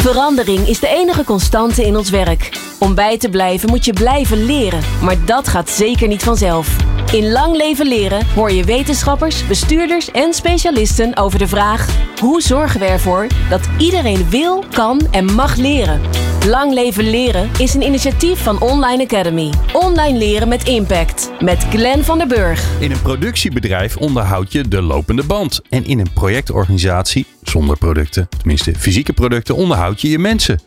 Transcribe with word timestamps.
Verandering 0.00 0.68
is 0.68 0.80
de 0.80 0.88
enige 0.88 1.24
constante 1.24 1.86
in 1.86 1.96
ons 1.96 2.10
werk. 2.10 2.58
Om 2.78 2.94
bij 2.94 3.18
te 3.18 3.28
blijven 3.28 3.68
moet 3.68 3.84
je 3.84 3.92
blijven 3.92 4.44
leren, 4.44 4.80
maar 5.02 5.24
dat 5.24 5.48
gaat 5.48 5.70
zeker 5.70 6.08
niet 6.08 6.22
vanzelf. 6.22 6.76
In 7.12 7.30
Lang 7.30 7.56
Leven 7.56 7.86
Leren 7.86 8.26
hoor 8.34 8.50
je 8.52 8.64
wetenschappers, 8.64 9.46
bestuurders 9.46 10.10
en 10.10 10.34
specialisten 10.34 11.16
over 11.16 11.38
de 11.38 11.48
vraag: 11.48 11.88
hoe 12.20 12.40
zorgen 12.42 12.80
we 12.80 12.86
ervoor 12.86 13.26
dat 13.48 13.68
iedereen 13.78 14.30
wil, 14.30 14.64
kan 14.70 15.00
en 15.10 15.24
mag 15.24 15.56
leren? 15.56 16.00
Lang 16.46 16.72
Leven 16.72 17.10
Leren 17.10 17.50
is 17.58 17.74
een 17.74 17.82
initiatief 17.82 18.42
van 18.42 18.60
Online 18.60 19.02
Academy. 19.02 19.52
Online 19.72 20.18
leren 20.18 20.48
met 20.48 20.68
impact. 20.68 21.30
Met 21.40 21.66
Glenn 21.70 22.04
van 22.04 22.18
der 22.18 22.26
Burg. 22.26 22.64
In 22.78 22.90
een 22.90 23.02
productiebedrijf 23.02 23.96
onderhoud 23.96 24.52
je 24.52 24.68
de 24.68 24.82
lopende 24.82 25.24
band. 25.24 25.60
En 25.68 25.84
in 25.84 25.98
een 25.98 26.12
projectorganisatie, 26.14 27.26
zonder 27.50 27.78
producten, 27.78 28.28
tenminste 28.38 28.72
fysieke 28.78 29.12
producten, 29.12 29.56
onderhoud 29.56 30.00
je 30.00 30.10
je 30.10 30.18
mensen. 30.18 30.60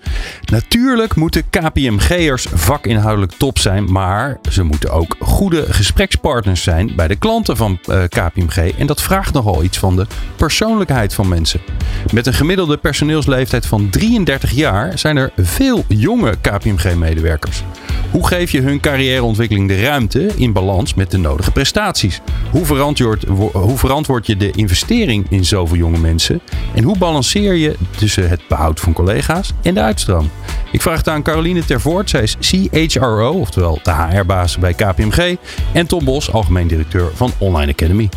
Natuurlijk 0.46 1.16
moeten 1.16 1.44
KPMG'ers 1.50 2.48
vakinhoudelijk 2.54 3.32
top 3.32 3.60
zijn, 3.60 3.92
maar 3.92 4.40
ze 4.50 4.64
moeten 4.64 4.92
ook 4.92 5.16
goede 5.20 5.74
gesprekspartners 5.74 6.64
zijn 6.64 6.92
bij 6.96 7.08
de 7.08 7.16
klanten 7.16 7.58
van 7.58 7.80
uh, 7.90 8.04
KPMG. 8.04 8.78
En 8.78 8.88
dat 8.88 9.02
vraagt 9.02 9.34
nogal 9.34 9.64
iets 9.64 9.78
van 9.78 9.96
de 9.96 10.08
persoonlijkheid 10.36 11.14
van 11.14 11.28
mensen. 11.28 11.62
Met 12.12 12.28
een 12.28 12.34
gemiddelde 12.34 12.78
personeelsleeftijd 12.78 13.66
van 13.66 13.90
33 13.90 14.52
jaar 14.52 15.00
zijn 15.00 15.18
er 15.18 15.32
veel 15.38 15.86
jonge 15.88 16.36
KPMG-medewerkers. 16.42 17.64
Hoe 18.12 18.28
geef 18.28 18.52
je 18.52 18.62
hun 18.62 18.80
carrièreontwikkeling 18.80 19.68
de 19.68 19.82
ruimte 19.82 20.32
in 20.36 20.54
balans 20.54 20.94
met 20.94 21.12
de 21.12 21.18
nodige 21.18 21.52
prestaties? 21.52 22.22
Hoe 22.52 22.66
hoe 23.52 23.78
verantwoord 23.78 24.28
je 24.28 24.38
de 24.38 24.52
investering 24.52 25.26
in 25.30 25.46
zoveel 25.46 25.78
jonge 25.78 25.98
mensen? 25.98 26.42
En 26.74 26.84
hoe 26.84 26.98
balanceer 26.98 27.54
je 27.54 27.76
tussen 27.98 28.30
het 28.30 28.42
behoud 28.48 28.80
van 28.80 28.94
collega's 28.94 29.52
en 29.62 29.74
de 29.74 29.82
uitstroom? 29.82 30.30
Ik 30.72 30.82
vraag 30.82 30.98
het 30.98 31.08
aan 31.08 31.24
Caroline 31.24 31.66
Tervoort. 31.66 32.10
Zij 32.10 32.24
is 32.24 32.38
CHRO, 32.40 33.32
oftewel 33.32 33.80
de 33.84 33.92
HR-baas 33.94 34.58
bij 34.58 34.74
KPMG. 34.74 35.38
En 35.74 35.88
Tom 35.88 36.06
Bos, 36.06 36.32
algemeen 36.32 36.68
directeur 36.68 37.12
van 37.14 37.32
Online 37.38 37.72
Academy. 37.72 38.10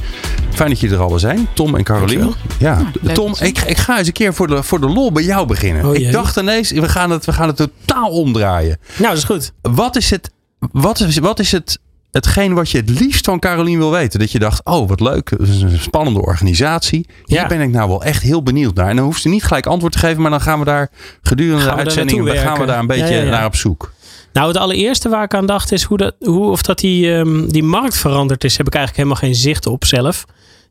Fijn 0.51 0.69
dat 0.69 0.81
jullie 0.81 0.97
er 0.97 1.03
alle 1.03 1.19
zijn, 1.19 1.49
Tom 1.55 1.75
en 1.75 1.85
Caroline. 1.85 2.33
Ja, 2.59 2.91
Tom, 3.13 3.35
ik, 3.41 3.59
ik, 3.59 3.77
ga 3.77 3.99
eens 3.99 4.07
een 4.07 4.13
keer 4.13 4.35
voor 4.35 4.47
de, 4.47 4.63
voor 4.63 4.81
de 4.81 4.89
lol 4.89 5.13
bij 5.13 5.23
jou 5.23 5.47
beginnen. 5.47 5.85
Oh, 5.85 5.95
ik 5.95 6.13
dacht 6.13 6.37
ineens, 6.37 6.71
we 6.71 6.89
gaan, 6.89 7.11
het, 7.11 7.25
we 7.25 7.33
gaan 7.33 7.47
het 7.47 7.57
totaal 7.57 8.11
omdraaien. 8.11 8.79
Nou, 8.97 9.09
dat 9.09 9.17
is 9.17 9.25
goed. 9.25 9.53
Wat 9.63 9.97
is 9.97 10.11
het, 10.11 10.31
wat 10.59 11.01
is, 11.01 11.19
wat 11.19 11.39
is 11.39 11.53
het 11.53 11.79
hetgeen 12.17 12.55
wat 12.55 12.71
je 12.71 12.79
het 12.79 13.01
liefst 13.01 13.25
van 13.25 13.39
Caroline 13.39 13.79
wil 13.79 13.91
weten. 13.91 14.21
Dat 14.21 14.33
je 14.33 14.39
dacht, 14.39 14.65
oh 14.65 14.89
wat 14.89 15.01
leuk, 15.01 15.31
is 15.31 15.61
een 15.61 15.79
spannende 15.79 16.21
organisatie. 16.21 17.07
Hier 17.25 17.39
ja. 17.41 17.47
ben 17.47 17.61
ik 17.61 17.71
nou 17.71 17.89
wel 17.89 18.03
echt 18.05 18.23
heel 18.23 18.43
benieuwd 18.43 18.75
naar. 18.75 18.89
En 18.89 18.97
dan 18.97 19.05
hoeft 19.05 19.23
ze 19.23 19.29
niet 19.29 19.45
gelijk 19.45 19.67
antwoord 19.67 19.93
te 19.93 19.99
geven, 19.99 20.23
maar 20.23 20.31
dan 20.31 20.41
gaan 20.41 20.59
we 20.59 20.65
daar 20.65 20.91
gedurende 21.23 21.65
de 21.65 21.75
uitzending 21.75 22.31
gaan 22.31 22.59
we 22.59 22.67
daar 22.67 22.79
een 22.79 22.87
beetje 22.87 23.25
naar 23.25 23.47
op 23.47 23.57
zoek. 23.57 23.93
Nou, 24.33 24.49
het 24.49 24.57
allereerste 24.57 25.09
waar 25.09 25.25
ik 25.25 25.35
aan 25.35 25.47
dacht 25.47 25.73
is 25.73 25.83
hoe, 25.83 25.97
dat, 25.97 26.15
hoe 26.19 26.51
of 26.51 26.63
dat 26.63 26.79
die, 26.79 27.11
um, 27.11 27.53
die 27.53 27.63
markt 27.63 27.97
veranderd 27.97 28.45
is, 28.45 28.57
heb 28.57 28.67
ik 28.67 28.75
eigenlijk 28.75 29.09
helemaal 29.09 29.31
geen 29.31 29.41
zicht 29.41 29.67
op 29.67 29.85
zelf. 29.85 30.25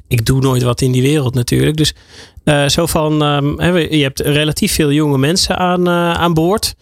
Ik 0.08 0.26
doe 0.26 0.42
nooit 0.42 0.64
wat 0.64 0.82
in 0.82 0.92
die 0.92 1.02
wereld 1.02 1.34
natuurlijk. 1.34 1.78
Dus 1.78 1.94
uh, 2.44 2.68
zo 2.68 2.86
van, 2.86 3.22
um, 3.22 3.62
je 3.92 4.04
hebt 4.04 4.20
relatief 4.20 4.74
veel 4.74 4.92
jonge 4.92 5.18
mensen 5.18 5.58
aan, 5.58 5.88
uh, 5.88 6.14
aan 6.14 6.34
boord. 6.34 6.76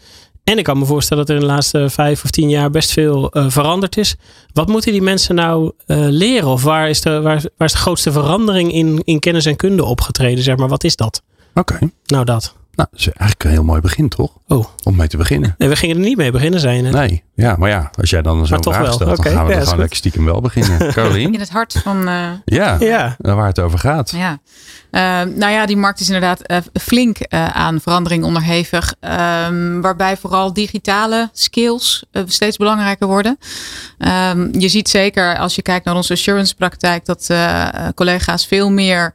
En 0.43 0.57
ik 0.57 0.63
kan 0.63 0.77
me 0.77 0.85
voorstellen 0.85 1.25
dat 1.25 1.35
er 1.35 1.41
in 1.41 1.47
de 1.47 1.53
laatste 1.53 1.89
vijf 1.89 2.23
of 2.23 2.31
tien 2.31 2.49
jaar 2.49 2.69
best 2.69 2.91
veel 2.91 3.37
uh, 3.37 3.45
veranderd 3.49 3.97
is. 3.97 4.15
Wat 4.53 4.67
moeten 4.67 4.91
die 4.91 5.01
mensen 5.01 5.35
nou 5.35 5.71
uh, 5.87 5.97
leren? 6.09 6.47
Of 6.47 6.63
waar 6.63 6.89
is, 6.89 7.01
de, 7.01 7.21
waar, 7.21 7.41
waar, 7.57 7.67
is 7.67 7.71
de 7.71 7.77
grootste 7.77 8.11
verandering 8.11 8.73
in, 8.73 9.01
in 9.03 9.19
kennis 9.19 9.45
en 9.45 9.55
kunde 9.55 9.83
opgetreden? 9.83 10.43
Zeg 10.43 10.57
maar, 10.57 10.67
wat 10.67 10.83
is 10.83 10.95
dat? 10.95 11.21
Oké. 11.53 11.73
Okay. 11.73 11.91
Nou, 12.05 12.25
dat. 12.25 12.53
Nou, 12.75 12.89
dat 12.91 12.99
is 12.99 13.05
eigenlijk 13.05 13.43
een 13.43 13.49
heel 13.49 13.63
mooi 13.63 13.81
begin, 13.81 14.09
toch? 14.09 14.31
Oh. 14.53 14.65
Om 14.83 14.95
mee 14.95 15.07
te 15.07 15.17
beginnen. 15.17 15.55
Nee, 15.57 15.69
we 15.69 15.75
gingen 15.75 15.95
er 15.95 16.01
niet 16.01 16.17
mee 16.17 16.31
beginnen, 16.31 16.59
zijn. 16.59 16.83
Nee, 16.83 17.23
ja, 17.35 17.55
maar 17.57 17.69
ja, 17.69 17.91
als 17.99 18.09
jij 18.09 18.21
dan 18.21 18.47
zo'n 18.47 18.63
vraag 18.63 18.77
wel. 18.77 18.93
stelt, 18.93 19.17
okay. 19.17 19.23
dan 19.23 19.33
gaan 19.33 19.45
we 19.45 19.51
ja, 19.51 19.57
er 19.57 19.63
gewoon 19.63 19.79
lekker 19.79 19.97
stiekem 19.97 20.25
wel 20.25 20.41
beginnen. 20.41 20.77
Caroline? 20.93 21.31
In 21.31 21.39
het 21.39 21.49
hart 21.49 21.79
van... 21.83 22.09
Uh... 22.09 22.29
Ja, 22.45 22.77
ja, 22.79 23.15
waar 23.17 23.47
het 23.47 23.59
over 23.59 23.79
gaat. 23.79 24.11
Ja. 24.11 24.39
Uh, 24.91 25.01
nou 25.35 25.51
ja, 25.51 25.65
die 25.65 25.77
markt 25.77 25.99
is 25.99 26.07
inderdaad 26.07 26.51
uh, 26.51 26.57
flink 26.73 27.17
aan 27.29 27.81
verandering 27.81 28.23
onderhevig. 28.23 28.93
Ehm, 28.99 29.81
waarbij 29.81 30.17
vooral 30.17 30.53
digitale 30.53 31.29
skills 31.31 32.05
steeds 32.25 32.57
belangrijker 32.57 33.07
worden. 33.07 33.37
Um, 33.97 34.59
je 34.59 34.67
ziet 34.67 34.89
zeker 34.89 35.37
als 35.37 35.55
je 35.55 35.61
kijkt 35.61 35.85
naar 35.85 35.95
onze 35.95 36.13
assurance 36.13 36.55
praktijk... 36.55 37.05
dat 37.05 37.29
collega's 37.95 38.45
veel 38.45 38.71
meer 38.71 39.13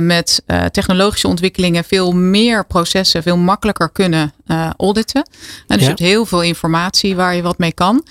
met 0.00 0.42
technologische 0.70 1.28
ontwikkelingen... 1.28 1.84
veel 1.84 2.12
meer 2.12 2.66
processen 2.66 3.22
veel 3.22 3.36
makkelijker 3.36 3.90
kunnen 3.90 4.32
auditen. 4.76 5.22
En 5.22 5.32
dus 5.66 5.76
ja. 5.76 5.82
je 5.82 5.86
hebt 5.86 5.98
heel 5.98 6.26
veel 6.26 6.42
informatie 6.42 7.16
waar 7.16 7.34
je 7.34 7.42
wat 7.42 7.58
mee 7.58 7.72
kan. 7.72 8.04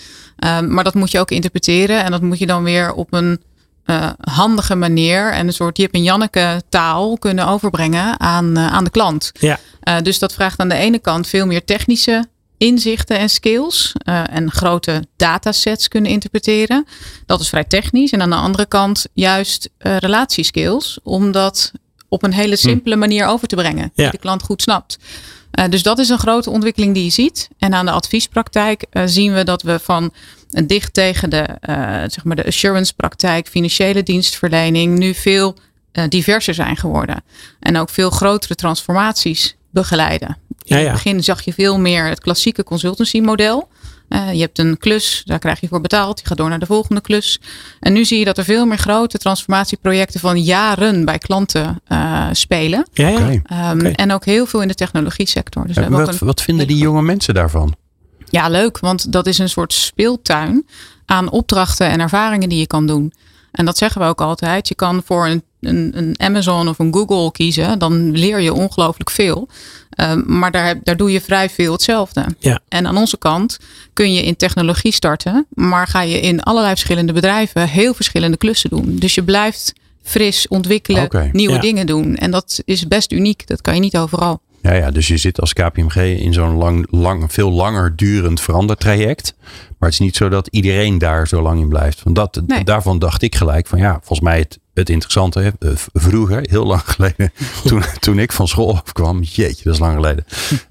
Um, 0.46 0.74
maar 0.74 0.84
dat 0.84 0.94
moet 0.94 1.12
je 1.12 1.20
ook 1.20 1.32
interpreteren. 1.32 2.04
En 2.04 2.12
dat 2.12 2.22
moet 2.22 2.40
je 2.40 2.46
dan 2.46 2.64
weer 2.64 2.94
op 2.94 3.14
een 3.14 3.42
uh, 3.86 4.10
handige 4.20 4.76
manier 4.76 5.32
en 5.32 5.48
een 5.48 5.54
soort 5.54 5.78
Jip 5.78 5.94
en 5.94 6.04
Janneke 6.04 6.62
taal 6.70 7.18
kunnen 7.18 7.48
overbrengen 7.48 8.20
aan, 8.20 8.58
uh, 8.58 8.68
aan 8.68 8.84
de 8.84 8.90
klant. 8.90 9.32
Ja. 9.40 9.60
Uh, 9.84 9.96
dus 10.02 10.20
dat 10.20 10.34
vraagt 10.34 10.60
aan 10.60 10.70
de 10.70 10.76
ene 10.76 11.00
kant 11.00 11.28
veel 11.28 11.46
meer 11.46 11.66
technische 11.66 12.26
inzichten 12.58 13.18
en 13.18 13.30
skills 13.30 13.94
en 14.26 14.52
grote 14.52 15.04
datasets 15.16 15.88
kunnen 15.88 16.12
interpreteren. 16.12 16.86
Dat 17.26 17.40
is 17.40 17.50
vrij 17.50 17.64
technisch. 17.64 18.12
En 18.12 18.22
aan 18.22 18.30
de 18.30 18.36
andere 18.36 18.66
kant 18.66 19.06
juist 19.14 19.70
relatieskills, 19.78 21.00
om 21.04 21.32
dat 21.32 21.72
op 22.10 22.24
een 22.24 22.34
hele 22.34 22.56
hm. 22.56 22.62
simpele 22.62 22.96
manier 22.96 23.26
over 23.26 23.48
te 23.48 23.56
brengen, 23.56 23.92
ja. 23.94 24.04
die 24.04 24.12
de 24.12 24.18
klant 24.18 24.44
goed 24.44 24.62
snapt. 24.62 24.98
Uh, 25.60 25.66
dus 25.70 25.84
dat 25.84 26.00
is 26.00 26.10
een 26.10 26.18
grote 26.18 26.50
ontwikkeling 26.50 26.94
die 26.94 27.04
je 27.04 27.10
ziet. 27.10 27.50
En 27.58 27.74
aan 27.74 27.86
de 27.86 27.92
adviespraktijk 27.92 28.86
uh, 28.92 29.04
zien 29.06 29.34
we 29.34 29.44
dat 29.44 29.62
we 29.62 29.80
van 29.80 30.14
dicht 30.66 30.94
tegen 30.94 31.30
de, 31.30 31.48
uh, 31.70 31.76
zeg 32.08 32.24
maar 32.24 32.36
de 32.36 32.46
assurance 32.46 32.94
praktijk, 32.94 33.48
financiële 33.48 34.04
dienstverlening, 34.04 34.98
nu 34.98 35.14
veel 35.14 35.56
diverser 36.10 36.54
zijn 36.54 36.78
geworden. 36.78 37.24
En 37.60 37.78
ook 37.78 37.90
veel 37.90 38.10
grotere 38.10 38.56
transformaties 38.56 39.56
begeleiden. 39.70 40.38
In 40.64 40.78
het 40.78 40.92
begin 40.92 41.24
zag 41.24 41.42
je 41.42 41.54
veel 41.54 41.80
meer 41.80 42.06
het 42.06 42.20
klassieke 42.20 42.64
consultancy 42.64 43.20
model. 43.20 43.70
Uh, 44.14 44.34
je 44.34 44.40
hebt 44.40 44.60
een 44.60 44.78
klus, 44.78 45.22
daar 45.26 45.40
krijg 45.40 45.60
je 45.60 45.68
voor 45.68 45.82
betaald. 45.82 46.20
Je 46.20 46.26
gaat 46.26 46.38
door 46.38 46.50
naar 46.50 46.60
de 46.60 46.66
volgende 46.66 47.02
klus. 47.02 47.42
En 47.80 47.94
nu 47.94 48.06
zie 48.06 48.20
je 48.20 48.26
dat 48.26 48.38
er 48.38 48.44
veel 48.44 48.66
meer 48.66 48.78
grote 48.78 49.18
transformatieprojecten 49.18 50.20
van 50.20 50.42
jaren 50.42 51.06
bij 51.06 51.18
klanten 51.18 51.82
uh, 51.88 52.28
spelen. 52.32 52.88
Ja, 52.94 53.08
ja. 53.08 53.16
Okay. 53.16 53.72
Um, 53.72 53.80
okay. 53.80 53.92
En 53.92 54.12
ook 54.12 54.26
heel 54.26 54.46
veel 54.46 54.62
in 54.62 54.68
de 54.68 54.74
technologie 54.74 55.28
sector. 55.28 55.68
Dus 55.68 55.76
wat, 55.88 56.08
een, 56.08 56.28
wat 56.28 56.42
vinden 56.42 56.68
die 56.68 56.78
jonge 56.78 57.02
mensen 57.02 57.34
daarvan? 57.34 57.76
Ja, 58.30 58.50
leuk, 58.50 58.80
want 58.80 59.12
dat 59.12 59.28
is 59.28 59.38
een 59.38 59.50
soort 59.50 59.74
speeltuin 59.74 60.66
aan 61.06 61.30
opdrachten 61.30 61.88
en 61.90 62.00
ervaringen 62.00 62.50
die 62.50 62.60
je 62.60 62.68
kan 62.68 62.88
doen. 62.88 63.14
En 63.52 63.66
dat 63.66 63.78
zeggen 63.78 64.02
we 64.02 64.08
ook 64.08 64.22
altijd. 64.22 64.68
Je 64.68 64.76
kan 64.76 65.02
voor 65.06 65.28
een, 65.28 65.44
een, 65.62 65.92
een 65.96 66.16
Amazon 66.18 66.68
of 66.68 66.80
een 66.80 66.94
Google 66.94 67.32
kiezen. 67.32 67.80
Dan 67.80 68.12
leer 68.12 68.40
je 68.40 68.54
ongelooflijk 68.54 69.10
veel. 69.10 69.50
Um, 69.96 70.24
maar 70.28 70.52
daar, 70.52 70.80
daar 70.84 70.98
doe 70.98 71.12
je 71.12 71.22
vrij 71.22 71.50
veel 71.50 71.72
hetzelfde. 71.72 72.26
Ja. 72.40 72.60
En 72.68 72.88
aan 72.88 72.98
onze 72.98 73.18
kant 73.18 73.58
kun 73.94 74.14
je 74.14 74.24
in 74.24 74.36
technologie 74.36 74.94
starten. 74.94 75.46
Maar 75.50 75.88
ga 75.88 76.02
je 76.02 76.20
in 76.20 76.42
allerlei 76.42 76.74
verschillende 76.74 77.14
bedrijven 77.14 77.68
heel 77.68 77.94
verschillende 77.94 78.38
klussen 78.38 78.70
doen. 78.70 78.96
Dus 78.96 79.16
je 79.16 79.24
blijft 79.24 79.74
fris 80.04 80.48
ontwikkelen, 80.48 81.04
okay. 81.04 81.30
nieuwe 81.32 81.54
ja. 81.54 81.60
dingen 81.60 81.86
doen. 81.86 82.16
En 82.16 82.32
dat 82.32 82.62
is 82.66 82.88
best 82.88 83.12
uniek. 83.12 83.48
Dat 83.48 83.62
kan 83.62 83.74
je 83.74 83.80
niet 83.80 83.98
overal. 83.98 84.42
Ja, 84.62 84.74
ja, 84.74 84.92
dus 84.92 85.08
je 85.08 85.18
zit 85.18 85.40
als 85.42 85.54
KPMG 85.54 85.96
in 85.96 86.34
zo'n 86.34 86.56
lang, 86.56 86.88
lang, 86.90 87.34
veel 87.34 87.52
langer 87.52 87.96
durend 87.96 88.42
verandertraject. 88.42 89.34
Maar 89.78 89.90
het 89.90 90.00
is 90.00 90.06
niet 90.06 90.16
zo 90.16 90.30
dat 90.30 90.48
iedereen 90.48 90.98
daar 90.98 91.28
zo 91.28 91.42
lang 91.42 91.60
in 91.60 91.70
blijft. 91.70 92.04
Want 92.04 92.16
dat, 92.16 92.42
nee. 92.48 92.64
daarvan 92.64 93.00
dacht 93.00 93.22
ik 93.22 93.36
gelijk 93.36 93.68
van 93.68 93.80
ja, 93.80 93.94
volgens 93.94 94.20
mij 94.20 94.40
het, 94.40 94.60
het 94.74 94.90
interessante. 94.90 95.54
Eh, 95.60 95.70
vroeger, 95.94 96.46
heel 96.50 96.66
lang 96.66 96.82
geleden, 96.96 97.32
toen, 97.68 97.84
toen 98.00 98.20
ik 98.20 98.32
van 98.32 98.48
school 98.48 98.74
afkwam. 98.74 99.22
Jeetje, 99.22 99.64
dat 99.64 99.74
is 99.74 99.80
lang 99.80 99.96
geleden. 99.96 100.26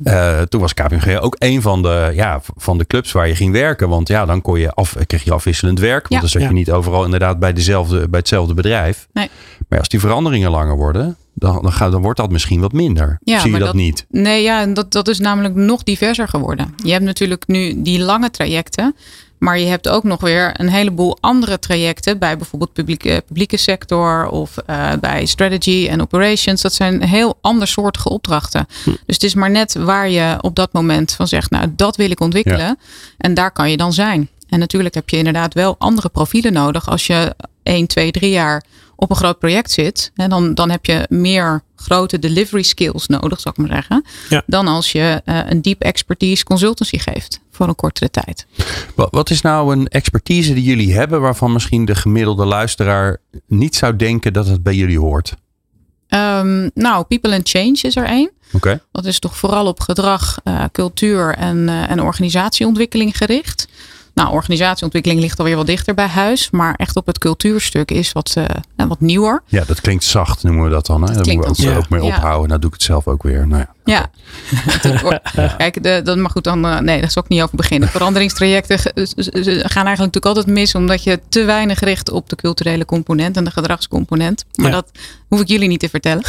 Uh, 0.05 0.41
toen 0.51 0.61
was 0.61 0.75
KPMG 0.75 1.21
ook 1.21 1.37
een 1.39 1.63
van 1.63 1.83
de, 1.83 2.11
ja, 2.15 2.41
van 2.57 2.79
de 2.79 2.87
clubs 2.87 3.13
waar 3.13 3.29
je 3.29 3.35
ging 3.37 3.53
werken. 3.53 3.89
Want 3.89 4.09
ja, 4.09 4.27
dan 4.27 4.41
kon 4.41 4.59
je 4.59 4.73
af, 4.73 4.97
kreeg 5.07 5.25
je 5.25 5.33
afwisselend 5.33 5.79
werk. 5.79 6.09
Want 6.09 6.15
ja. 6.15 6.21
dan 6.21 6.29
zat 6.29 6.43
je 6.43 6.49
ja. 6.49 6.55
niet 6.55 6.71
overal 6.71 7.05
inderdaad 7.05 7.39
bij, 7.39 7.53
dezelfde, 7.53 8.09
bij 8.09 8.19
hetzelfde 8.19 8.55
bedrijf. 8.55 9.09
Nee. 9.13 9.31
Maar 9.69 9.79
als 9.79 9.89
die 9.89 10.01
veranderingen 10.01 10.51
langer 10.51 10.77
worden, 10.77 11.17
dan, 11.35 11.63
dan, 11.63 11.73
gaat, 11.73 11.93
dan 11.93 12.03
wordt 12.03 12.19
dat 12.19 12.31
misschien 12.31 12.61
wat 12.61 12.73
minder. 12.73 13.19
Ja, 13.23 13.41
Zie 13.41 13.53
je 13.53 13.59
dat, 13.59 13.67
dat, 13.67 13.77
niet? 13.77 14.07
Nee, 14.09 14.43
ja, 14.43 14.67
dat, 14.67 14.93
dat 14.93 15.09
is 15.09 15.19
namelijk 15.19 15.55
nog 15.55 15.83
diverser 15.83 16.29
geworden. 16.29 16.75
Je 16.85 16.93
hebt 16.93 17.05
natuurlijk 17.05 17.47
nu 17.47 17.83
die 17.83 18.01
lange 18.01 18.31
trajecten. 18.31 18.95
Maar 19.41 19.59
je 19.59 19.67
hebt 19.67 19.89
ook 19.89 20.05
nog 20.05 20.21
weer 20.21 20.61
een 20.61 20.69
heleboel 20.69 21.19
andere 21.21 21.59
trajecten 21.59 22.19
bij 22.19 22.37
bijvoorbeeld 22.37 22.73
publieke, 22.73 23.23
publieke 23.27 23.57
sector 23.57 24.29
of 24.29 24.57
uh, 24.67 24.93
bij 25.01 25.27
strategy 25.27 25.87
en 25.91 26.01
operations. 26.01 26.63
Dat 26.63 26.73
zijn 26.73 27.03
heel 27.03 27.39
andersoortige 27.41 28.09
opdrachten. 28.09 28.67
Hm. 28.85 28.91
Dus 28.91 29.15
het 29.15 29.23
is 29.23 29.35
maar 29.35 29.51
net 29.51 29.75
waar 29.75 30.09
je 30.09 30.37
op 30.41 30.55
dat 30.57 30.73
moment 30.73 31.13
van 31.13 31.29
zegt, 31.29 31.51
nou 31.51 31.73
dat 31.77 31.97
wil 31.97 32.11
ik 32.11 32.21
ontwikkelen. 32.21 32.59
Ja. 32.59 32.77
En 33.19 33.35
daar 33.35 33.51
kan 33.51 33.71
je 33.71 33.77
dan 33.77 33.93
zijn. 33.93 34.29
En 34.49 34.59
natuurlijk 34.59 34.95
heb 34.95 35.09
je 35.09 35.17
inderdaad 35.17 35.55
wel 35.55 35.77
andere 35.79 36.09
profielen 36.09 36.53
nodig 36.53 36.89
als 36.89 37.07
je 37.07 37.35
1, 37.63 37.87
2, 37.87 38.11
3 38.11 38.31
jaar 38.31 38.65
op 38.97 39.11
een 39.11 39.17
groot 39.17 39.39
project 39.39 39.71
zit. 39.71 40.11
En 40.15 40.31
dan, 40.31 40.55
dan 40.55 40.71
heb 40.71 40.87
je 40.87 41.07
meer 41.09 41.63
grote 41.77 42.19
delivery 42.19 42.63
skills 42.63 43.07
nodig, 43.07 43.41
zal 43.41 43.53
ik 43.53 43.59
maar 43.59 43.77
zeggen. 43.77 44.05
Ja. 44.29 44.43
Dan 44.47 44.67
als 44.69 44.93
je 44.93 45.23
uh, 45.25 45.41
een 45.49 45.63
deep 45.63 45.83
expertise 45.83 46.45
consultancy 46.45 46.99
geeft 46.99 47.41
voor 47.61 47.69
een 47.69 47.75
kortere 47.75 48.11
tijd. 48.11 48.47
Wat, 48.95 49.31
is 49.31 49.41
nou 49.41 49.73
een 49.73 49.89
expertise 49.89 50.55
die 50.55 50.65
jullie 50.65 50.95
hebben 50.95 51.21
waarvan 51.21 51.53
misschien 51.53 51.85
de 51.85 51.95
gemiddelde 51.95 52.45
luisteraar 52.45 53.17
niet 53.47 53.75
zou 53.77 53.97
denken 53.97 54.33
dat 54.33 54.47
het 54.47 54.63
bij 54.63 54.75
jullie 54.75 54.99
hoort? 54.99 55.35
Um, 56.09 56.71
nou, 56.75 57.05
people 57.05 57.35
and 57.35 57.49
change 57.49 57.79
is 57.83 57.97
er 57.97 58.05
één. 58.05 58.31
Oké. 58.53 58.83
Dat 58.93 59.05
is 59.05 59.19
toch 59.19 59.37
vooral 59.37 59.67
op 59.67 59.81
gedrag, 59.81 60.39
uh, 60.45 60.65
cultuur 60.73 61.35
en, 61.35 61.57
uh, 61.57 61.91
en 61.91 62.03
organisatieontwikkeling 62.03 63.17
gericht. 63.17 63.69
Nou, 64.21 64.33
organisatieontwikkeling 64.33 65.21
ligt 65.21 65.39
alweer 65.39 65.57
wat 65.57 65.67
dichter 65.67 65.95
bij 65.95 66.07
huis. 66.07 66.51
Maar 66.51 66.75
echt 66.75 66.97
op 66.97 67.07
het 67.07 67.19
cultuurstuk 67.19 67.91
is 67.91 68.13
wat, 68.13 68.35
uh, 68.39 68.45
wat 68.89 69.01
nieuwer. 69.01 69.43
Ja, 69.47 69.65
dat 69.65 69.81
klinkt 69.81 70.05
zacht 70.05 70.43
noemen 70.43 70.65
we 70.65 70.71
dat 70.71 70.87
dan. 70.87 71.03
Hè? 71.03 71.15
Dat 71.15 71.25
Daar 71.25 71.37
moeten 71.37 71.73
we 71.73 71.77
ook, 71.77 71.89
mee 71.89 72.03
ophouden. 72.03 72.49
Nou 72.49 72.61
doe 72.61 72.69
ik 72.71 72.77
het 72.77 72.83
zelf 72.83 73.07
ook 73.07 73.23
weer. 73.23 73.47
Nou 73.47 73.61
ja. 73.61 73.75
Ja, 73.85 74.11
kijk, 75.57 75.83
de, 75.83 76.01
dat 76.05 76.17
mag 76.17 76.33
goed 76.33 76.45
dan. 76.45 76.67
uh, 76.67 76.79
nee, 76.79 77.01
daar 77.01 77.11
zal 77.11 77.23
ik 77.23 77.29
niet 77.29 77.43
over 77.43 77.57
beginnen. 77.57 77.89
Veranderingstrajecten 77.99 78.79
gaan 78.79 79.87
eigenlijk 79.87 79.99
natuurlijk 79.99 80.27
altijd 80.27 80.47
mis, 80.47 80.75
omdat 80.75 81.03
je 81.03 81.21
te 81.29 81.45
weinig 81.45 81.81
richt 81.81 82.11
op 82.11 82.29
de 82.29 82.37
culturele 82.37 82.85
component 82.85 83.37
en 83.37 83.45
de 83.45 83.51
gedragscomponent. 83.51 84.45
Maar 84.55 84.67
Ja. 84.67 84.73
dat 84.73 84.91
hoef 85.29 85.41
ik 85.41 85.49
jullie 85.49 85.69
niet 85.69 85.81
te 85.81 85.89
vertellen. 85.89 86.23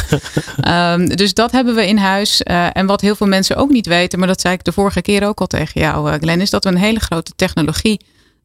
Ehm, 0.60 1.06
dus 1.06 1.34
dat 1.34 1.52
hebben 1.52 1.74
we 1.74 1.86
in 1.86 1.96
huis. 1.96 2.40
Uh, 2.44 2.66
en 2.72 2.86
wat 2.86 3.00
heel 3.00 3.14
veel 3.14 3.26
mensen 3.26 3.56
ook 3.56 3.70
niet 3.70 3.86
weten, 3.86 4.18
maar 4.18 4.28
dat 4.28 4.40
zei 4.40 4.54
ik 4.54 4.64
de 4.64 4.72
vorige 4.72 5.02
keer 5.02 5.26
ook 5.26 5.40
al 5.40 5.46
tegen 5.46 5.80
jou, 5.80 6.18
Glenn, 6.18 6.40
is 6.40 6.50
dat 6.50 6.64
we 6.64 6.70
een 6.70 6.76
hele 6.76 7.00
grote 7.00 7.32
technologie. 7.36 7.81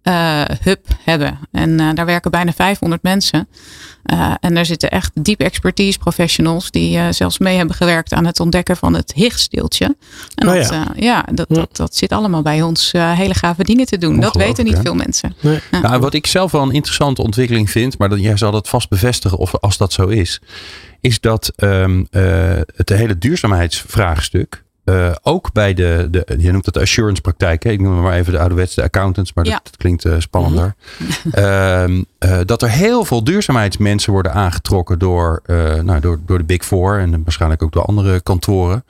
Uh, 0.04 0.42
hub 0.62 0.86
hebben. 1.04 1.40
En 1.52 1.70
uh, 1.70 1.90
daar 1.94 2.06
werken 2.06 2.32
bijna 2.32 2.54
500 2.54 3.04
mensen. 3.04 3.48
Uh, 4.14 4.34
en 4.40 4.54
daar 4.54 4.66
zitten 4.66 4.90
echt 4.90 5.12
deep 5.14 5.40
expertise 5.40 5.98
professionals 5.98 6.72
die 6.72 6.98
uh, 6.98 7.08
zelfs 7.10 7.38
mee 7.38 7.58
hebben 7.58 7.76
gewerkt 7.76 8.14
aan 8.14 8.26
het 8.26 8.40
ontdekken 8.40 8.78
van 8.78 8.94
het 8.94 9.14
Higgs-deeltje. 9.14 9.96
En 10.36 10.48
Oh 10.48 10.54
dat, 10.54 10.70
ja. 10.70 10.88
uh, 10.96 11.02
ja, 11.02 11.26
dat, 11.32 11.46
Ja. 11.50 11.56
dat, 11.56 11.76
dat 11.76 11.96
zit 11.96 12.12
allemaal 12.12 12.42
bij 12.42 12.62
ons 12.62 12.94
uh, 12.94 13.12
hele 13.12 13.34
gave 13.34 13.64
dingen 13.64 13.86
te 13.86 13.98
doen. 13.98 14.20
Dat 14.20 14.36
weten 14.36 14.66
niet 14.66 14.76
hè? 14.76 14.82
veel 14.82 14.96
mensen. 14.96 15.36
Nee. 15.42 15.60
Ja. 15.72 15.80
Nou, 15.80 16.00
wat 16.00 16.14
ik 16.14 16.28
zelf 16.28 16.52
wel 16.52 16.62
een 16.62 16.72
interessante 16.72 17.22
ontwikkeling 17.22 17.70
vind, 17.70 17.98
maar 17.98 18.10
dat, 18.10 18.20
jij 18.22 18.38
zal 18.38 18.52
dat 18.52 18.70
vast 18.70 18.90
bevestigen 18.90 19.38
of 19.38 19.56
als 19.56 19.78
dat 19.78 19.94
zo 19.94 20.08
is, 20.08 20.42
is 21.02 21.20
dat 21.20 21.52
ehm, 21.56 22.04
eh, 22.10 22.22
het 22.76 22.90
hele 22.90 23.18
duurzaamheidsvraagstuk. 23.18 24.66
Eh, 24.88 25.12
ook 25.22 25.54
bij 25.54 25.74
de, 25.74 26.08
de, 26.12 26.36
je 26.40 26.52
noemt 26.52 26.66
het 26.66 26.74
de 26.74 26.80
assurance 26.80 27.22
praktijk. 27.22 27.64
Hè? 27.64 27.70
Ik 27.70 27.80
noem 27.82 27.94
het 27.94 28.02
maar 28.04 28.14
even 28.14 28.34
de 28.34 28.40
ouderwetse 28.40 28.76
de 28.76 28.86
accountants, 28.86 29.34
maar 29.34 29.46
Ja. 29.46 29.52
dat, 29.52 29.64
dat 29.64 29.78
klinkt 29.78 30.06
eh, 30.06 30.16
spannender. 30.20 30.76
Ehm, 31.32 32.04
eh, 32.18 32.40
dat 32.46 32.62
er 32.62 32.70
heel 32.70 33.06
veel 33.06 33.24
duurzaamheidsmensen 33.24 34.12
worden 34.12 34.34
aangetrokken 34.34 35.00
door, 35.00 35.42
eh, 35.46 35.74
nou, 35.76 36.00
door, 36.00 36.20
door 36.26 36.38
de 36.38 36.44
Big 36.44 36.66
Four 36.66 37.00
en 37.00 37.24
waarschijnlijk 37.24 37.64
ook 37.64 37.72
door 37.72 37.86
andere 37.86 38.22
kantoren. 38.22 38.86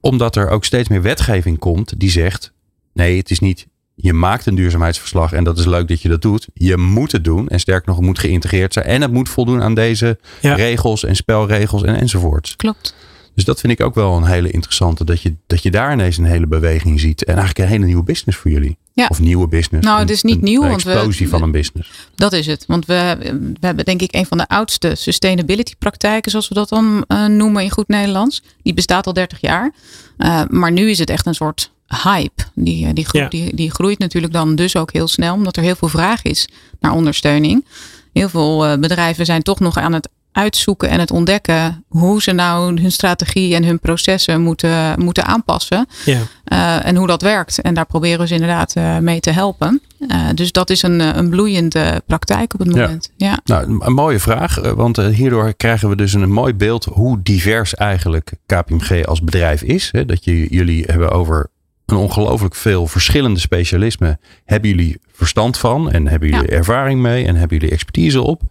Omdat 0.00 0.36
er 0.36 0.48
ook 0.50 0.64
steeds 0.64 0.88
meer 0.88 1.02
wetgeving 1.02 1.58
komt 1.58 2.00
die 2.00 2.10
zegt: 2.10 2.52
nee, 2.92 3.16
het 3.18 3.30
is 3.30 3.38
niet 3.38 3.66
je 3.94 4.12
maakt 4.12 4.46
een 4.46 4.54
duurzaamheidsverslag 4.54 5.32
en 5.32 5.44
dat 5.44 5.58
is 5.58 5.64
leuk 5.64 5.88
dat 5.88 6.02
je 6.02 6.08
dat 6.08 6.22
doet. 6.22 6.48
Je 6.54 6.76
moet 6.76 7.12
het 7.12 7.24
doen 7.24 7.48
en 7.48 7.60
sterk 7.60 7.86
nog, 7.86 7.96
het 7.96 8.04
moet 8.04 8.18
geïntegreerd 8.18 8.72
zijn 8.72 8.86
en 8.86 9.02
het 9.02 9.12
moet 9.12 9.28
voldoen 9.28 9.62
aan 9.62 9.74
deze 9.74 10.18
Ja. 10.40 10.54
regels 10.54 11.04
en 11.04 11.16
spelregels 11.16 11.82
en 11.82 11.94
enzovoorts. 11.96 12.56
Klopt. 12.56 12.94
Dus 13.36 13.44
dat 13.44 13.60
vind 13.60 13.72
ik 13.72 13.80
ook 13.80 13.94
wel 13.94 14.16
een 14.16 14.24
hele 14.24 14.50
interessante, 14.50 15.04
dat 15.04 15.20
je, 15.22 15.34
dat 15.46 15.62
je 15.62 15.70
daar 15.70 15.92
ineens 15.92 16.16
een 16.18 16.24
hele 16.24 16.46
beweging 16.46 17.00
ziet 17.00 17.24
en 17.24 17.34
eigenlijk 17.36 17.58
een 17.58 17.74
hele 17.74 17.84
nieuwe 17.84 18.02
business 18.02 18.38
voor 18.38 18.50
jullie. 18.50 18.76
Ja. 18.92 19.06
Of 19.08 19.20
nieuwe 19.20 19.48
business. 19.48 19.84
Nou, 19.86 19.96
Een- 20.00 20.06
het 20.06 20.10
is 20.16 20.22
niet 20.22 20.34
een 20.36 20.44
nieuw, 20.44 20.60
want 20.62 20.82
we- 20.82 20.90
explosie 20.92 21.28
van 21.28 21.42
een 21.42 21.50
business. 21.50 21.90
Dat 22.14 22.32
is 22.32 22.46
het. 22.46 22.64
Want 22.66 22.86
we, 22.86 23.16
we 23.60 23.66
hebben 23.66 23.84
denk 23.84 24.02
ik 24.02 24.14
een 24.14 24.26
van 24.26 24.38
de 24.38 24.48
oudste 24.48 24.94
sustainability 24.94 25.72
praktijken, 25.78 26.30
zoals 26.30 26.48
we 26.48 26.54
dat 26.54 26.68
dan 26.68 27.04
uh, 27.08 27.26
noemen 27.26 27.62
in 27.62 27.70
goed 27.70 27.88
Nederlands. 27.88 28.42
Die 28.62 28.74
bestaat 28.74 29.06
al 29.06 29.12
30 29.12 29.40
jaar. 29.40 29.72
Uh, 30.18 30.42
maar 30.48 30.72
nu 30.72 30.90
is 30.90 30.98
het 30.98 31.10
echt 31.10 31.26
een 31.26 31.34
soort 31.34 31.70
hype. 32.02 32.42
Die, 32.54 32.92
die, 32.92 33.04
groeit, 33.06 33.32
Ja. 33.32 33.38
die, 33.38 33.54
die 33.54 33.70
groeit 33.70 33.98
natuurlijk 33.98 34.32
dan 34.32 34.54
dus 34.54 34.76
ook 34.76 34.92
heel 34.92 35.08
snel, 35.08 35.34
omdat 35.34 35.56
er 35.56 35.62
heel 35.62 35.76
veel 35.76 35.88
vraag 35.88 36.22
is 36.22 36.48
naar 36.80 36.92
ondersteuning. 36.92 37.64
Heel 38.12 38.28
veel 38.28 38.78
bedrijven 38.78 39.24
zijn 39.26 39.42
toch 39.42 39.60
nog 39.60 39.76
aan 39.76 39.92
het 39.92 40.08
uitzoeken 40.36 40.88
en 40.88 41.00
het 41.00 41.10
ontdekken 41.10 41.84
hoe 41.88 42.22
ze 42.22 42.32
nou 42.32 42.80
hun 42.80 42.92
strategie 42.92 43.54
en 43.54 43.64
hun 43.64 43.78
processen 43.78 44.40
moeten, 44.40 45.00
moeten 45.00 45.24
aanpassen. 45.24 45.86
Ja. 46.04 46.20
Uh, 46.52 46.86
en 46.86 46.96
hoe 46.96 47.06
dat 47.06 47.22
werkt. 47.22 47.60
En 47.60 47.74
daar 47.74 47.86
proberen 47.86 48.20
we 48.20 48.26
ze 48.26 48.34
inderdaad 48.34 48.76
uh, 48.76 48.98
mee 48.98 49.20
te 49.20 49.30
helpen. 49.30 49.82
Uh, 49.98 50.28
dus 50.34 50.52
dat 50.52 50.70
is 50.70 50.82
een, 50.82 51.18
een 51.18 51.30
bloeiende 51.30 52.02
praktijk 52.06 52.54
op 52.54 52.60
het 52.60 52.68
moment. 52.68 53.10
Ja. 53.16 53.28
ja. 53.28 53.40
Nou, 53.44 53.80
een 53.84 53.92
mooie 53.92 54.18
vraag, 54.18 54.60
eh, 54.60 54.72
want 54.72 54.96
hierdoor 54.96 55.54
krijgen 55.54 55.88
we 55.88 55.96
dus 55.96 56.12
een 56.12 56.32
mooi 56.32 56.54
beeld 56.54 56.84
hoe 56.84 57.22
divers 57.22 57.74
eigenlijk 57.74 58.32
KPMG 58.46 59.04
als 59.04 59.22
bedrijf 59.22 59.62
is. 59.62 59.88
Hè? 59.92 60.04
Dat 60.04 60.24
je, 60.24 60.46
jullie 60.48 60.84
hebben 60.86 61.10
over 61.10 61.50
een 61.86 61.96
ongelooflijk 61.96 62.54
veel 62.54 62.86
verschillende 62.86 63.40
specialismen. 63.40 64.20
Hebben 64.44 64.70
jullie 64.70 65.00
verstand 65.12 65.58
van 65.58 65.90
en 65.90 66.08
hebben 66.08 66.28
jullie 66.28 66.50
ja. 66.50 66.56
ervaring 66.56 67.00
mee 67.00 67.26
en 67.26 67.36
hebben 67.36 67.58
jullie 67.58 67.72
expertise 67.74 68.20
op? 68.20 68.42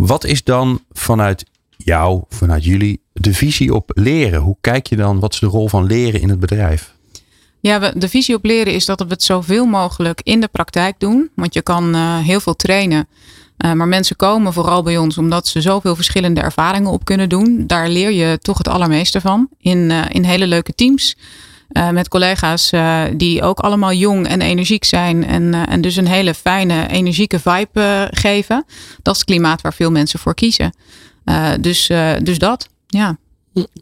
Wat 0.00 0.24
is 0.24 0.44
dan 0.44 0.80
vanuit 0.90 1.44
jou, 1.76 2.22
vanuit 2.28 2.64
jullie, 2.64 3.00
de 3.12 3.34
visie 3.34 3.74
op 3.74 3.90
leren? 3.94 4.40
Hoe 4.40 4.56
kijk 4.60 4.86
je 4.86 4.96
dan, 4.96 5.20
wat 5.20 5.32
is 5.32 5.38
de 5.38 5.46
rol 5.46 5.68
van 5.68 5.84
leren 5.84 6.20
in 6.20 6.28
het 6.28 6.40
bedrijf? 6.40 6.94
Ja, 7.60 7.78
de 7.78 8.08
visie 8.08 8.34
op 8.34 8.44
leren 8.44 8.72
is 8.72 8.84
dat 8.86 9.00
we 9.00 9.06
het 9.06 9.22
zoveel 9.22 9.66
mogelijk 9.66 10.20
in 10.22 10.40
de 10.40 10.48
praktijk 10.48 10.94
doen. 10.98 11.30
Want 11.34 11.54
je 11.54 11.62
kan 11.62 11.96
uh, 11.96 12.18
heel 12.18 12.40
veel 12.40 12.56
trainen. 12.56 13.08
Uh, 13.58 13.72
maar 13.72 13.88
mensen 13.88 14.16
komen 14.16 14.52
vooral 14.52 14.82
bij 14.82 14.98
ons 14.98 15.18
omdat 15.18 15.48
ze 15.48 15.60
zoveel 15.60 15.94
verschillende 15.94 16.40
ervaringen 16.40 16.90
op 16.90 17.04
kunnen 17.04 17.28
doen. 17.28 17.64
Daar 17.66 17.88
leer 17.88 18.10
je 18.10 18.38
toch 18.38 18.58
het 18.58 18.68
allermeeste 18.68 19.20
van. 19.20 19.48
In, 19.58 19.90
uh, 19.90 20.04
in 20.08 20.24
hele 20.24 20.46
leuke 20.46 20.74
teams. 20.74 21.16
Uh, 21.72 21.90
met 21.90 22.08
collega's 22.08 22.72
uh, 22.72 23.02
die 23.14 23.42
ook 23.42 23.58
allemaal 23.58 23.92
jong 23.92 24.28
en 24.28 24.40
energiek 24.40 24.84
zijn. 24.84 25.26
En, 25.26 25.42
uh, 25.42 25.62
en 25.68 25.80
dus 25.80 25.96
een 25.96 26.06
hele 26.06 26.34
fijne, 26.34 26.88
energieke 26.88 27.38
vibe 27.38 28.08
geven. 28.10 28.64
Dat 29.02 29.14
is 29.14 29.20
het 29.20 29.28
klimaat 29.28 29.60
waar 29.60 29.74
veel 29.74 29.90
mensen 29.90 30.18
voor 30.18 30.34
kiezen. 30.34 30.74
dus, 31.60 31.86
dus 32.22 32.38
dat, 32.38 32.68
ja. 32.86 33.16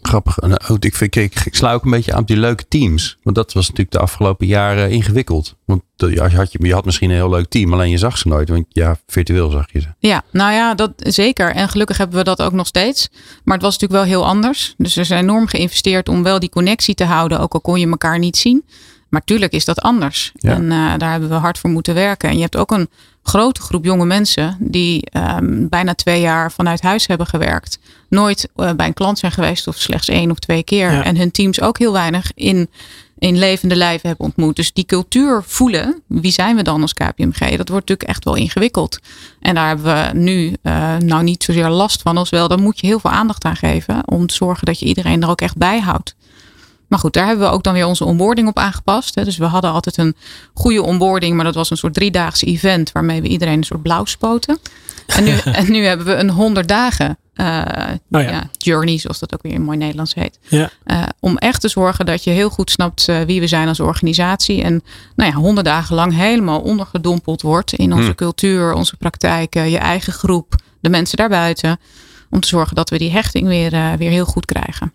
Grappig. 0.02 0.38
Ik, 0.80 0.94
vind, 0.94 1.16
ik, 1.16 1.40
ik 1.44 1.54
sluit 1.54 1.74
ook 1.74 1.84
een 1.84 1.90
beetje 1.90 2.12
aan 2.12 2.20
op 2.20 2.26
die 2.26 2.36
leuke 2.36 2.68
teams. 2.68 3.18
Want 3.22 3.36
dat 3.36 3.52
was 3.52 3.62
natuurlijk 3.62 3.90
de 3.90 3.98
afgelopen 3.98 4.46
jaren 4.46 4.90
ingewikkeld. 4.90 5.54
Want 5.64 5.82
je 5.96 6.20
had, 6.20 6.52
je 6.52 6.72
had 6.72 6.84
misschien 6.84 7.10
een 7.10 7.16
heel 7.16 7.30
leuk 7.30 7.48
team, 7.48 7.72
alleen 7.72 7.90
je 7.90 7.98
zag 7.98 8.18
ze 8.18 8.28
nooit. 8.28 8.48
Want 8.48 8.64
ja, 8.68 8.98
virtueel 9.06 9.50
zag 9.50 9.72
je 9.72 9.80
ze. 9.80 9.88
Ja, 9.98 10.22
nou 10.32 10.52
ja, 10.52 10.74
dat 10.74 10.92
zeker. 10.96 11.54
En 11.54 11.68
gelukkig 11.68 11.96
hebben 11.96 12.16
we 12.16 12.24
dat 12.24 12.42
ook 12.42 12.52
nog 12.52 12.66
steeds. 12.66 13.08
Maar 13.44 13.54
het 13.54 13.64
was 13.64 13.78
natuurlijk 13.78 14.00
wel 14.00 14.18
heel 14.18 14.26
anders. 14.26 14.74
Dus 14.76 14.96
er 14.96 15.02
is 15.02 15.10
enorm 15.10 15.46
geïnvesteerd 15.46 16.08
om 16.08 16.22
wel 16.22 16.38
die 16.38 16.50
connectie 16.50 16.94
te 16.94 17.04
houden. 17.04 17.40
Ook 17.40 17.54
al 17.54 17.60
kon 17.60 17.80
je 17.80 17.88
elkaar 17.88 18.18
niet 18.18 18.36
zien. 18.36 18.64
Maar 19.08 19.24
tuurlijk 19.24 19.52
is 19.52 19.64
dat 19.64 19.80
anders. 19.80 20.32
Ja. 20.34 20.52
En 20.52 20.62
uh, 20.62 20.94
daar 20.96 21.10
hebben 21.10 21.28
we 21.28 21.34
hard 21.34 21.58
voor 21.58 21.70
moeten 21.70 21.94
werken. 21.94 22.28
En 22.28 22.34
je 22.34 22.42
hebt 22.42 22.56
ook 22.56 22.70
een 22.70 22.88
grote 23.22 23.60
groep 23.60 23.84
jonge 23.84 24.04
mensen 24.04 24.56
die 24.60 25.08
um, 25.12 25.68
bijna 25.68 25.94
twee 25.94 26.20
jaar 26.20 26.52
vanuit 26.52 26.80
huis 26.80 27.06
hebben 27.06 27.26
gewerkt. 27.26 27.78
Nooit 28.08 28.48
uh, 28.56 28.72
bij 28.72 28.86
een 28.86 28.94
klant 28.94 29.18
zijn 29.18 29.32
geweest 29.32 29.66
of 29.66 29.76
slechts 29.76 30.08
één 30.08 30.30
of 30.30 30.38
twee 30.38 30.62
keer. 30.62 30.92
Ja. 30.92 31.04
En 31.04 31.16
hun 31.16 31.30
teams 31.30 31.60
ook 31.60 31.78
heel 31.78 31.92
weinig 31.92 32.30
in, 32.34 32.70
in 33.18 33.38
levende 33.38 33.76
lijven 33.76 34.08
hebben 34.08 34.26
ontmoet. 34.26 34.56
Dus 34.56 34.72
die 34.72 34.84
cultuur 34.84 35.42
voelen, 35.46 36.02
wie 36.06 36.32
zijn 36.32 36.56
we 36.56 36.62
dan 36.62 36.82
als 36.82 36.94
KPMG? 36.94 37.38
Dat 37.38 37.68
wordt 37.68 37.88
natuurlijk 37.88 38.02
echt 38.02 38.24
wel 38.24 38.34
ingewikkeld. 38.34 38.98
En 39.40 39.54
daar 39.54 39.68
hebben 39.68 39.84
we 39.84 40.18
nu 40.18 40.56
uh, 40.62 40.96
nou 40.96 41.22
niet 41.22 41.42
zozeer 41.42 41.68
last 41.68 42.02
van 42.02 42.16
als 42.16 42.30
wel. 42.30 42.48
Daar 42.48 42.60
moet 42.60 42.80
je 42.80 42.86
heel 42.86 43.00
veel 43.00 43.10
aandacht 43.10 43.44
aan 43.44 43.56
geven 43.56 44.08
om 44.08 44.26
te 44.26 44.34
zorgen 44.34 44.66
dat 44.66 44.78
je 44.78 44.86
iedereen 44.86 45.22
er 45.22 45.28
ook 45.28 45.40
echt 45.40 45.56
bij 45.56 45.80
houdt. 45.80 46.16
Maar 46.88 46.98
goed, 46.98 47.12
daar 47.12 47.26
hebben 47.26 47.46
we 47.46 47.52
ook 47.52 47.62
dan 47.62 47.72
weer 47.72 47.86
onze 47.86 48.04
onboarding 48.04 48.48
op 48.48 48.58
aangepast. 48.58 49.14
Hè. 49.14 49.24
Dus 49.24 49.36
we 49.36 49.44
hadden 49.44 49.72
altijd 49.72 49.96
een 49.96 50.16
goede 50.54 50.82
onboarding, 50.82 51.34
maar 51.36 51.44
dat 51.44 51.54
was 51.54 51.70
een 51.70 51.76
soort 51.76 51.94
driedaagse 51.94 52.46
event 52.46 52.92
waarmee 52.92 53.22
we 53.22 53.28
iedereen 53.28 53.56
een 53.56 53.64
soort 53.64 53.82
blauw 53.82 54.04
spoten. 54.04 54.58
En 55.06 55.24
nu, 55.24 55.36
en 55.60 55.72
nu 55.72 55.84
hebben 55.84 56.06
we 56.06 56.14
een 56.14 56.30
honderd 56.30 56.68
dagen 56.68 57.18
uh, 57.40 57.62
oh 58.10 58.22
ja. 58.22 58.30
Ja, 58.30 58.50
journey, 58.52 58.98
zoals 58.98 59.18
dat 59.18 59.34
ook 59.34 59.42
weer 59.42 59.52
in 59.52 59.62
mooi 59.62 59.78
Nederlands 59.78 60.14
heet. 60.14 60.38
Ja. 60.48 60.70
Uh, 60.86 61.02
om 61.20 61.36
echt 61.36 61.60
te 61.60 61.68
zorgen 61.68 62.06
dat 62.06 62.24
je 62.24 62.30
heel 62.30 62.50
goed 62.50 62.70
snapt 62.70 63.08
uh, 63.08 63.20
wie 63.20 63.40
we 63.40 63.46
zijn 63.46 63.68
als 63.68 63.80
organisatie. 63.80 64.62
En 64.62 64.82
nou 65.16 65.30
ja, 65.30 65.36
honderd 65.36 65.66
dagen 65.66 65.94
lang 65.94 66.14
helemaal 66.14 66.60
ondergedompeld 66.60 67.42
wordt 67.42 67.72
in 67.72 67.92
onze 67.92 68.04
hmm. 68.04 68.14
cultuur, 68.14 68.72
onze 68.72 68.96
praktijken, 68.96 69.70
je 69.70 69.78
eigen 69.78 70.12
groep, 70.12 70.54
de 70.80 70.88
mensen 70.88 71.16
daarbuiten. 71.16 71.78
Om 72.30 72.40
te 72.40 72.48
zorgen 72.48 72.76
dat 72.76 72.90
we 72.90 72.98
die 72.98 73.10
hechting 73.10 73.46
weer, 73.46 73.70
weer 73.98 74.10
heel 74.10 74.24
goed 74.24 74.44
krijgen. 74.44 74.92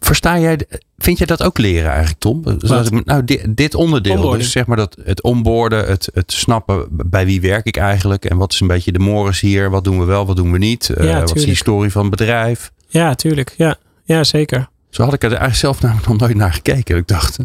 Versta 0.00 0.38
jij, 0.38 0.60
vind 0.98 1.18
jij 1.18 1.26
dat 1.26 1.42
ook 1.42 1.58
leren 1.58 1.90
eigenlijk, 1.90 2.20
Tom? 2.20 2.42
Wat? 2.42 3.04
Nou, 3.04 3.24
dit, 3.24 3.56
dit 3.56 3.74
onderdeel, 3.74 4.14
Onboarding. 4.14 4.42
dus 4.42 4.52
zeg 4.52 4.66
maar 4.66 4.76
dat 4.76 4.96
het 5.04 5.22
onboorden, 5.22 5.86
het, 5.86 6.10
het 6.14 6.32
snappen 6.32 6.86
bij 6.90 7.26
wie 7.26 7.40
werk 7.40 7.66
ik 7.66 7.76
eigenlijk 7.76 8.24
en 8.24 8.36
wat 8.36 8.52
is 8.52 8.60
een 8.60 8.66
beetje 8.66 8.92
de 8.92 8.98
mores 8.98 9.40
hier, 9.40 9.70
wat 9.70 9.84
doen 9.84 9.98
we 9.98 10.04
wel, 10.04 10.26
wat 10.26 10.36
doen 10.36 10.52
we 10.52 10.58
niet, 10.58 10.90
ja, 10.96 11.02
uh, 11.02 11.18
wat 11.18 11.34
is 11.36 11.42
de 11.42 11.48
historie 11.48 11.90
van 11.90 12.02
het 12.02 12.10
bedrijf? 12.10 12.72
Ja, 12.88 13.14
tuurlijk. 13.14 13.54
Ja, 13.56 13.76
ja 14.04 14.24
zeker. 14.24 14.68
Zo 14.90 15.02
had 15.02 15.12
ik 15.12 15.22
er 15.22 15.28
eigenlijk 15.28 15.58
zelf 15.58 15.80
namelijk 15.80 16.08
nog 16.08 16.18
nooit 16.18 16.34
naar 16.34 16.52
gekeken. 16.52 16.96
Ik 16.96 17.08
dacht, 17.08 17.36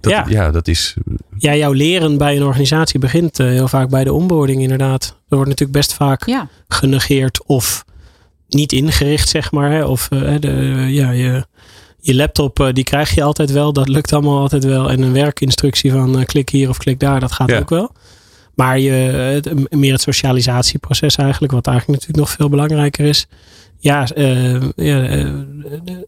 dat, 0.00 0.12
ja. 0.12 0.24
ja, 0.28 0.50
dat 0.50 0.68
is. 0.68 0.94
Ja, 1.38 1.54
jouw 1.54 1.72
leren 1.72 2.18
bij 2.18 2.36
een 2.36 2.42
organisatie 2.42 2.98
begint 2.98 3.38
uh, 3.38 3.46
heel 3.46 3.68
vaak 3.68 3.88
bij 3.88 4.04
de 4.04 4.12
onboarding, 4.12 4.62
inderdaad. 4.62 5.04
Er 5.04 5.36
wordt 5.36 5.48
natuurlijk 5.48 5.78
best 5.78 5.94
vaak 5.94 6.26
ja. 6.26 6.48
genegeerd 6.68 7.44
of 7.46 7.84
niet 8.48 8.72
ingericht, 8.72 9.28
zeg 9.28 9.52
maar. 9.52 9.70
Hè? 9.70 9.84
Of 9.84 10.08
uh, 10.12 10.34
de, 10.40 10.52
ja, 10.88 11.10
je, 11.10 11.46
je 12.06 12.14
laptop, 12.14 12.60
uh, 12.60 12.72
die 12.72 12.84
krijg 12.84 13.14
je 13.14 13.22
altijd 13.22 13.50
wel. 13.50 13.72
Dat 13.72 13.88
lukt 13.88 14.12
allemaal 14.12 14.38
altijd 14.38 14.64
wel. 14.64 14.90
En 14.90 15.02
een 15.02 15.12
werkinstructie 15.12 15.92
van 15.92 16.18
uh, 16.18 16.24
klik 16.24 16.48
hier 16.48 16.68
of 16.68 16.76
klik 16.76 17.00
daar, 17.00 17.20
dat 17.20 17.32
gaat 17.32 17.50
ja. 17.50 17.58
ook 17.58 17.70
wel. 17.70 17.92
Maar 18.54 18.78
je, 18.78 18.90
het, 18.90 19.70
meer 19.70 19.92
het 19.92 20.00
socialisatieproces 20.00 21.16
eigenlijk, 21.16 21.52
wat 21.52 21.66
eigenlijk 21.66 22.00
natuurlijk 22.00 22.28
nog 22.28 22.36
veel 22.36 22.48
belangrijker 22.48 23.04
is. 23.04 23.26
Ja, 23.78 24.08
ja 24.76 25.44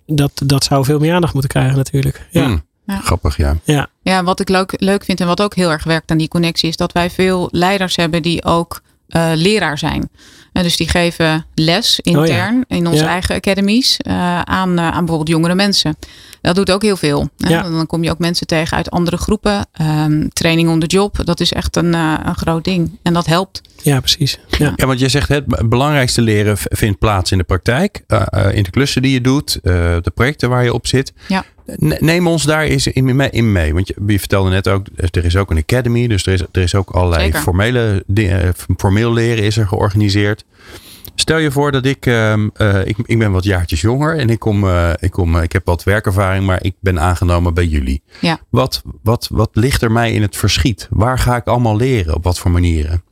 dat, 0.06 0.30
dat 0.44 0.64
zou 0.64 0.84
veel 0.84 0.98
meer 0.98 1.14
aandacht 1.14 1.32
moeten 1.32 1.50
krijgen 1.50 1.76
natuurlijk. 1.76 2.26
Ja. 2.30 2.44
Hmm. 2.44 2.64
Ja. 2.86 3.00
Grappig, 3.00 3.36
ja. 3.36 3.56
ja. 3.64 3.88
Ja, 4.02 4.24
wat 4.24 4.40
ik 4.40 4.48
leuk, 4.48 4.74
leuk 4.76 5.04
vind 5.04 5.20
en 5.20 5.26
wat 5.26 5.42
ook 5.42 5.54
heel 5.54 5.70
erg 5.70 5.84
werkt 5.84 6.10
aan 6.10 6.18
die 6.18 6.28
connectie, 6.28 6.68
is 6.68 6.76
dat 6.76 6.92
wij 6.92 7.10
veel 7.10 7.48
leiders 7.52 7.96
hebben 7.96 8.22
die 8.22 8.44
ook 8.44 8.80
uh, 9.08 9.30
leraar 9.34 9.78
zijn. 9.78 10.10
Uh, 10.52 10.62
dus 10.62 10.76
die 10.76 10.88
geven 10.88 11.46
les 11.54 12.00
intern 12.00 12.54
oh 12.54 12.64
ja. 12.68 12.76
in 12.76 12.86
onze 12.86 13.02
ja. 13.02 13.08
eigen 13.08 13.34
academies 13.34 13.98
uh, 14.06 14.40
aan, 14.40 14.80
aan 14.80 14.98
bijvoorbeeld 14.98 15.28
jongere 15.28 15.54
mensen. 15.54 15.96
Dat 16.40 16.54
doet 16.54 16.70
ook 16.70 16.82
heel 16.82 16.96
veel. 16.96 17.28
Ja. 17.36 17.62
Dan 17.62 17.86
kom 17.86 18.02
je 18.02 18.10
ook 18.10 18.18
mensen 18.18 18.46
tegen 18.46 18.76
uit 18.76 18.90
andere 18.90 19.16
groepen. 19.16 19.66
Um, 19.80 20.32
training 20.32 20.68
on 20.68 20.80
the 20.80 20.86
job, 20.86 21.25
dat 21.25 21.40
is 21.40 21.52
echt 21.52 21.76
een, 21.76 21.92
een 21.92 22.36
groot 22.36 22.64
ding. 22.64 22.98
En 23.02 23.12
dat 23.12 23.26
helpt. 23.26 23.60
Ja, 23.82 24.00
precies. 24.00 24.38
Ja. 24.58 24.72
ja, 24.76 24.86
want 24.86 25.00
je 25.00 25.08
zegt 25.08 25.28
het 25.28 25.68
belangrijkste 25.68 26.22
leren 26.22 26.56
vindt 26.56 26.98
plaats 26.98 27.32
in 27.32 27.38
de 27.38 27.44
praktijk. 27.44 28.04
in 28.52 28.62
de 28.62 28.70
klussen 28.70 29.02
die 29.02 29.12
je 29.12 29.20
doet, 29.20 29.58
de 29.62 30.12
projecten 30.14 30.48
waar 30.48 30.64
je 30.64 30.72
op 30.72 30.86
zit. 30.86 31.12
Ja. 31.28 31.44
Neem 31.99 32.26
ons 32.26 32.44
daar 32.44 32.62
eens 32.62 32.87
in 32.87 33.16
mee. 33.16 33.30
In 33.30 33.52
mee. 33.52 33.75
Want 33.75 33.88
je, 33.88 33.94
je, 34.06 34.18
vertelde 34.18 34.50
net 34.50 34.68
ook, 34.68 34.87
er 34.96 35.25
is 35.25 35.37
ook 35.37 35.50
een 35.50 35.58
academy. 35.58 36.06
Dus 36.06 36.26
er 36.26 36.32
is, 36.32 36.40
er 36.40 36.62
is 36.62 36.75
ook 36.75 36.90
allerlei 36.90 37.23
Zeker. 37.23 37.40
formele 37.40 38.04
dingen. 38.06 38.54
Formeel 38.76 39.12
leren 39.12 39.44
is 39.44 39.56
er 39.56 39.66
georganiseerd. 39.66 40.44
Stel 41.14 41.38
je 41.38 41.50
voor 41.50 41.73
dat 41.73 41.85
ik, 41.85 42.06
uh, 42.06 42.32
uh, 42.56 42.87
ik, 42.87 42.96
ik 43.04 43.18
ben 43.18 43.32
wat 43.32 43.44
jaartjes 43.44 43.80
jonger 43.80 44.18
en 44.18 44.30
ik, 44.30 44.38
kom, 44.38 44.64
uh, 44.64 44.90
ik, 44.99 45.11
kom, 45.11 45.37
ik 45.38 45.52
heb 45.52 45.66
wat 45.66 45.85
werkervaring, 45.85 46.46
maar 46.46 46.64
ik 46.64 46.75
ben 46.80 47.00
aangenomen 47.00 47.54
bij 47.54 47.66
jullie. 47.66 48.02
Ja. 48.20 48.40
Wat, 48.49 48.82
wat, 49.02 49.28
wat 49.30 49.50
ligt 49.52 49.82
er 49.82 49.92
mij 49.92 50.12
in 50.12 50.23
het 50.23 50.37
verschiet? 50.37 50.88
Waar 50.90 51.18
ga 51.18 51.37
ik 51.37 51.46
allemaal 51.46 51.76
leren? 51.76 52.14
Op 52.14 52.25
wat 52.25 52.38
voor 52.38 52.50
manieren? 52.50 53.02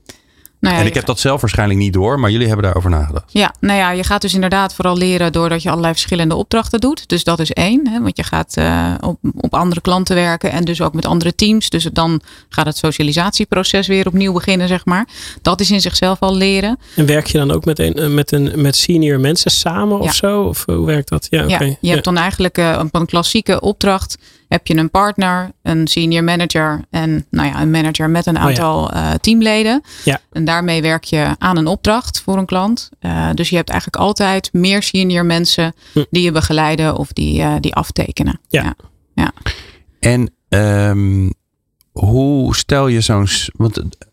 Nou 0.64 0.76
ja, 0.76 0.82
en 0.82 0.86
ik 0.88 0.94
heb 0.94 1.06
dat 1.06 1.20
zelf 1.20 1.40
waarschijnlijk 1.40 1.78
niet 1.78 1.92
door, 1.92 2.20
maar 2.20 2.30
jullie 2.30 2.46
hebben 2.46 2.64
daarover 2.64 2.90
nagedacht. 2.90 3.32
Ja, 3.32 3.54
nou 3.60 3.78
ja, 3.78 3.90
je 3.90 4.04
gaat 4.04 4.20
dus 4.20 4.34
inderdaad 4.34 4.74
vooral 4.74 4.96
leren 4.96 5.32
doordat 5.32 5.62
je 5.62 5.68
allerlei 5.68 5.92
verschillende 5.92 6.34
opdrachten 6.34 6.80
doet. 6.80 7.08
Dus 7.08 7.24
dat 7.24 7.38
is 7.38 7.50
één, 7.50 7.88
hè, 7.88 8.00
want 8.00 8.16
je 8.16 8.22
gaat 8.22 8.54
uh, 8.58 8.94
op, 9.00 9.18
op 9.36 9.54
andere 9.54 9.80
klanten 9.80 10.14
werken 10.14 10.50
en 10.50 10.64
dus 10.64 10.80
ook 10.80 10.94
met 10.94 11.06
andere 11.06 11.34
teams. 11.34 11.68
Dus 11.68 11.84
dan 11.92 12.20
gaat 12.48 12.66
het 12.66 12.76
socialisatieproces 12.76 13.86
weer 13.86 14.06
opnieuw 14.06 14.32
beginnen, 14.32 14.68
zeg 14.68 14.84
maar. 14.84 15.08
Dat 15.42 15.60
is 15.60 15.70
in 15.70 15.80
zichzelf 15.80 16.20
al 16.20 16.36
leren. 16.36 16.78
En 16.96 17.06
werk 17.06 17.26
je 17.26 17.38
dan 17.38 17.50
ook 17.50 17.64
met, 17.64 17.78
een, 17.78 18.14
met, 18.14 18.32
een, 18.32 18.52
met 18.56 18.76
senior 18.76 19.20
mensen 19.20 19.50
samen 19.50 20.00
of 20.00 20.14
zo? 20.14 20.42
Of 20.42 20.64
hoe 20.66 20.86
werkt 20.86 21.08
dat? 21.08 21.26
Ja, 21.30 21.46
je 21.80 21.90
hebt 21.90 22.04
dan 22.04 22.16
eigenlijk 22.16 22.58
uh, 22.58 22.80
een 22.92 23.06
klassieke 23.06 23.60
opdracht 23.60 24.16
heb 24.54 24.66
je 24.66 24.76
een 24.76 24.90
partner, 24.90 25.52
een 25.62 25.86
senior 25.86 26.24
manager 26.24 26.84
en 26.90 27.26
nou 27.30 27.48
ja, 27.48 27.60
een 27.60 27.70
manager 27.70 28.10
met 28.10 28.26
een 28.26 28.36
Oh 28.36 28.42
ja. 28.42 28.48
aantal 28.48 28.94
uh, 28.94 29.10
teamleden. 29.10 29.82
Ja. 30.04 30.20
En 30.32 30.44
daarmee 30.44 30.82
werk 30.82 31.04
je 31.04 31.34
aan 31.38 31.56
een 31.56 31.66
opdracht 31.66 32.20
voor 32.20 32.38
een 32.38 32.46
klant. 32.46 32.90
Uh, 33.00 33.30
dus 33.34 33.48
je 33.48 33.56
hebt 33.56 33.68
eigenlijk 33.68 34.02
altijd 34.02 34.52
meer 34.52 34.82
senior 34.82 35.26
mensen 35.26 35.74
Hm. 35.92 36.04
die 36.10 36.22
je 36.22 36.32
begeleiden 36.32 36.96
of 36.96 37.12
die, 37.12 37.40
uh, 37.40 37.54
die 37.60 37.74
aftekenen. 37.74 38.40
Ja. 38.48 38.74
En 40.00 40.30
um, 40.48 41.32
hoe 41.92 42.56
stel 42.56 42.86
je 42.86 43.00
zo'n. 43.00 43.28
Want 43.56 43.76
het, 43.76 44.08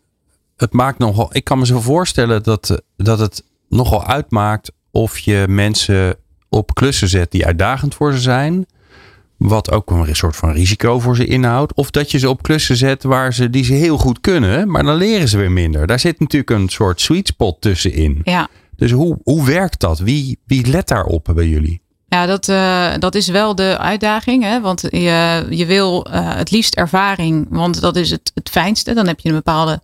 het, 0.56 0.72
maakt 0.72 0.98
nogal. 0.98 1.28
Ik 1.32 1.44
kan 1.44 1.58
me 1.58 1.66
zo 1.66 1.80
voorstellen 1.80 2.42
dat, 2.42 2.82
dat 2.96 3.18
het 3.18 3.44
nogal 3.68 4.06
uitmaakt 4.06 4.72
of 4.90 5.18
je 5.18 5.44
mensen 5.48 6.16
op 6.48 6.74
klussen 6.74 7.08
zet 7.08 7.30
die 7.30 7.46
uitdagend 7.46 7.94
voor 7.94 8.12
ze 8.12 8.20
zijn. 8.20 8.66
Wat 9.42 9.70
ook 9.70 9.90
een 9.90 10.16
soort 10.16 10.36
van 10.36 10.52
risico 10.52 11.00
voor 11.00 11.16
ze 11.16 11.26
inhoudt. 11.26 11.74
Of 11.74 11.90
dat 11.90 12.10
je 12.10 12.18
ze 12.18 12.28
op 12.28 12.42
klussen 12.42 12.76
zet 12.76 13.02
waar 13.02 13.34
ze, 13.34 13.50
die 13.50 13.64
ze 13.64 13.72
heel 13.72 13.98
goed 13.98 14.20
kunnen. 14.20 14.70
Maar 14.70 14.82
dan 14.82 14.96
leren 14.96 15.28
ze 15.28 15.38
weer 15.38 15.50
minder. 15.50 15.86
Daar 15.86 16.00
zit 16.00 16.20
natuurlijk 16.20 16.50
een 16.50 16.68
soort 16.68 17.00
sweet 17.00 17.26
spot 17.26 17.60
tussenin. 17.60 18.20
Ja. 18.24 18.48
Dus 18.76 18.90
hoe, 18.90 19.18
hoe 19.22 19.46
werkt 19.46 19.80
dat? 19.80 19.98
Wie, 19.98 20.38
wie 20.46 20.66
let 20.66 20.88
daarop 20.88 21.30
bij 21.34 21.46
jullie? 21.46 21.80
Ja, 22.08 22.26
dat, 22.26 22.48
uh, 22.48 22.92
dat 22.98 23.14
is 23.14 23.28
wel 23.28 23.54
de 23.54 23.78
uitdaging. 23.78 24.42
Hè? 24.42 24.60
Want 24.60 24.80
je, 24.90 25.46
je 25.50 25.66
wil 25.66 26.06
uh, 26.10 26.34
het 26.36 26.50
liefst 26.50 26.74
ervaring. 26.74 27.46
Want 27.50 27.80
dat 27.80 27.96
is 27.96 28.10
het, 28.10 28.30
het 28.34 28.48
fijnste. 28.48 28.94
Dan 28.94 29.06
heb 29.06 29.20
je 29.20 29.28
een 29.28 29.34
bepaalde 29.34 29.80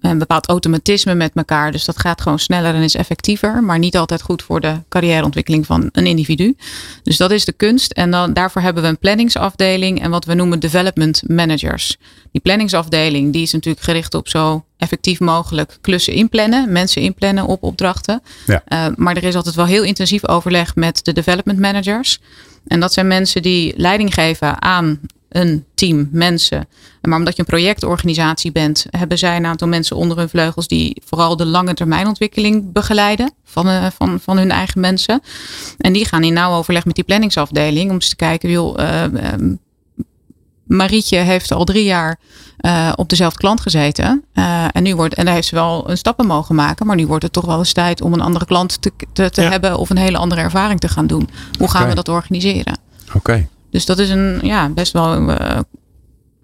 een 0.00 0.18
bepaald 0.18 0.46
automatisme 0.46 1.14
met 1.14 1.32
elkaar. 1.34 1.72
Dus 1.72 1.84
dat 1.84 1.98
gaat 1.98 2.20
gewoon 2.20 2.38
sneller 2.38 2.74
en 2.74 2.82
is 2.82 2.94
effectiever. 2.94 3.62
Maar 3.62 3.78
niet 3.78 3.96
altijd 3.96 4.22
goed 4.22 4.42
voor 4.42 4.60
de 4.60 4.82
carrièreontwikkeling 4.88 5.66
van 5.66 5.88
een 5.92 6.06
individu. 6.06 6.56
Dus 7.02 7.16
dat 7.16 7.30
is 7.30 7.44
de 7.44 7.52
kunst. 7.52 7.92
En 7.92 8.10
dan, 8.10 8.32
daarvoor 8.32 8.62
hebben 8.62 8.82
we 8.82 8.88
een 8.88 8.98
planningsafdeling 8.98 10.00
en 10.02 10.10
wat 10.10 10.24
we 10.24 10.34
noemen 10.34 10.60
development 10.60 11.22
managers. 11.26 11.96
Die 12.32 12.40
planningsafdeling 12.40 13.32
die 13.32 13.42
is 13.42 13.52
natuurlijk 13.52 13.84
gericht 13.84 14.14
op 14.14 14.28
zo 14.28 14.64
effectief 14.76 15.20
mogelijk 15.20 15.78
klussen 15.80 16.12
inplannen. 16.12 16.72
Mensen 16.72 17.02
inplannen 17.02 17.44
op 17.44 17.62
opdrachten. 17.62 18.22
Ja. 18.46 18.62
Uh, 18.68 18.86
maar 18.96 19.16
er 19.16 19.24
is 19.24 19.34
altijd 19.34 19.54
wel 19.54 19.66
heel 19.66 19.82
intensief 19.82 20.28
overleg 20.28 20.74
met 20.74 21.04
de 21.04 21.12
development 21.12 21.58
managers. 21.58 22.20
En 22.66 22.80
dat 22.80 22.92
zijn 22.92 23.06
mensen 23.06 23.42
die 23.42 23.74
leiding 23.76 24.14
geven 24.14 24.62
aan 24.62 25.00
een 25.28 25.64
team 25.74 26.08
mensen. 26.12 26.68
Maar 27.02 27.18
omdat 27.18 27.36
je 27.36 27.42
een 27.42 27.48
projectorganisatie 27.48 28.52
bent, 28.52 28.86
hebben 28.90 29.18
zij 29.18 29.36
een 29.36 29.46
aantal 29.46 29.68
mensen 29.68 29.96
onder 29.96 30.18
hun 30.18 30.28
vleugels 30.28 30.68
die 30.68 31.02
vooral 31.06 31.36
de 31.36 31.46
lange 31.46 31.74
termijn 31.74 32.06
ontwikkeling 32.06 32.72
begeleiden 32.72 33.32
van, 33.44 33.68
uh, 33.68 33.86
van, 33.96 34.20
van 34.20 34.36
hun 34.36 34.50
eigen 34.50 34.80
mensen. 34.80 35.20
En 35.78 35.92
die 35.92 36.04
gaan 36.04 36.24
in 36.24 36.32
nauw 36.32 36.52
overleg 36.52 36.84
met 36.84 36.94
die 36.94 37.04
planningsafdeling 37.04 37.88
om 37.88 37.94
eens 37.94 38.08
te 38.08 38.16
kijken, 38.16 38.50
joh, 38.50 38.78
uh, 38.78 39.02
um, 39.02 39.58
Marietje 40.64 41.16
heeft 41.16 41.52
al 41.52 41.64
drie 41.64 41.84
jaar 41.84 42.18
uh, 42.60 42.92
op 42.96 43.08
dezelfde 43.08 43.38
klant 43.38 43.60
gezeten. 43.60 44.24
Uh, 44.34 44.64
en 44.72 44.82
nu 44.82 44.96
wordt, 44.96 45.14
en 45.14 45.24
daar 45.24 45.34
heeft 45.34 45.48
ze 45.48 45.54
wel 45.54 45.90
een 45.90 45.98
stappen 45.98 46.26
mogen 46.26 46.54
maken. 46.54 46.86
Maar 46.86 46.96
nu 46.96 47.06
wordt 47.06 47.22
het 47.22 47.32
toch 47.32 47.44
wel 47.44 47.58
eens 47.58 47.72
tijd 47.72 48.00
om 48.00 48.12
een 48.12 48.20
andere 48.20 48.44
klant 48.44 48.82
te, 48.82 48.92
te, 49.12 49.30
te 49.30 49.42
Ja. 49.42 49.50
hebben 49.50 49.78
of 49.78 49.90
een 49.90 49.96
hele 49.96 50.18
andere 50.18 50.40
ervaring 50.40 50.80
te 50.80 50.88
gaan 50.88 51.06
doen. 51.06 51.28
Hoe 51.58 51.70
gaan 51.70 51.88
we 51.88 51.94
dat 51.94 52.08
organiseren? 52.08 52.78
Oké. 53.14 53.48
Dus 53.70 53.86
dat 53.86 53.98
is 53.98 54.10
een 54.10 54.38
ja, 54.42 54.68
best 54.68 54.92
wel 54.92 55.28
uh, 55.30 55.58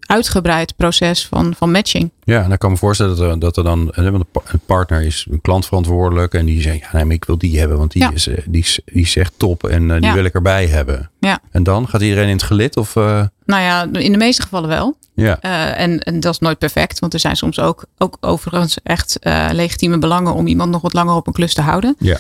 uitgebreid 0.07 0.77
proces 0.77 1.27
van, 1.27 1.55
van 1.57 1.71
matching. 1.71 2.11
Ja, 2.25 2.43
en 2.43 2.49
dan 2.49 2.59
kan 2.59 2.69
ik 2.69 2.75
me 2.75 2.81
voorstellen 2.81 3.17
dat 3.17 3.31
er, 3.31 3.39
dat 3.39 3.57
er 3.57 3.65
dan 3.65 3.93
want 3.97 4.15
een 4.15 4.27
pa- 4.33 4.43
een 4.53 4.61
partner 4.67 5.03
is 5.03 5.27
een 5.31 5.41
klantverantwoordelijk 5.41 6.35
en 6.35 6.47
die 6.47 6.61
zegt, 6.63 6.79
ja, 6.81 6.89
nee, 6.93 7.05
maar 7.05 7.15
ik 7.15 7.25
wil 7.25 7.39
die 7.39 7.59
hebben, 7.59 7.79
want 7.79 7.93
die, 7.93 8.03
Ja. 8.03 8.11
is, 8.13 8.27
eh, 8.29 8.39
die, 8.47 8.63
is, 8.63 8.81
die 8.85 9.03
is 9.03 9.17
echt 9.17 9.33
top 9.37 9.65
en 9.67 9.91
eh, 9.91 9.97
die 9.97 10.07
Ja. 10.07 10.15
wil 10.15 10.25
ik 10.25 10.35
erbij 10.35 10.67
hebben. 10.67 11.11
Ja. 11.21 11.39
En 11.51 11.63
dan 11.63 11.89
gaat 11.89 12.01
iedereen 12.01 12.27
in 12.29 12.33
het 12.35 12.43
gelid 12.43 12.77
of 12.77 12.97
eh, 12.97 13.25
Nou 13.47 13.63
ja, 13.63 13.89
in 13.93 14.13
de 14.13 14.19
meeste 14.19 14.43
gevallen 14.43 14.69
wel. 14.69 14.97
ja, 15.15 15.39
Uh, 15.43 15.81
en, 15.81 15.99
en 16.01 16.21
dat 16.21 16.33
is 16.33 16.39
nooit 16.39 16.59
perfect, 16.59 16.99
want 16.99 17.15
er 17.15 17.21
zijn 17.21 17.37
soms 17.37 17.61
ook, 17.61 17.85
ook 17.99 18.17
overigens 18.21 18.77
echt 18.83 19.17
uh, 19.23 19.49
legitieme 19.53 19.99
belangen 19.99 20.35
om 20.35 20.47
iemand 20.47 20.71
nog 20.71 20.83
wat 20.83 20.93
langer 20.93 21.15
op 21.15 21.27
een 21.27 21.33
klus 21.33 21.55
te 21.55 21.61
houden. 21.61 21.97
Ja. 21.99 22.19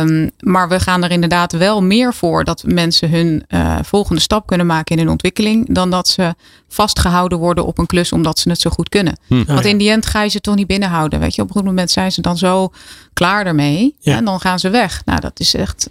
Um, 0.00 0.30
maar 0.38 0.68
we 0.68 0.80
gaan 0.80 1.04
er 1.04 1.10
inderdaad 1.10 1.52
wel 1.52 1.82
meer 1.82 2.14
voor 2.14 2.44
dat 2.44 2.62
mensen 2.66 3.10
hun 3.10 3.44
uh, 3.48 3.78
volgende 3.82 4.20
stap 4.20 4.46
kunnen 4.46 4.66
maken 4.66 4.96
in 4.96 5.02
hun 5.02 5.10
ontwikkeling, 5.12 5.74
dan 5.74 5.90
dat 5.90 6.08
ze 6.08 6.34
vastgehouden 6.68 7.38
worden 7.38 7.66
op 7.66 7.78
een 7.78 7.86
klus 7.86 8.12
omdat 8.12 8.38
ze 8.38 8.48
het 8.48 8.60
zo 8.60 8.70
goed 8.70 8.88
kunnen. 8.88 9.16
Hm. 9.26 9.40
Oh, 9.40 9.46
Want 9.46 9.64
ja. 9.64 9.68
in 9.70 9.78
die 9.78 9.90
end 9.90 10.06
ga 10.06 10.22
je 10.22 10.28
ze 10.28 10.40
toch 10.40 10.54
niet 10.54 10.66
binnenhouden. 10.66 11.20
Weet 11.20 11.34
je, 11.34 11.42
op 11.42 11.48
een 11.48 11.54
goed 11.54 11.64
moment 11.64 11.90
zijn 11.90 12.12
ze 12.12 12.20
dan 12.20 12.38
zo 12.38 12.72
klaar 13.12 13.46
ermee 13.46 13.96
Ja. 13.98 14.16
en 14.16 14.24
dan 14.24 14.40
gaan 14.40 14.58
ze 14.58 14.70
weg. 14.70 15.02
Nou, 15.04 15.20
dat 15.20 15.40
is 15.40 15.54
echt, 15.54 15.88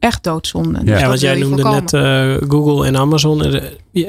echt 0.00 0.22
doodzonde. 0.24 0.78
Dus 0.84 0.88
Ja, 0.88 0.98
Ja, 0.98 1.06
want 1.08 1.20
jij 1.20 1.34
noemde 1.38 1.62
voorkomen. 1.62 1.82
net 1.82 2.42
eh, 2.42 2.48
Google 2.48 2.86
en 2.86 2.96
Amazon. 2.96 3.44
Eh, 3.44 3.62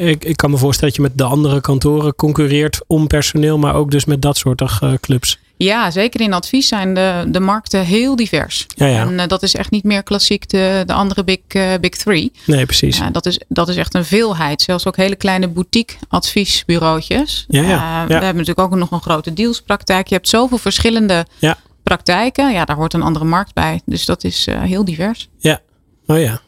Ik, 0.10 0.24
ik 0.26 0.38
kan 0.38 0.52
me 0.52 0.58
voorstellen 0.58 0.94
dat 0.96 1.04
je 1.04 1.10
met 1.10 1.18
de 1.18 1.24
andere 1.34 1.62
kantoren 1.62 2.16
concurreert 2.16 2.80
om 2.88 3.08
personeel, 3.08 3.58
maar 3.58 3.76
ook 3.76 3.92
dus 3.92 4.06
met 4.06 4.22
dat 4.22 4.38
soort 4.38 4.62
uh, 4.62 4.94
clubs. 5.02 5.40
Ja, 5.58 5.92
zeker 5.92 6.22
in 6.22 6.34
advies 6.34 6.68
zijn 6.68 6.94
de, 6.94 7.26
de 7.28 7.40
markten 7.40 7.86
heel 7.86 8.16
divers. 8.16 8.66
Ja, 8.76 8.86
ja. 8.86 9.00
En 9.06 9.12
uh, 9.14 9.28
dat 9.28 9.44
is 9.44 9.56
echt 9.56 9.72
niet 9.72 9.84
meer 9.84 10.04
klassiek 10.04 10.50
de, 10.50 10.84
de 10.86 10.94
andere 10.94 11.24
big, 11.24 11.38
uh, 11.56 11.72
big 11.82 11.90
three. 11.90 12.32
Nee, 12.46 12.66
precies. 12.66 12.98
Ja, 12.98 13.10
dat, 13.10 13.26
is, 13.26 13.40
dat 13.48 13.68
is 13.70 13.76
echt 13.76 13.94
een 13.94 14.06
veelheid. 14.06 14.62
Zelfs 14.62 14.88
ook 14.88 14.96
hele 14.96 15.16
kleine 15.16 15.48
boutique 15.48 15.96
adviesbureautjes. 16.10 17.46
Ja, 17.48 17.62
ja, 17.62 17.68
Uh, 17.68 17.80
ja. 17.80 18.06
We 18.08 18.14
hebben 18.14 18.36
natuurlijk 18.46 18.60
ook 18.60 18.76
nog 18.76 18.92
een 18.92 19.02
grote 19.02 19.34
dealspraktijk. 19.34 20.08
Je 20.08 20.16
hebt 20.16 20.30
zoveel 20.30 20.58
verschillende 20.58 21.26
Ja. 21.40 21.58
praktijken. 21.84 22.52
Ja, 22.54 22.66
daar 22.66 22.76
hoort 22.76 22.94
een 22.94 23.02
andere 23.02 23.26
markt 23.26 23.54
bij. 23.54 23.82
Dus 23.86 24.06
dat 24.06 24.24
is 24.24 24.48
uh, 24.48 24.62
heel 24.62 24.86
divers. 24.86 25.30
Oh 26.12 26.20
ja. 26.20 26.42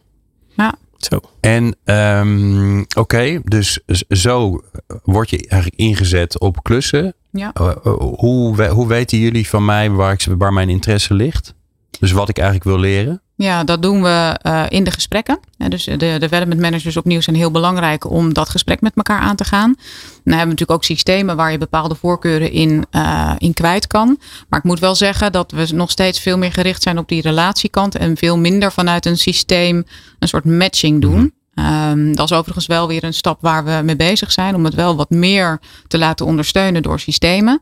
Ja. 0.55 0.75
Zo. 0.97 1.19
En 1.39 1.75
um, 1.85 2.79
oké, 2.79 2.99
okay, 2.99 3.41
dus 3.43 3.79
zo 4.09 4.61
word 5.03 5.29
je 5.29 5.47
eigenlijk 5.47 5.81
ingezet 5.81 6.39
op 6.39 6.63
klussen. 6.63 7.13
Ja. 7.31 7.51
Uh, 7.61 7.67
uh, 7.85 7.93
hoe, 7.97 8.67
hoe 8.67 8.87
weten 8.87 9.17
jullie 9.17 9.47
van 9.47 9.65
mij 9.65 9.89
waar, 9.89 10.13
ik, 10.13 10.27
waar 10.37 10.53
mijn 10.53 10.69
interesse 10.69 11.13
ligt? 11.13 11.53
Dus 11.99 12.11
wat 12.11 12.29
ik 12.29 12.37
eigenlijk 12.37 12.67
wil 12.67 12.79
leren? 12.79 13.21
Ja, 13.43 13.63
dat 13.63 13.81
doen 13.81 14.01
we 14.01 14.39
uh, 14.43 14.63
in 14.69 14.83
de 14.83 14.91
gesprekken. 14.91 15.39
Dus 15.57 15.83
de 15.83 16.15
development 16.19 16.61
managers 16.61 16.97
opnieuw 16.97 17.21
zijn 17.21 17.35
heel 17.35 17.51
belangrijk 17.51 18.09
om 18.09 18.33
dat 18.33 18.49
gesprek 18.49 18.81
met 18.81 18.91
elkaar 18.95 19.19
aan 19.19 19.35
te 19.35 19.43
gaan. 19.43 19.73
Dan 19.75 19.83
hebben 20.23 20.39
we 20.39 20.49
natuurlijk 20.49 20.71
ook 20.71 20.83
systemen 20.83 21.35
waar 21.35 21.51
je 21.51 21.57
bepaalde 21.57 21.95
voorkeuren 21.95 22.51
in, 22.51 22.85
uh, 22.91 23.33
in 23.37 23.53
kwijt 23.53 23.87
kan. 23.87 24.19
Maar 24.49 24.59
ik 24.59 24.65
moet 24.65 24.79
wel 24.79 24.95
zeggen 24.95 25.31
dat 25.31 25.51
we 25.51 25.67
nog 25.73 25.91
steeds 25.91 26.19
veel 26.19 26.37
meer 26.37 26.51
gericht 26.51 26.83
zijn 26.83 26.97
op 26.97 27.07
die 27.07 27.21
relatiekant 27.21 27.95
en 27.95 28.17
veel 28.17 28.37
minder 28.37 28.71
vanuit 28.71 29.05
een 29.05 29.17
systeem 29.17 29.85
een 30.19 30.27
soort 30.27 30.45
matching 30.45 31.01
doen. 31.01 31.33
Um, 31.55 32.15
dat 32.15 32.31
is 32.31 32.37
overigens 32.37 32.65
wel 32.65 32.87
weer 32.87 33.03
een 33.03 33.13
stap 33.13 33.41
waar 33.41 33.65
we 33.65 33.81
mee 33.83 33.95
bezig 33.95 34.31
zijn. 34.31 34.55
Om 34.55 34.63
het 34.65 34.73
wel 34.73 34.95
wat 34.95 35.09
meer 35.09 35.59
te 35.87 35.97
laten 35.97 36.25
ondersteunen 36.25 36.81
door 36.81 36.99
systemen. 36.99 37.61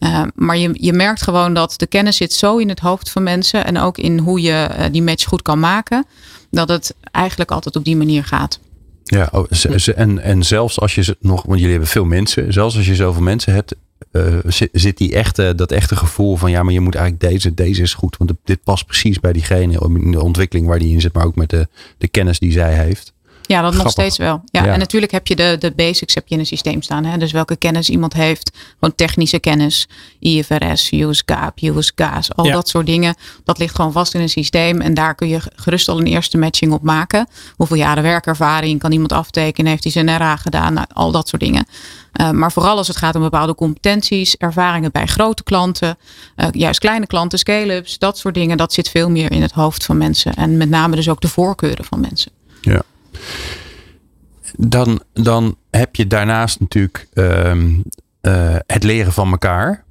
Uh, 0.00 0.22
maar 0.34 0.56
je, 0.56 0.70
je 0.72 0.92
merkt 0.92 1.22
gewoon 1.22 1.54
dat 1.54 1.74
de 1.76 1.86
kennis 1.86 2.16
zit 2.16 2.32
zo 2.32 2.56
in 2.56 2.68
het 2.68 2.78
hoofd 2.78 3.10
van 3.10 3.22
mensen. 3.22 3.64
En 3.64 3.78
ook 3.78 3.98
in 3.98 4.18
hoe 4.18 4.40
je 4.40 4.68
uh, 4.70 4.84
die 4.92 5.02
match 5.02 5.24
goed 5.24 5.42
kan 5.42 5.60
maken. 5.60 6.06
Dat 6.50 6.68
het 6.68 6.94
eigenlijk 7.10 7.50
altijd 7.50 7.76
op 7.76 7.84
die 7.84 7.96
manier 7.96 8.24
gaat. 8.24 8.60
Ja, 9.04 9.28
oh, 9.32 9.46
en, 9.94 10.18
en 10.18 10.42
zelfs 10.42 10.80
als 10.80 10.94
je 10.94 11.16
nog, 11.20 11.42
want 11.42 11.58
jullie 11.58 11.70
hebben 11.70 11.88
veel 11.88 12.04
mensen. 12.04 12.52
Zelfs 12.52 12.76
als 12.76 12.86
je 12.86 12.94
zoveel 12.94 13.22
mensen 13.22 13.52
hebt, 13.52 13.74
uh, 14.12 14.38
zit, 14.46 14.68
zit, 14.72 14.96
die 14.96 15.14
echte, 15.14 15.52
dat 15.56 15.72
echte 15.72 15.96
gevoel 15.96 16.36
van 16.36 16.50
ja, 16.50 16.62
maar 16.62 16.72
je 16.72 16.80
moet 16.80 16.94
eigenlijk 16.94 17.32
deze, 17.32 17.54
deze 17.54 17.82
is 17.82 17.94
goed. 17.94 18.16
Want 18.16 18.32
dit 18.44 18.62
past 18.62 18.86
precies 18.86 19.20
bij 19.20 19.32
diegene 19.32 19.88
in 19.94 20.10
de 20.10 20.22
ontwikkeling 20.22 20.66
waar 20.66 20.78
die 20.78 20.92
in 20.92 21.00
zit, 21.00 21.12
maar 21.12 21.24
ook 21.24 21.36
met 21.36 21.50
de, 21.50 21.68
de 21.98 22.08
kennis 22.08 22.38
die 22.38 22.52
zij 22.52 22.74
heeft. 22.74 23.12
Ja, 23.42 23.62
dat 23.62 23.74
nog 23.74 23.90
steeds 23.90 24.16
wel. 24.16 24.42
Ja, 24.44 24.66
En 24.66 24.78
natuurlijk 24.78 25.12
heb 25.12 25.26
je 25.26 25.36
de, 25.36 25.56
de 25.58 25.72
basics 25.76 26.14
heb 26.14 26.28
je 26.28 26.34
in 26.34 26.40
een 26.40 26.46
systeem 26.46 26.82
staan. 26.82 27.04
Hè? 27.04 27.18
Dus 27.18 27.32
welke 27.32 27.56
kennis 27.56 27.90
iemand 27.90 28.12
heeft. 28.12 28.50
Gewoon 28.72 28.94
technische 28.94 29.38
kennis. 29.38 29.88
IFRS, 30.18 30.90
US 30.90 31.22
GAAP, 31.26 31.62
US 31.62 31.92
GAS. 31.94 32.34
Al 32.34 32.44
dat 32.44 32.68
soort 32.68 32.86
dingen. 32.86 33.14
Dat 33.44 33.58
ligt 33.58 33.74
gewoon 33.74 33.92
vast 33.92 34.14
in 34.14 34.20
een 34.20 34.28
systeem. 34.28 34.80
En 34.80 34.94
daar 34.94 35.14
kun 35.14 35.28
je 35.28 35.40
gerust 35.54 35.88
al 35.88 35.98
een 35.98 36.06
eerste 36.06 36.38
matching 36.38 36.72
op 36.72 36.82
maken. 36.82 37.26
Hoeveel 37.56 37.76
jaren 37.76 38.02
werkervaring 38.02 38.80
kan 38.80 38.92
iemand 38.92 39.12
aftekenen? 39.12 39.70
Heeft 39.70 39.82
hij 39.82 39.92
zijn 39.92 40.16
RA 40.16 40.36
gedaan? 40.36 40.74
Nou, 40.74 40.86
al 40.92 41.10
dat 41.10 41.28
soort 41.28 41.42
dingen. 41.42 41.66
Uh, 42.20 42.30
maar 42.30 42.52
vooral 42.52 42.76
als 42.76 42.88
het 42.88 42.96
gaat 42.96 43.14
om 43.14 43.22
bepaalde 43.22 43.54
competenties, 43.54 44.36
ervaringen 44.36 44.92
bij 44.92 45.06
grote 45.06 45.42
klanten, 45.42 45.98
uh, 46.36 46.46
juist 46.50 46.80
kleine 46.80 47.06
klanten, 47.06 47.38
scale-ups, 47.38 47.98
dat 47.98 48.18
soort 48.18 48.34
dingen, 48.34 48.56
dat 48.56 48.72
zit 48.72 48.88
veel 48.88 49.10
meer 49.10 49.32
in 49.32 49.42
het 49.42 49.52
hoofd 49.52 49.84
van 49.84 49.96
mensen. 49.96 50.34
En 50.34 50.56
met 50.56 50.68
name 50.68 50.96
dus 50.96 51.08
ook 51.08 51.20
de 51.20 51.28
voorkeuren 51.28 51.84
van 51.84 52.00
mensen. 52.00 52.32
Ja. 52.60 52.82
Dan, 54.56 55.02
dan 55.12 55.56
heb 55.70 55.96
je 55.96 56.06
daarnaast 56.06 56.60
natuurlijk 56.60 57.08
um, 57.14 57.82
uh, 58.22 58.56
het 58.66 58.82
leren 58.82 59.12
van 59.12 59.30
elkaar. 59.30 59.84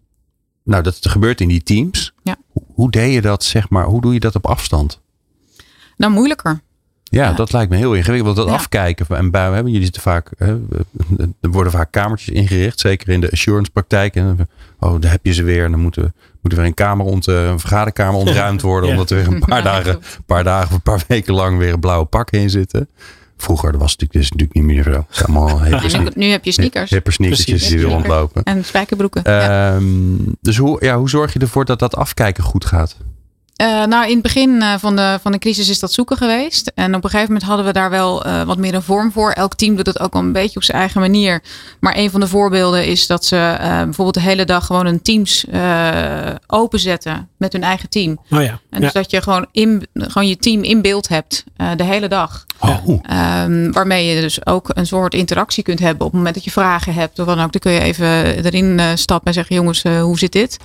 Nou, 0.64 0.84
dat 0.84 0.98
gebeurt 1.02 1.42
in 1.42 1.48
die 1.48 1.64
teams. 1.64 2.14
Ja. 2.24 2.38
Hoe, 2.52 2.64
hoe 2.74 2.92
deed 2.92 3.14
je 3.14 3.22
dat, 3.22 3.44
zeg 3.44 3.70
maar, 3.70 3.86
hoe 3.86 4.02
doe 4.02 4.14
je 4.14 4.20
dat 4.20 4.36
op 4.36 4.46
afstand? 4.46 5.02
Nou, 5.98 6.14
moeilijker. 6.14 6.62
Ja, 7.04 7.24
ja, 7.24 7.34
dat 7.34 7.52
lijkt 7.52 7.72
me 7.72 7.78
heel 7.78 7.94
ingewikkeld. 7.94 8.36
Dat 8.36 8.48
ja. 8.48 8.54
afkijken. 8.54 9.06
En 9.10 9.32
bij 9.32 9.44
hebben 9.44 9.72
jullie 9.72 9.84
zitten 9.84 10.02
vaak, 10.02 10.32
hè, 10.38 10.58
er 11.42 11.50
worden 11.50 11.72
vaak 11.72 11.92
kamertjes 11.92 12.36
ingericht, 12.36 12.80
zeker 12.80 13.10
in 13.10 13.22
de 13.22 13.32
assurance 13.32 13.72
praktijk. 13.72 14.16
En, 14.16 14.50
oh, 14.80 15.02
daar 15.02 15.12
heb 15.12 15.26
je 15.26 15.34
ze 15.34 15.44
weer. 15.44 15.66
En 15.66 15.72
dan 15.72 15.80
moeten, 15.80 16.14
moet 16.42 16.52
er 16.52 16.58
weer 16.58 16.68
een 16.68 16.74
kamer 16.74 17.06
ont, 17.06 17.28
een 17.28 17.60
vergaderkamer 17.60 18.20
ontruimd 18.20 18.62
worden. 18.72 18.90
ja. 18.90 18.96
Omdat 18.96 19.10
er 19.10 19.18
weer 19.18 19.28
een 19.28 19.40
paar 19.40 19.64
dagen, 19.74 19.96
een 19.96 20.26
paar 20.26 20.44
dagen 20.44 20.68
of 20.68 20.74
een 20.74 20.82
paar 20.82 21.04
weken 21.08 21.34
lang 21.34 21.58
weer 21.58 21.74
een 21.74 21.80
blauwe 21.80 22.06
pak 22.06 22.32
in 22.32 22.50
zitten. 22.50 22.90
Vroeger 23.42 23.78
was 23.78 23.92
het 23.92 24.02
natuurlijk, 24.02 24.34
natuurlijk 24.34 24.54
niet 24.54 24.64
meer 24.64 24.94
zo. 24.94 25.06
Het 25.10 25.26
allemaal 25.28 25.60
nu, 26.04 26.10
nu 26.16 26.26
heb 26.26 26.46
je 26.46 26.52
sneakers. 26.52 26.90
Hipper 26.90 27.14
sneakers 27.14 27.46
die 27.46 27.80
wil 27.80 27.92
ontlopen. 27.92 28.44
En 28.44 28.66
spijkerbroeken. 28.66 29.34
Um, 29.74 30.24
ja. 30.26 30.32
Dus 30.42 30.58
hoe, 30.58 30.86
ja, 30.86 30.98
hoe 30.98 31.10
zorg 31.10 31.34
je 31.34 31.40
ervoor 31.40 31.66
dat 31.66 31.80
dat 31.80 31.96
afkijken 31.96 32.44
goed 32.44 32.66
gaat? 32.66 32.98
Uh, 33.62 33.86
nou, 33.86 34.06
in 34.06 34.14
het 34.14 34.22
begin 34.22 34.50
uh, 34.50 34.74
van, 34.78 34.96
de, 34.96 35.20
van 35.22 35.32
de 35.32 35.38
crisis 35.38 35.70
is 35.70 35.80
dat 35.80 35.92
zoeken 35.92 36.18
geweest. 36.18 36.72
En 36.76 36.96
op 36.96 37.04
een 37.04 37.10
gegeven 37.10 37.34
moment 37.34 37.48
hadden 37.48 37.66
we 37.66 37.72
daar 37.74 37.90
wel 37.90 38.28
uh, 38.28 38.44
wat 38.44 38.58
meer 38.58 38.74
een 38.74 38.82
vorm 38.82 39.12
voor. 39.12 39.32
Elk 39.32 39.56
team 39.56 39.76
doet 39.76 39.86
het 39.86 40.00
ook 40.00 40.14
al 40.14 40.20
een 40.20 40.32
beetje 40.32 40.56
op 40.56 40.64
zijn 40.64 40.78
eigen 40.78 41.02
manier. 41.02 41.44
Maar 41.80 41.98
een 41.98 42.12
van 42.12 42.20
de 42.20 42.28
voorbeelden 42.28 42.86
is 42.86 43.08
dat 43.08 43.26
ze 43.26 43.56
bijvoorbeeld 43.60 44.14
de 44.14 44.22
hele 44.22 44.46
dag 44.46 44.66
gewoon 44.66 44.86
een 44.86 45.02
Teams 45.02 45.46
openzetten 46.48 47.30
met 47.38 47.54
hun 47.54 47.64
eigen 47.64 47.90
team. 47.90 48.20
Oh 48.30 48.42
ja. 48.42 48.60
En 48.70 48.82
dus 48.82 48.92
ja. 48.92 49.02
dat 49.02 49.12
je 49.12 49.22
gewoon, 49.22 49.46
in, 49.52 49.88
gewoon 49.94 50.28
je 50.28 50.38
team 50.38 50.64
in 50.64 50.82
beeld 50.82 51.08
hebt 51.08 51.44
de 51.76 51.84
hele 51.84 52.08
dag. 52.08 52.46
Oh. 52.60 52.88
Um, 52.88 53.72
waarmee 53.72 54.06
je 54.06 54.22
dus 54.22 54.46
ook 54.46 54.70
een 54.74 54.88
soort 54.88 55.14
interactie 55.14 55.64
kunt 55.64 55.80
hebben 55.80 56.06
op 56.06 56.08
het 56.08 56.18
moment 56.18 56.36
dat 56.36 56.44
je 56.44 56.52
vragen 56.52 56.94
hebt. 56.94 57.20
Of 57.20 57.26
dan 57.26 57.40
ook, 57.42 57.52
dan 57.52 57.62
kun 57.62 57.72
je 57.72 57.80
even 57.80 58.44
erin 58.46 58.98
stappen 58.98 59.28
en 59.28 59.34
zeggen: 59.34 59.56
jongens, 59.56 59.84
hoe 59.84 60.20
zit 60.20 60.32
dit? 60.32 60.58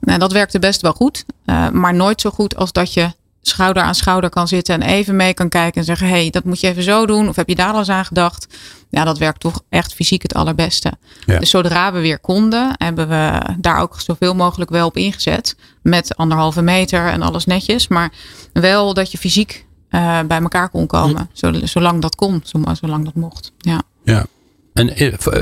Nou, 0.00 0.18
dat 0.18 0.32
werkte 0.32 0.58
best 0.58 0.80
wel 0.80 0.92
goed. 0.92 1.24
Maar 1.72 1.94
nooit 1.94 2.20
zo 2.20 2.27
goed 2.30 2.56
als 2.56 2.72
dat 2.72 2.94
je 2.94 3.12
schouder 3.48 3.82
aan 3.82 3.94
schouder 3.94 4.30
kan 4.30 4.48
zitten 4.48 4.74
en 4.74 4.88
even 4.88 5.16
mee 5.16 5.34
kan 5.34 5.48
kijken 5.48 5.80
en 5.80 5.86
zeggen: 5.86 6.06
hé, 6.06 6.12
hey, 6.12 6.30
dat 6.30 6.44
moet 6.44 6.60
je 6.60 6.68
even 6.68 6.82
zo 6.82 7.06
doen. 7.06 7.28
Of 7.28 7.36
heb 7.36 7.48
je 7.48 7.54
daar 7.54 7.72
al 7.72 7.78
eens 7.78 7.88
aan 7.88 8.04
gedacht? 8.04 8.46
Ja, 8.90 9.04
dat 9.04 9.18
werkt 9.18 9.40
toch 9.40 9.62
echt 9.68 9.94
fysiek 9.94 10.22
het 10.22 10.34
allerbeste. 10.34 10.92
Ja. 11.26 11.38
Dus 11.38 11.50
zodra 11.50 11.92
we 11.92 12.00
weer 12.00 12.18
konden, 12.18 12.70
hebben 12.76 13.08
we 13.08 13.40
daar 13.58 13.80
ook 13.80 14.00
zoveel 14.00 14.34
mogelijk 14.34 14.70
wel 14.70 14.86
op 14.86 14.96
ingezet. 14.96 15.56
Met 15.82 16.16
anderhalve 16.16 16.62
meter 16.62 17.06
en 17.06 17.22
alles 17.22 17.44
netjes. 17.44 17.88
Maar 17.88 18.12
wel 18.52 18.94
dat 18.94 19.12
je 19.12 19.18
fysiek 19.18 19.66
uh, 19.90 20.20
bij 20.26 20.40
elkaar 20.40 20.68
kon 20.68 20.86
komen. 20.86 21.30
Zolang 21.64 22.02
dat 22.02 22.14
kon, 22.14 22.42
zolang 22.72 23.04
dat 23.04 23.14
mocht. 23.14 23.52
Ja. 23.58 23.82
ja. 24.04 24.26
En 24.72 24.92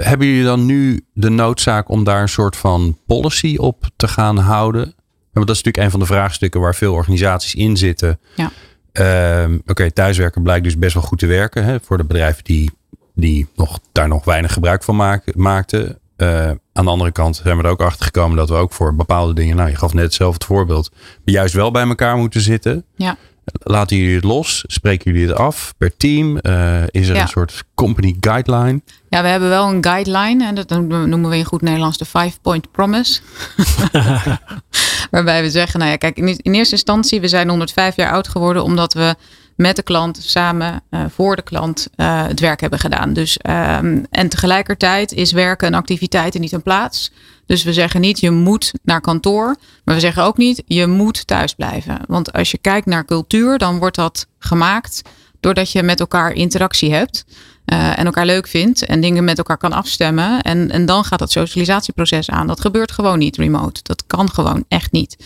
hebben 0.03 0.27
jullie 0.27 0.45
dan 0.45 0.67
nu 0.67 1.07
de 1.13 1.31
noodzaak 1.31 1.89
om 1.89 2.05
daar 2.05 2.23
een 2.23 2.29
soort 2.29 2.57
van 2.57 2.99
policy 3.07 3.57
op 3.57 3.89
te 3.97 4.09
gaan 4.09 4.39
houden? 4.39 4.95
Want 5.37 5.49
dat 5.49 5.57
is 5.57 5.63
natuurlijk 5.63 5.85
een 5.85 5.91
van 5.91 6.01
de 6.01 6.15
vraagstukken 6.15 6.61
waar 6.61 6.75
veel 6.75 6.95
organisaties 6.95 7.55
in 7.55 7.77
zitten. 7.77 8.19
Ja. 8.35 8.51
Uh, 8.93 9.55
Oké, 9.57 9.71
okay, 9.71 9.91
thuiswerken 9.91 10.43
blijkt 10.43 10.65
dus 10.65 10.79
best 10.79 10.95
wel 10.95 11.03
goed 11.03 11.19
te 11.19 11.27
werken 11.27 11.65
hè, 11.65 11.77
voor 11.83 11.97
de 11.97 12.05
bedrijven 12.05 12.45
die, 12.45 12.71
die 13.15 13.47
nog, 13.55 13.79
daar 13.93 14.09
nog 14.09 14.25
weinig 14.25 14.53
gebruik 14.53 14.83
van 14.83 14.97
maak, 14.97 15.35
maakten. 15.35 15.99
Uh, 16.17 16.51
aan 16.73 16.85
de 16.85 16.91
andere 16.91 17.13
kant 17.13 17.37
zijn 17.37 17.57
we 17.57 17.63
er 17.63 17.71
ook 17.71 17.81
achter 17.81 18.05
gekomen 18.05 18.37
dat 18.37 18.49
we 18.49 18.55
ook 18.55 18.73
voor 18.73 18.95
bepaalde 18.95 19.35
dingen, 19.35 19.57
nou 19.57 19.71
je 19.71 19.77
gaf 19.77 19.95
net 19.95 20.15
zelf 20.15 20.35
het 20.35 20.45
voorbeeld, 20.45 20.91
juist 21.25 21.55
wel 21.55 21.71
bij 21.71 21.87
elkaar 21.87 22.17
moeten 22.17 22.41
zitten. 22.41 22.85
Ja. 22.95 23.17
Laten 23.53 23.97
jullie 23.97 24.15
het 24.15 24.25
los? 24.25 24.65
Spreken 24.67 25.13
jullie 25.13 25.29
het 25.29 25.37
af 25.37 25.75
per 25.79 25.97
team? 25.97 26.39
Uh, 26.43 26.83
is 26.87 27.09
er 27.09 27.15
ja. 27.15 27.23
een 27.23 27.29
soort 27.29 27.65
company 27.75 28.17
guideline? 28.21 28.81
Ja, 29.09 29.23
we 29.23 29.29
hebben 29.29 29.49
wel 29.49 29.69
een 29.69 29.85
guideline. 29.85 30.47
En 30.47 30.55
dat 30.55 30.71
noemen 30.71 31.29
we 31.29 31.37
in 31.37 31.45
goed 31.45 31.63
Nederlands 31.63 31.99
de 31.99 32.05
five 32.05 32.41
point 32.43 32.71
promise. 32.71 33.21
Waarbij 35.17 35.43
we 35.43 35.51
zeggen, 35.51 35.79
nou 35.79 35.91
ja, 35.91 35.97
kijk, 35.97 36.17
in, 36.17 36.55
eerste 36.55 36.75
instantie, 36.75 37.21
we 37.21 37.29
zijn 37.29 37.49
105 37.49 37.97
jaar 37.97 38.13
oud 38.13 38.29
geworden 38.29 38.63
omdat 38.63 38.95
we 38.95 39.15
met 39.55 39.77
de 39.77 39.83
klant 39.83 40.19
samen 40.21 40.83
uh, 40.91 41.05
voor 41.09 41.37
de 41.37 41.43
klant 41.43 41.89
uh, 41.97 42.27
het 42.27 42.41
werk 42.41 42.61
hebben 42.61 42.79
gedaan. 42.79 43.13
Dus, 43.13 43.39
um, 43.49 44.07
en 44.11 44.29
tegelijkertijd 44.29 45.13
is 45.13 45.33
werken 45.33 45.67
een 45.67 45.75
activiteit 45.75 46.35
en 46.35 46.41
niet 46.41 46.53
een 46.53 46.63
plaats. 46.63 47.13
Dus 47.47 47.63
we 47.63 47.73
zeggen 47.73 48.01
niet 48.01 48.21
je 48.21 48.31
moet 48.31 48.73
naar 48.83 49.01
kantoor, 49.01 49.57
maar 49.85 49.95
we 49.95 50.01
zeggen 50.01 50.23
ook 50.23 50.37
niet 50.37 50.63
je 50.67 50.87
moet 50.87 51.27
thuis 51.27 51.55
blijven. 51.55 52.01
Want 52.07 52.33
als 52.33 52.51
je 52.51 52.59
kijkt 52.59 52.87
naar 52.87 53.05
cultuur, 53.05 53.59
dan 53.59 53.79
wordt 53.79 53.97
dat 53.97 54.27
gemaakt 54.39 55.03
doordat 55.41 55.73
je 55.73 55.83
met 55.83 56.01
elkaar 56.01 56.33
interactie 56.33 56.93
hebt. 56.93 57.25
Uh, 57.73 57.99
en 57.99 58.05
elkaar 58.05 58.27
leuk 58.27 58.49
vindt 58.49 58.85
en 58.85 59.01
dingen 59.01 59.25
met 59.25 59.39
elkaar 59.39 59.57
kan 59.57 59.73
afstemmen. 59.73 60.43
En, 60.43 60.71
en 60.71 60.87
dan 60.87 61.05
gaat 61.05 61.19
dat 61.19 61.31
socialisatieproces 61.31 62.31
aan. 62.31 62.47
Dat 62.47 62.61
gebeurt 62.61 62.93
gewoon 62.93 63.19
niet 63.19 63.37
remote. 63.37 63.81
Dat 63.83 64.05
kan 64.07 64.31
gewoon 64.31 64.65
echt 64.69 64.93
niet. 64.93 65.17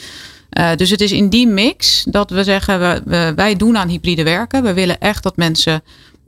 Uh, 0.59 0.75
dus 0.77 0.91
het 0.91 1.01
is 1.01 1.13
in 1.13 1.29
die 1.29 1.47
mix 1.47 2.05
dat 2.09 2.31
we 2.31 2.45
zeggen, 2.45 3.05
we, 3.05 3.33
wij 3.37 3.57
doen 3.57 3.77
aan 3.77 3.89
hybride 3.89 4.23
werken. 4.23 4.63
We 4.63 4.73
willen 4.73 5.01
echt 5.01 5.23
dat 5.23 5.37
mensen 5.37 5.83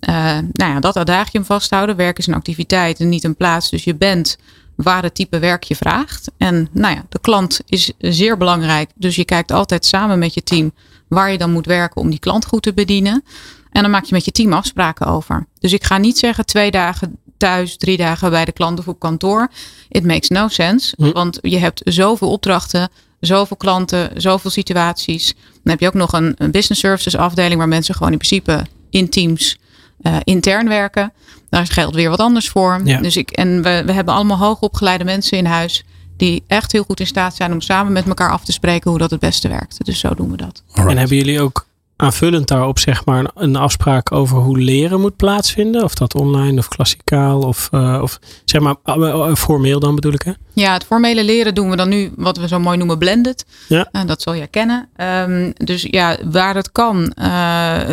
uh, 0.09 0.15
nou 0.53 0.73
ja, 0.73 0.81
dat 0.81 0.97
adagium 0.97 1.45
vasthouden. 1.45 1.97
Werk 1.97 2.19
is 2.19 2.27
een 2.27 2.35
activiteit 2.35 3.01
en 3.01 3.09
niet 3.09 3.25
een 3.25 3.37
plaats. 3.37 3.71
Dus 3.71 3.85
je 3.85 3.95
bent 3.95 4.39
waar 4.75 5.03
het 5.03 5.15
type 5.15 5.39
werk 5.39 5.65
je 5.65 5.77
vraagt. 5.77 6.31
En 6.37 6.69
nou 6.73 6.95
ja, 6.95 7.05
de 7.09 7.19
klant 7.21 7.61
is 7.67 7.93
zeer 7.99 8.37
belangrijk. 8.37 8.91
Dus 8.95 9.17
je 9.17 9.25
kijkt 9.25 9.53
altijd 9.53 9.85
samen 9.85 10.19
met 10.19 10.35
je 10.35 10.43
team 10.43 10.73
waar 11.09 11.31
je 11.31 11.39
dan 11.39 11.51
moet 11.51 11.67
werken 11.67 12.01
om 12.01 12.11
die 12.11 12.19
klant 12.19 12.47
goed 12.47 12.63
te 12.63 12.73
bedienen. 12.73 13.25
En 13.73 13.83
dan 13.83 13.91
maak 13.91 14.05
je 14.05 14.15
met 14.15 14.25
je 14.25 14.31
team 14.31 14.53
afspraken 14.53 15.07
over. 15.07 15.47
Dus 15.59 15.73
ik 15.73 15.85
ga 15.85 15.99
niet 15.99 16.19
zeggen 16.19 16.47
twee 16.47 16.71
dagen 16.71 17.17
thuis, 17.37 17.77
drie 17.77 17.97
dagen 17.97 18.31
bij 18.31 18.45
de 18.45 18.53
klant 18.53 18.79
of 18.79 18.89
op 18.89 18.99
kantoor. 18.99 19.51
It 19.89 20.05
makes 20.05 20.29
no 20.29 20.49
sense. 20.49 20.95
Hm. 20.97 21.13
Want 21.13 21.39
je 21.41 21.59
hebt 21.59 21.81
zoveel 21.85 22.31
opdrachten, 22.31 22.89
zoveel 23.21 23.57
klanten, 23.57 24.11
zoveel 24.21 24.51
situaties. 24.51 25.35
Dan 25.35 25.73
heb 25.73 25.81
je 25.81 25.87
ook 25.87 25.95
nog 25.95 26.13
een, 26.13 26.35
een 26.39 26.51
business 26.51 26.81
services 26.81 27.17
afdeling 27.17 27.59
waar 27.59 27.69
mensen 27.69 27.95
gewoon 27.95 28.13
in 28.13 28.19
principe 28.19 28.67
in 28.91 29.09
teams 29.09 29.59
uh, 30.03 30.17
intern 30.25 30.69
werken. 30.69 31.13
Daar 31.49 31.67
geldt 31.67 31.95
weer 31.95 32.11
wat 32.11 32.19
anders 32.19 32.49
voor. 32.49 32.81
Ja. 32.85 33.01
Dus 33.01 33.17
ik, 33.17 33.31
en 33.31 33.63
we, 33.63 33.83
we 33.87 33.93
hebben 33.93 34.15
allemaal 34.15 34.39
hoogopgeleide 34.39 35.05
mensen 35.05 35.39
in 35.39 35.47
huis 35.47 35.85
die 36.17 36.43
echt 36.47 36.73
heel 36.73 36.85
goed 36.85 37.01
in 37.01 37.07
staat 37.07 37.37
zijn 37.37 37.53
om 37.53 37.61
samen 37.61 37.93
met 37.93 38.07
elkaar 38.07 38.31
af 38.31 38.45
te 38.45 38.53
spreken 38.53 38.91
hoe 38.91 38.99
dat 38.99 39.11
het 39.11 39.21
beste 39.21 39.49
werkt. 39.49 39.85
Dus 39.85 39.99
zo 39.99 40.15
doen 40.15 40.31
we 40.31 40.37
dat. 40.37 40.63
Alright. 40.67 40.91
En 40.91 40.99
hebben 40.99 41.17
jullie 41.17 41.41
ook 41.41 41.67
aanvullend 42.03 42.49
daarop 42.49 42.79
zeg 42.79 43.05
maar 43.05 43.31
een 43.35 43.57
afspraak 43.57 44.13
over 44.13 44.39
hoe 44.39 44.59
leren 44.59 45.01
moet 45.01 45.17
plaatsvinden. 45.17 45.85
Of 45.85 45.95
dat 45.95 46.15
online 46.15 46.59
of 46.59 46.69
klassikaal 46.69 47.41
of, 47.41 47.69
uh, 47.73 47.99
of 48.03 48.19
zeg 48.45 48.61
maar 48.61 48.77
uh, 48.85 49.35
formeel 49.35 49.81
dan 49.81 49.95
bedoel 49.95 50.13
ik 50.13 50.23
hè? 50.23 50.33
Ja, 50.53 50.73
het 50.73 50.85
formele 50.85 51.25
leren 51.25 51.55
doen 51.55 51.71
we 51.71 51.77
dan 51.77 51.89
nu 51.89 52.13
wat 52.17 52.37
we 52.37 52.49
zo 52.49 52.59
mooi 52.59 52.77
noemen 52.77 52.99
blended. 52.99 53.45
Ja. 53.69 53.89
En 53.93 54.07
dat 54.07 54.23
zal 54.23 54.35
je 54.35 54.47
kennen. 54.47 54.89
Um, 54.97 55.53
dus 55.57 55.87
ja, 55.91 56.17
waar 56.25 56.55
het 56.55 56.73
kan 56.73 57.13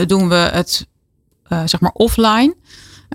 doen 0.07 0.29
we 0.29 0.35
het 0.35 0.87
zeg 1.65 1.79
maar 1.79 1.91
offline. 1.93 2.55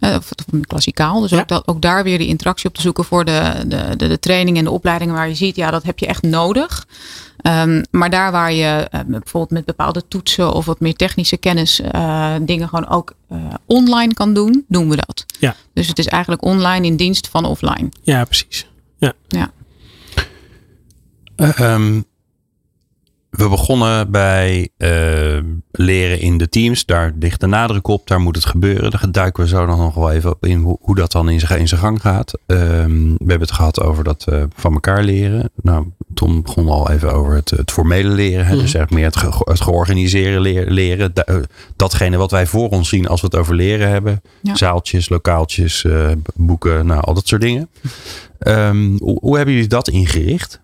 Uh, 0.01 0.17
of 0.17 0.31
klassikaal. 0.61 1.21
Dus 1.21 1.33
ook, 1.33 1.49
dat, 1.49 1.67
ook 1.67 1.83
daar 1.83 2.05
weer 2.05 2.19
die 2.19 2.27
interactie 2.27 2.69
op 2.69 2.75
te 2.75 2.81
zoeken 2.81 3.05
voor 3.05 3.25
de, 3.25 3.65
de, 3.67 3.97
de, 3.97 4.09
de 4.09 4.19
training 4.19 4.57
en 4.57 4.65
de 4.65 4.71
opleidingen 4.71 5.15
waar 5.15 5.29
je 5.29 5.35
ziet, 5.35 5.57
ja, 5.57 5.71
dat 5.71 5.83
heb 5.83 5.99
je 5.99 6.07
echt 6.07 6.23
nodig. 6.23 6.87
Um, 7.47 7.83
maar 7.91 8.11
daar 8.11 8.33
waar 8.33 8.53
je 8.53 8.89
uh, 8.95 9.01
bijvoorbeeld 9.07 9.51
met 9.51 9.65
bepaalde 9.65 10.09
toetsen 10.09 10.53
of 10.53 10.65
wat 10.65 10.81
meer 10.81 10.95
technische 10.97 11.37
kennis 11.37 11.81
uh, 11.81 12.35
dingen 12.43 12.69
gewoon 12.69 12.89
ook 12.89 13.15
online 13.67 14.15
kan 14.15 14.35
doen, 14.35 14.65
doen 14.69 14.89
we 14.89 14.97
dat. 14.97 15.25
Ja. 15.39 15.57
Dus 15.73 15.89
het 15.89 15.99
is 15.99 16.07
eigenlijk 16.07 16.45
online 16.45 16.87
in 16.87 16.97
dienst 16.97 17.29
van 17.29 17.45
offline. 17.45 17.89
Ja, 18.03 18.25
precies. 18.25 18.67
Ja. 18.99 19.13
ja. 19.29 19.53
Um, 21.75 22.05
we 23.37 23.49
begonnen 23.49 24.11
bij 24.11 24.69
uh, 24.79 25.39
leren 25.71 26.21
in 26.21 26.39
de 26.39 26.49
teams. 26.49 26.85
Daar 26.85 27.13
ligt 27.19 27.41
de 27.41 27.47
nadruk 27.47 27.89
op. 27.89 28.07
Daar 28.07 28.21
moet 28.21 28.37
het 28.37 28.45
gebeuren. 28.45 28.91
Daar 28.91 29.11
duiken 29.11 29.43
we 29.43 29.49
zo 29.49 29.67
dan 29.67 29.79
nog 29.79 29.95
wel 29.95 30.13
even 30.13 30.31
op 30.31 30.47
in 30.47 30.63
hoe, 30.63 30.79
hoe 30.81 30.95
dat 30.95 31.13
dan 31.13 31.29
in 31.29 31.41
zijn, 31.41 31.69
gang 31.69 32.01
gaat. 32.01 32.39
Um, 32.47 33.13
we 33.13 33.25
hebben 33.27 33.41
het 33.41 33.53
gehad 33.53 33.83
over 33.83 34.05
dat 34.05 34.27
uh, 34.29 34.43
van 34.57 34.73
elkaar 34.73 35.03
leren. 35.03 35.51
Nou, 35.63 35.87
Tom 36.15 36.43
begon 36.43 36.69
al 36.69 36.91
even 36.91 37.13
over 37.13 37.35
het, 37.35 37.51
het 37.51 37.71
formele 37.71 38.09
leren. 38.09 38.47
Hè? 38.47 38.55
Mm. 38.55 38.61
Dus 38.61 38.75
eigenlijk 38.75 38.91
meer 38.91 39.05
het, 39.05 39.17
ge, 39.17 39.51
het 39.51 39.61
georganiseerde 39.61 40.41
leren. 40.41 40.73
leren. 40.73 41.13
Uh, 41.31 41.37
datgene 41.77 42.17
wat 42.17 42.31
wij 42.31 42.47
voor 42.47 42.69
ons 42.69 42.89
zien 42.89 43.09
als 43.09 43.21
we 43.21 43.27
het 43.27 43.37
over 43.37 43.55
leren 43.55 43.89
hebben. 43.89 44.23
Ja. 44.43 44.57
Zaaltjes, 44.57 45.09
lokaaltjes, 45.09 45.87
boeken, 46.35 46.87
nou 46.87 47.01
al 47.01 47.15
dat 47.15 47.29
soort 47.29 47.41
dingen. 47.41 47.69
Um, 48.47 48.97
hoe, 48.99 49.19
hoe 49.21 49.37
hebben 49.37 49.55
jullie 49.55 49.69
dat 49.69 49.89
ingericht? 49.89 50.63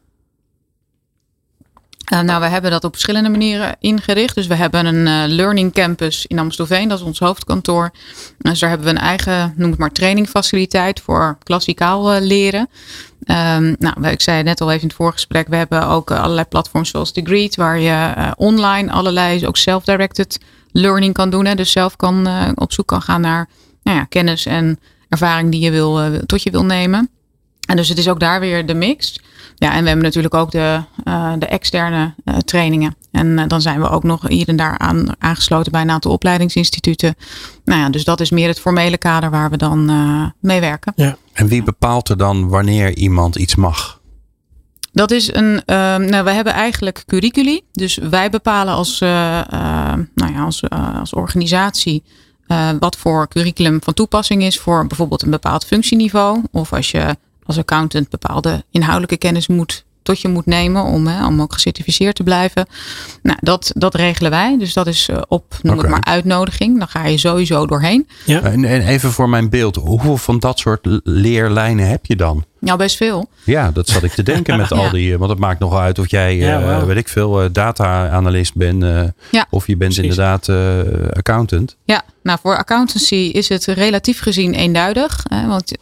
Uh, 2.13 2.21
nou, 2.21 2.41
we 2.41 2.47
hebben 2.47 2.71
dat 2.71 2.85
op 2.85 2.93
verschillende 2.93 3.29
manieren 3.29 3.77
ingericht. 3.81 4.35
Dus 4.35 4.47
we 4.47 4.55
hebben 4.55 4.87
een 4.87 5.07
uh, 5.07 5.35
learning 5.37 5.73
campus 5.73 6.27
in 6.27 6.39
Amstelveen, 6.39 6.89
dat 6.89 6.99
is 6.99 7.05
ons 7.05 7.19
hoofdkantoor. 7.19 7.91
Dus 8.39 8.59
daar 8.59 8.69
hebben 8.69 8.87
we 8.87 8.95
een 8.95 9.07
eigen, 9.07 9.55
noem 9.57 9.71
het 9.71 9.79
maar, 9.79 9.93
trainingfaciliteit 9.93 11.01
voor 11.01 11.39
klassikaal 11.43 12.15
uh, 12.15 12.21
leren. 12.21 12.69
Um, 13.27 13.77
nou, 13.79 14.07
ik 14.09 14.21
zei 14.21 14.43
net 14.43 14.61
al 14.61 14.69
even 14.69 14.83
in 14.83 14.89
het 14.89 14.97
voorgesprek, 14.97 15.49
we 15.49 15.57
hebben 15.57 15.87
ook 15.87 16.11
allerlei 16.11 16.47
platforms 16.47 16.91
zoals 16.91 17.13
Degreed, 17.13 17.57
waar 17.57 17.79
je 17.79 18.15
online 18.37 18.91
allerlei 18.91 19.47
ook 19.47 19.57
self-directed 19.57 20.39
learning 20.73 21.15
kan 21.15 21.31
doen. 21.31 21.57
Dus 21.57 21.73
zelf 21.73 21.97
kan 21.97 22.29
op 22.55 22.73
zoek 22.73 22.87
kan 22.87 23.03
gaan 23.03 23.21
naar 23.21 23.49
nou 23.83 23.97
ja, 23.97 24.05
kennis 24.05 24.47
en 24.47 24.79
ervaring 25.09 25.51
die 25.51 25.61
je 25.61 25.71
wil, 25.71 26.01
tot 26.27 26.43
je 26.43 26.51
wil 26.51 26.65
nemen. 26.65 27.11
En 27.69 27.77
dus 27.77 27.89
het 27.89 27.99
is 27.99 28.09
ook 28.09 28.21
daar 28.21 28.41
weer 28.41 28.67
de 28.67 28.75
mix. 28.75 29.21
Ja, 29.61 29.73
en 29.73 29.81
we 29.81 29.87
hebben 29.87 30.05
natuurlijk 30.05 30.35
ook 30.35 30.51
de, 30.51 30.83
uh, 31.05 31.33
de 31.39 31.47
externe 31.47 32.15
uh, 32.25 32.37
trainingen. 32.37 32.97
En 33.11 33.27
uh, 33.27 33.45
dan 33.47 33.61
zijn 33.61 33.81
we 33.81 33.89
ook 33.89 34.03
nog 34.03 34.29
hier 34.29 34.49
en 34.49 34.57
daar 34.57 34.79
aan, 34.79 35.07
aangesloten 35.19 35.73
bij 35.73 35.81
een 35.81 35.91
aantal 35.91 36.13
opleidingsinstituten. 36.13 37.15
Nou 37.65 37.81
ja, 37.81 37.89
dus 37.89 38.05
dat 38.05 38.21
is 38.21 38.31
meer 38.31 38.49
het 38.49 38.61
formele 38.61 38.99
kader 38.99 39.31
waar 39.31 39.51
we 39.51 39.57
dan 39.57 39.85
mee 40.41 40.61
werken. 40.61 40.93
Ja. 40.97 41.17
En 41.33 41.49
wie 41.49 41.63
bepaalt 41.63 42.09
er 42.09 42.17
dan 42.17 42.49
wanneer 42.49 42.97
iemand 42.97 43.37
iets 43.37 43.55
mag? 43.55 44.01
Dat 44.93 45.11
is 45.11 45.35
een. 45.35 45.63
nou, 45.67 46.25
we 46.25 46.31
hebben 46.31 46.53
eigenlijk 46.53 47.03
curriculi. 47.07 47.61
Dus 47.73 47.97
wij 47.97 48.31
bepalen 48.31 48.75
als, 48.75 49.01
nou 49.01 50.07
ja, 50.15 50.45
als, 50.45 50.63
als 50.99 51.13
organisatie. 51.13 52.03
wat 52.79 52.97
voor 52.97 53.29
curriculum 53.29 53.83
van 53.83 53.95
toepassing 53.95 54.43
is 54.43 54.59
voor 54.59 54.87
bijvoorbeeld 54.87 55.23
een 55.23 55.31
bepaald 55.31 55.65
functieniveau. 55.65 56.43
Of 56.51 56.73
als 56.73 56.91
je 56.91 57.17
als 57.51 57.59
accountant 57.59 58.09
bepaalde 58.09 58.65
inhoudelijke 58.71 59.17
kennis 59.17 59.47
moet 59.47 59.85
tot 60.03 60.21
je 60.21 60.29
moet 60.29 60.47
nemen 60.47 60.85
om, 60.85 61.07
hè, 61.07 61.27
om 61.27 61.43
ook 61.43 61.53
gecertificeerd 61.53 62.15
te 62.15 62.23
blijven. 62.23 62.67
Nou, 63.23 63.39
dat, 63.41 63.73
dat 63.75 63.95
regelen 63.95 64.31
wij. 64.31 64.59
Dus 64.59 64.73
dat 64.73 64.87
is 64.87 65.09
uh, 65.09 65.17
op, 65.29 65.57
noem 65.63 65.79
okay. 65.79 65.91
het 65.91 66.05
maar, 66.05 66.15
uitnodiging. 66.15 66.79
Dan 66.79 66.89
ga 66.89 67.07
je 67.07 67.19
sowieso 67.19 67.67
doorheen. 67.67 68.09
Ja. 68.25 68.41
En, 68.41 68.65
en 68.65 68.81
even 68.81 69.13
voor 69.13 69.29
mijn 69.29 69.49
beeld, 69.49 69.77
hoeveel 69.77 70.17
van 70.17 70.39
dat 70.39 70.59
soort 70.59 71.01
leerlijnen 71.05 71.89
heb 71.89 72.07
je 72.07 72.17
dan? 72.17 72.45
Nou, 72.59 72.79
best 72.79 72.97
veel. 72.97 73.29
Ja, 73.45 73.71
dat 73.71 73.89
zat 73.89 74.03
ik 74.03 74.13
te 74.13 74.23
denken 74.23 74.57
met 74.57 74.73
al 74.81 74.91
die. 74.91 75.19
Want 75.19 75.31
het 75.31 75.41
maakt 75.41 75.61
nogal 75.61 75.81
uit 75.81 75.99
of 75.99 76.11
jij, 76.11 76.37
ja, 76.37 76.61
uh, 76.61 76.83
weet 76.83 76.97
ik 76.97 77.09
veel, 77.09 77.43
uh, 77.43 77.49
data-analyst 77.53 78.55
bent. 78.55 78.85
Ja, 79.31 79.47
of 79.51 79.67
je 79.67 79.77
bent 79.77 79.95
precies. 79.95 80.11
inderdaad 80.11 80.49
accountant. 81.17 81.77
Ja, 81.85 82.03
nou 82.23 82.39
voor 82.43 82.57
accountancy 82.57 83.15
is 83.15 83.49
het 83.49 83.65
relatief 83.65 84.21
gezien 84.21 84.55
eenduidig. 84.55 85.25
Hè, 85.29 85.47
want 85.47 85.73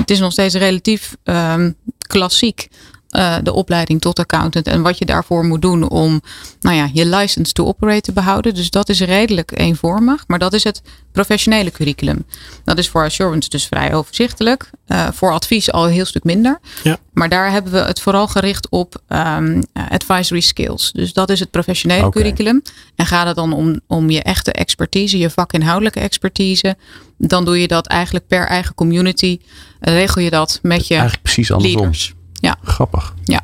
het 0.00 0.10
is 0.10 0.18
nog 0.18 0.32
steeds 0.32 0.54
relatief 0.54 1.16
um, 1.24 1.76
klassiek. 1.98 2.68
Uh, 3.16 3.36
de 3.42 3.52
opleiding 3.52 4.00
tot 4.00 4.18
accountant 4.18 4.66
en 4.66 4.82
wat 4.82 4.98
je 4.98 5.04
daarvoor 5.04 5.44
moet 5.44 5.62
doen 5.62 5.88
om 5.88 6.20
nou 6.60 6.76
ja, 6.76 6.90
je 6.92 7.06
license 7.06 7.52
to 7.52 7.66
operate 7.66 8.00
te 8.00 8.12
behouden. 8.12 8.54
Dus 8.54 8.70
dat 8.70 8.88
is 8.88 9.00
redelijk 9.00 9.58
eenvormig, 9.58 10.24
maar 10.26 10.38
dat 10.38 10.52
is 10.52 10.64
het 10.64 10.82
professionele 11.12 11.70
curriculum. 11.70 12.24
Dat 12.64 12.78
is 12.78 12.88
voor 12.88 13.04
assurance 13.04 13.48
dus 13.48 13.66
vrij 13.66 13.94
overzichtelijk. 13.94 14.70
Uh, 14.88 15.08
voor 15.12 15.32
advies 15.32 15.72
al 15.72 15.86
een 15.86 15.92
heel 15.92 16.04
stuk 16.04 16.24
minder. 16.24 16.60
Ja. 16.82 16.98
Maar 17.12 17.28
daar 17.28 17.50
hebben 17.50 17.72
we 17.72 17.78
het 17.78 18.00
vooral 18.00 18.28
gericht 18.28 18.68
op 18.68 19.02
um, 19.08 19.62
advisory 19.72 20.40
skills. 20.40 20.92
Dus 20.92 21.12
dat 21.12 21.30
is 21.30 21.40
het 21.40 21.50
professionele 21.50 22.06
okay. 22.06 22.22
curriculum. 22.22 22.62
En 22.96 23.06
gaat 23.06 23.26
het 23.26 23.36
dan 23.36 23.52
om, 23.52 23.80
om 23.86 24.10
je 24.10 24.22
echte 24.22 24.52
expertise, 24.52 25.18
je 25.18 25.30
vakinhoudelijke 25.30 26.00
expertise, 26.00 26.76
dan 27.18 27.44
doe 27.44 27.60
je 27.60 27.68
dat 27.68 27.86
eigenlijk 27.86 28.26
per 28.26 28.46
eigen 28.46 28.74
community. 28.74 29.38
Regel 29.80 30.22
je 30.22 30.30
dat 30.30 30.58
met 30.62 30.86
je 30.86 30.94
eigenlijk 30.94 31.22
precies 31.22 31.52
andersom. 31.52 31.80
leaders. 31.80 32.16
Ja. 32.40 32.56
Grappig. 32.62 33.14
Ja. 33.24 33.40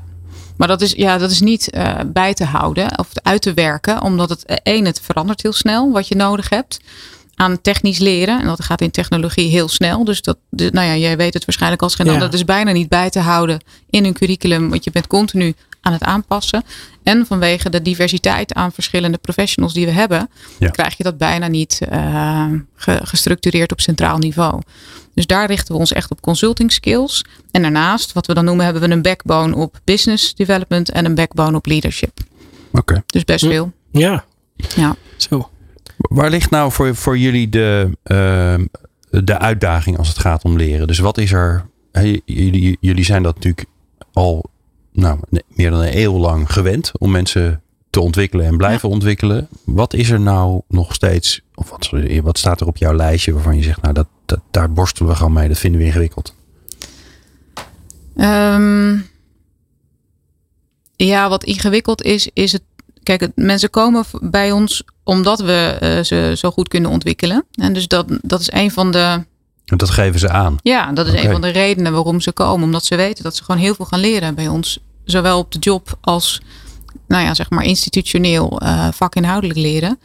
Maar 0.56 0.68
dat 0.68 0.80
is, 0.80 0.92
ja, 0.92 1.18
dat 1.18 1.30
is 1.30 1.40
niet 1.40 1.68
uh, 1.74 1.94
bij 2.06 2.34
te 2.34 2.44
houden 2.44 2.98
of 2.98 3.08
uit 3.22 3.42
te 3.42 3.54
werken, 3.54 4.02
omdat 4.02 4.28
het 4.28 4.44
één, 4.62 4.84
het 4.84 5.00
verandert 5.00 5.42
heel 5.42 5.52
snel 5.52 5.92
wat 5.92 6.08
je 6.08 6.16
nodig 6.16 6.48
hebt 6.48 6.80
aan 7.34 7.60
technisch 7.60 7.98
leren. 7.98 8.40
En 8.40 8.46
dat 8.46 8.64
gaat 8.64 8.80
in 8.80 8.90
technologie 8.90 9.50
heel 9.50 9.68
snel. 9.68 10.04
Dus 10.04 10.22
dat, 10.22 10.36
nou 10.50 10.86
ja, 10.86 10.96
jij 10.96 11.16
weet 11.16 11.34
het 11.34 11.44
waarschijnlijk 11.44 11.82
als 11.82 11.94
geen 11.94 12.06
ja. 12.06 12.12
ander. 12.12 12.30
Dat 12.30 12.38
is 12.38 12.44
bijna 12.44 12.72
niet 12.72 12.88
bij 12.88 13.10
te 13.10 13.20
houden 13.20 13.60
in 13.90 14.04
een 14.04 14.12
curriculum. 14.12 14.70
Want 14.70 14.84
je 14.84 14.90
bent 14.90 15.06
continu 15.06 15.54
aan 15.84 15.92
het 15.92 16.02
aanpassen. 16.02 16.62
En 17.02 17.26
vanwege 17.26 17.70
de 17.70 17.82
diversiteit 17.82 18.54
aan 18.54 18.72
verschillende 18.72 19.18
professionals 19.18 19.74
die 19.74 19.86
we 19.86 19.92
hebben, 19.92 20.30
ja. 20.58 20.68
krijg 20.68 20.96
je 20.96 21.02
dat 21.02 21.18
bijna 21.18 21.46
niet 21.46 21.80
uh, 21.92 22.46
ge, 22.74 23.00
gestructureerd 23.02 23.72
op 23.72 23.80
centraal 23.80 24.18
niveau. 24.18 24.60
Dus 25.14 25.26
daar 25.26 25.46
richten 25.46 25.74
we 25.74 25.80
ons 25.80 25.92
echt 25.92 26.10
op 26.10 26.20
consulting 26.20 26.72
skills. 26.72 27.24
En 27.50 27.62
daarnaast, 27.62 28.12
wat 28.12 28.26
we 28.26 28.34
dan 28.34 28.44
noemen, 28.44 28.64
hebben 28.64 28.82
we 28.82 28.90
een 28.90 29.02
backbone 29.02 29.56
op 29.56 29.80
business 29.84 30.34
development 30.34 30.90
en 30.90 31.04
een 31.04 31.14
backbone 31.14 31.56
op 31.56 31.66
leadership. 31.66 32.12
Oké. 32.68 32.78
Okay. 32.78 33.02
Dus 33.06 33.24
best 33.24 33.46
veel. 33.46 33.72
Ja. 33.90 34.24
Ja. 34.74 34.96
Zo. 35.16 35.50
Waar 35.96 36.30
ligt 36.30 36.50
nou 36.50 36.72
voor, 36.72 36.94
voor 36.94 37.18
jullie 37.18 37.48
de, 37.48 37.90
uh, 38.04 38.54
de 39.24 39.38
uitdaging 39.38 39.98
als 39.98 40.08
het 40.08 40.18
gaat 40.18 40.44
om 40.44 40.56
leren? 40.56 40.86
Dus 40.86 40.98
wat 40.98 41.18
is 41.18 41.32
er. 41.32 41.66
Hey, 41.92 42.20
jullie, 42.24 42.76
jullie 42.80 43.04
zijn 43.04 43.22
dat 43.22 43.34
natuurlijk 43.34 43.68
al 44.12 44.50
nou, 44.94 45.18
meer 45.48 45.70
dan 45.70 45.80
een 45.80 45.98
eeuw 45.98 46.18
lang 46.18 46.52
gewend 46.52 46.92
om 46.98 47.10
mensen 47.10 47.62
te 47.90 48.00
ontwikkelen 48.00 48.46
en 48.46 48.56
blijven 48.56 48.88
ja. 48.88 48.94
ontwikkelen. 48.94 49.48
Wat 49.64 49.94
is 49.94 50.10
er 50.10 50.20
nou 50.20 50.60
nog 50.68 50.94
steeds, 50.94 51.40
of 51.54 51.70
wat, 51.70 51.90
wat 52.22 52.38
staat 52.38 52.60
er 52.60 52.66
op 52.66 52.76
jouw 52.76 52.94
lijstje 52.94 53.32
waarvan 53.32 53.56
je 53.56 53.62
zegt, 53.62 53.82
nou 53.82 53.94
dat, 53.94 54.06
dat, 54.24 54.40
daar 54.50 54.72
borstelen 54.72 55.10
we 55.10 55.16
gewoon 55.16 55.32
mee, 55.32 55.48
dat 55.48 55.58
vinden 55.58 55.80
we 55.80 55.86
ingewikkeld? 55.86 56.34
Um, 58.16 59.06
ja, 60.96 61.28
wat 61.28 61.44
ingewikkeld 61.44 62.02
is, 62.02 62.30
is 62.32 62.52
het. 62.52 62.62
Kijk, 63.02 63.20
het, 63.20 63.32
mensen 63.34 63.70
komen 63.70 64.04
bij 64.20 64.52
ons 64.52 64.84
omdat 65.02 65.40
we 65.40 65.78
uh, 65.82 66.04
ze 66.04 66.32
zo 66.36 66.50
goed 66.50 66.68
kunnen 66.68 66.90
ontwikkelen. 66.90 67.44
En 67.52 67.72
dus 67.72 67.88
dat, 67.88 68.06
dat 68.22 68.40
is 68.40 68.52
een 68.52 68.70
van 68.70 68.90
de. 68.90 69.24
Dat 69.64 69.90
geven 69.90 70.20
ze 70.20 70.28
aan. 70.28 70.56
Ja, 70.62 70.92
dat 70.92 71.06
is 71.06 71.12
okay. 71.12 71.24
een 71.24 71.30
van 71.30 71.40
de 71.40 71.48
redenen 71.48 71.92
waarom 71.92 72.20
ze 72.20 72.32
komen. 72.32 72.64
Omdat 72.64 72.84
ze 72.84 72.96
weten 72.96 73.24
dat 73.24 73.36
ze 73.36 73.44
gewoon 73.44 73.60
heel 73.60 73.74
veel 73.74 73.84
gaan 73.84 74.00
leren 74.00 74.34
bij 74.34 74.48
ons. 74.48 74.78
Zowel 75.04 75.38
op 75.38 75.52
de 75.52 75.58
job 75.58 75.98
als 76.00 76.42
nou 77.06 77.24
ja, 77.24 77.34
zeg 77.34 77.50
maar 77.50 77.64
institutioneel 77.64 78.60
uh, 78.62 78.88
vakinhoudelijk 78.92 79.58
leren. 79.58 79.98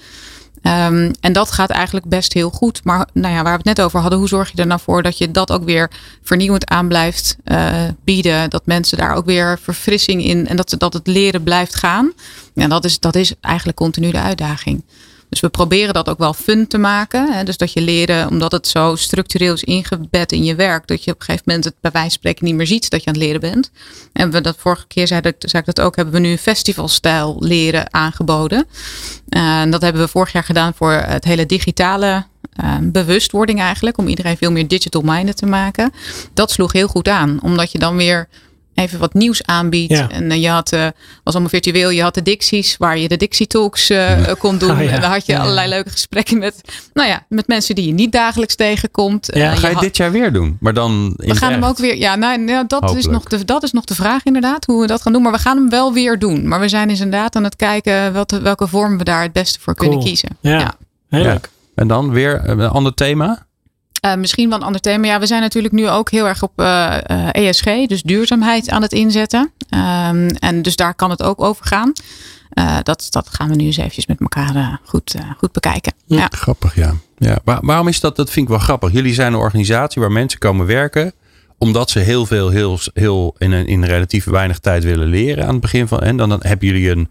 Um, 0.63 1.11
en 1.19 1.33
dat 1.33 1.51
gaat 1.51 1.69
eigenlijk 1.69 2.05
best 2.05 2.33
heel 2.33 2.49
goed. 2.49 2.83
Maar 2.83 3.07
nou 3.13 3.33
ja, 3.33 3.41
waar 3.43 3.51
we 3.51 3.69
het 3.69 3.77
net 3.77 3.81
over 3.81 3.99
hadden, 3.99 4.19
hoe 4.19 4.27
zorg 4.27 4.51
je 4.51 4.57
er 4.57 4.67
nou 4.67 4.79
voor 4.83 5.03
dat 5.03 5.17
je 5.17 5.31
dat 5.31 5.51
ook 5.51 5.63
weer 5.63 5.91
vernieuwend 6.21 6.69
aan 6.69 6.87
blijft 6.87 7.37
uh, 7.45 7.83
bieden? 8.03 8.49
Dat 8.49 8.65
mensen 8.65 8.97
daar 8.97 9.15
ook 9.15 9.25
weer 9.25 9.59
verfrissing 9.61 10.23
in 10.23 10.47
en 10.47 10.55
dat, 10.55 10.75
dat 10.77 10.93
het 10.93 11.07
leren 11.07 11.43
blijft 11.43 11.75
gaan. 11.75 12.13
En 12.55 12.69
dat 12.69 12.85
is, 12.85 12.99
dat 12.99 13.15
is 13.15 13.33
eigenlijk 13.41 13.77
continu 13.77 14.11
de 14.11 14.21
uitdaging. 14.21 14.83
Dus 15.29 15.39
we 15.39 15.49
proberen 15.49 15.93
dat 15.93 16.09
ook 16.09 16.17
wel 16.17 16.33
fun 16.33 16.67
te 16.67 16.77
maken. 16.77 17.33
Hè? 17.33 17.43
Dus 17.43 17.57
dat 17.57 17.73
je 17.73 17.81
leren, 17.81 18.29
omdat 18.29 18.51
het 18.51 18.67
zo 18.67 18.95
structureel 18.95 19.53
is 19.53 19.63
ingebed 19.63 20.31
in 20.31 20.43
je 20.43 20.55
werk, 20.55 20.87
dat 20.87 21.03
je 21.03 21.11
op 21.11 21.19
een 21.19 21.25
gegeven 21.25 21.43
moment 21.45 21.65
het 21.65 21.75
bij 21.81 21.91
wijze 21.91 22.09
van 22.09 22.17
spreken 22.17 22.45
niet 22.45 22.55
meer 22.55 22.67
ziet 22.67 22.89
dat 22.89 23.03
je 23.03 23.07
aan 23.07 23.13
het 23.13 23.23
leren 23.23 23.41
bent. 23.41 23.71
En 24.13 24.31
we 24.31 24.41
dat 24.41 24.55
vorige 24.57 24.87
keer 24.87 25.07
zei, 25.07 25.21
dat, 25.21 25.35
zei 25.37 25.63
ik 25.65 25.75
dat 25.75 25.85
ook, 25.85 25.95
hebben 25.95 26.13
we 26.13 26.19
nu 26.19 26.37
festivalstijl 26.37 27.35
leren 27.39 27.93
aangeboden. 27.93 28.65
Uh, 29.29 29.61
en 29.61 29.71
dat 29.71 29.81
hebben 29.81 30.01
we 30.01 30.07
vorig 30.07 30.31
jaar 30.31 30.43
gedaan 30.43 30.73
voor 30.73 30.91
het 30.91 31.23
hele 31.23 31.45
digitale 31.45 32.25
uh, 32.63 32.75
bewustwording 32.81 33.59
eigenlijk. 33.59 33.97
Om 33.97 34.07
iedereen 34.07 34.37
veel 34.37 34.51
meer 34.51 34.67
digital 34.67 35.01
minded 35.01 35.37
te 35.37 35.45
maken. 35.45 35.93
Dat 36.33 36.51
sloeg 36.51 36.71
heel 36.71 36.87
goed 36.87 37.07
aan. 37.07 37.39
Omdat 37.41 37.71
je 37.71 37.79
dan 37.79 37.95
weer 37.95 38.27
even 38.79 38.99
wat 38.99 39.13
nieuws 39.13 39.45
aanbiedt. 39.45 39.91
Ja. 39.91 40.09
En 40.09 40.31
uh, 40.31 40.41
je 40.41 40.49
had, 40.49 40.73
uh, 40.73 40.87
was 41.23 41.33
allemaal 41.33 41.49
virtueel, 41.49 41.89
je 41.89 42.01
had 42.01 42.13
de 42.13 42.21
Dixies 42.21 42.77
waar 42.77 42.97
je 42.97 43.07
de 43.07 43.17
Dixie 43.17 43.47
Talks 43.47 43.89
uh, 43.89 44.25
ja. 44.25 44.33
kon 44.39 44.57
doen. 44.57 44.71
Oh, 44.71 44.83
ja. 44.83 44.89
En 44.89 45.01
dan 45.01 45.11
had 45.11 45.25
je 45.25 45.39
allerlei 45.39 45.69
leuke 45.69 45.89
gesprekken 45.89 46.37
met, 46.37 46.61
nou 46.93 47.09
ja, 47.09 47.25
met 47.29 47.47
mensen 47.47 47.75
die 47.75 47.85
je 47.85 47.93
niet 47.93 48.11
dagelijks 48.11 48.55
tegenkomt. 48.55 49.29
Ja, 49.33 49.55
ga 49.55 49.67
je, 49.67 49.75
je 49.75 49.81
dit 49.81 49.97
jaar 49.97 50.11
weer 50.11 50.33
doen? 50.33 50.57
Maar 50.59 50.73
dan 50.73 51.13
we 51.17 51.35
gaan 51.35 51.51
hem 51.51 51.63
ook 51.63 51.77
weer, 51.77 51.97
ja, 51.97 52.15
nou, 52.15 52.39
nou 52.39 52.67
dat, 52.67 52.95
is 52.95 53.05
nog 53.05 53.23
de, 53.23 53.45
dat 53.45 53.63
is 53.63 53.71
nog 53.71 53.85
de 53.85 53.95
vraag 53.95 54.23
inderdaad, 54.23 54.65
hoe 54.65 54.81
we 54.81 54.87
dat 54.87 55.01
gaan 55.01 55.13
doen. 55.13 55.21
Maar 55.21 55.31
we 55.31 55.39
gaan 55.39 55.57
hem 55.57 55.69
wel 55.69 55.93
weer 55.93 56.19
doen. 56.19 56.47
Maar 56.47 56.59
we 56.59 56.69
zijn 56.69 56.89
inderdaad 56.89 57.35
aan 57.35 57.43
het 57.43 57.55
kijken 57.55 58.13
wat, 58.13 58.31
welke 58.31 58.67
vorm 58.67 58.97
we 58.97 59.03
daar 59.03 59.21
het 59.21 59.33
beste 59.33 59.59
voor 59.59 59.75
cool. 59.75 59.89
kunnen 59.89 60.07
kiezen. 60.07 60.37
Ja, 60.41 60.73
heel 61.09 61.23
leuk. 61.23 61.49
En 61.75 61.87
dan 61.87 62.11
weer 62.11 62.49
een 62.49 62.61
ander 62.61 62.93
thema? 62.93 63.47
Uh, 64.05 64.15
misschien 64.15 64.49
wel 64.49 64.57
een 64.57 64.65
ander 64.65 64.81
thema. 64.81 65.07
Ja, 65.07 65.19
we 65.19 65.25
zijn 65.25 65.41
natuurlijk 65.41 65.73
nu 65.73 65.89
ook 65.89 66.09
heel 66.11 66.27
erg 66.27 66.43
op 66.43 66.51
uh, 66.55 66.97
uh, 67.11 67.27
ESG, 67.31 67.87
dus 67.87 68.01
duurzaamheid 68.01 68.69
aan 68.69 68.81
het 68.81 68.91
inzetten. 68.91 69.51
Um, 69.69 70.27
en 70.27 70.61
dus 70.61 70.75
daar 70.75 70.95
kan 70.95 71.09
het 71.09 71.23
ook 71.23 71.41
over 71.41 71.65
gaan. 71.65 71.93
dat, 72.83 73.07
dat 73.09 73.29
gaan 73.29 73.49
we 73.49 73.55
nu 73.55 73.65
eens 73.65 73.77
eventjes 73.77 74.05
met 74.05 74.19
elkaar 74.19 74.79
goed, 74.83 75.15
goed 75.37 75.51
bekijken. 75.51 75.93
Ja, 76.05 76.17
ja. 76.17 76.27
Grappig, 76.31 76.75
ja. 76.75 76.93
ja. 77.17 77.39
Waar, 77.43 77.59
waarom 77.61 77.87
is 77.87 77.99
dat? 77.99 78.15
Dat 78.15 78.29
vind 78.29 78.45
ik 78.45 78.51
wel 78.51 78.61
grappig. 78.61 78.91
Jullie 78.91 79.13
zijn 79.13 79.33
een 79.33 79.39
organisatie 79.39 80.01
waar 80.01 80.11
mensen 80.11 80.39
komen 80.39 80.65
werken 80.65 81.13
omdat 81.59 81.89
ze 81.89 81.99
heel 81.99 82.25
veel, 82.25 82.49
heel, 82.49 82.79
heel 82.93 83.35
in, 83.37 83.51
een, 83.51 83.67
in 83.67 83.83
relatief 83.83 84.25
weinig 84.25 84.59
tijd 84.59 84.83
willen 84.83 85.07
leren 85.07 85.43
aan 85.45 85.51
het 85.51 85.61
begin 85.61 85.87
van. 85.87 85.99
En 85.99 86.17
dan, 86.17 86.29
dan 86.29 86.39
hebben 86.41 86.67
jullie 86.67 86.89
een, 86.89 87.09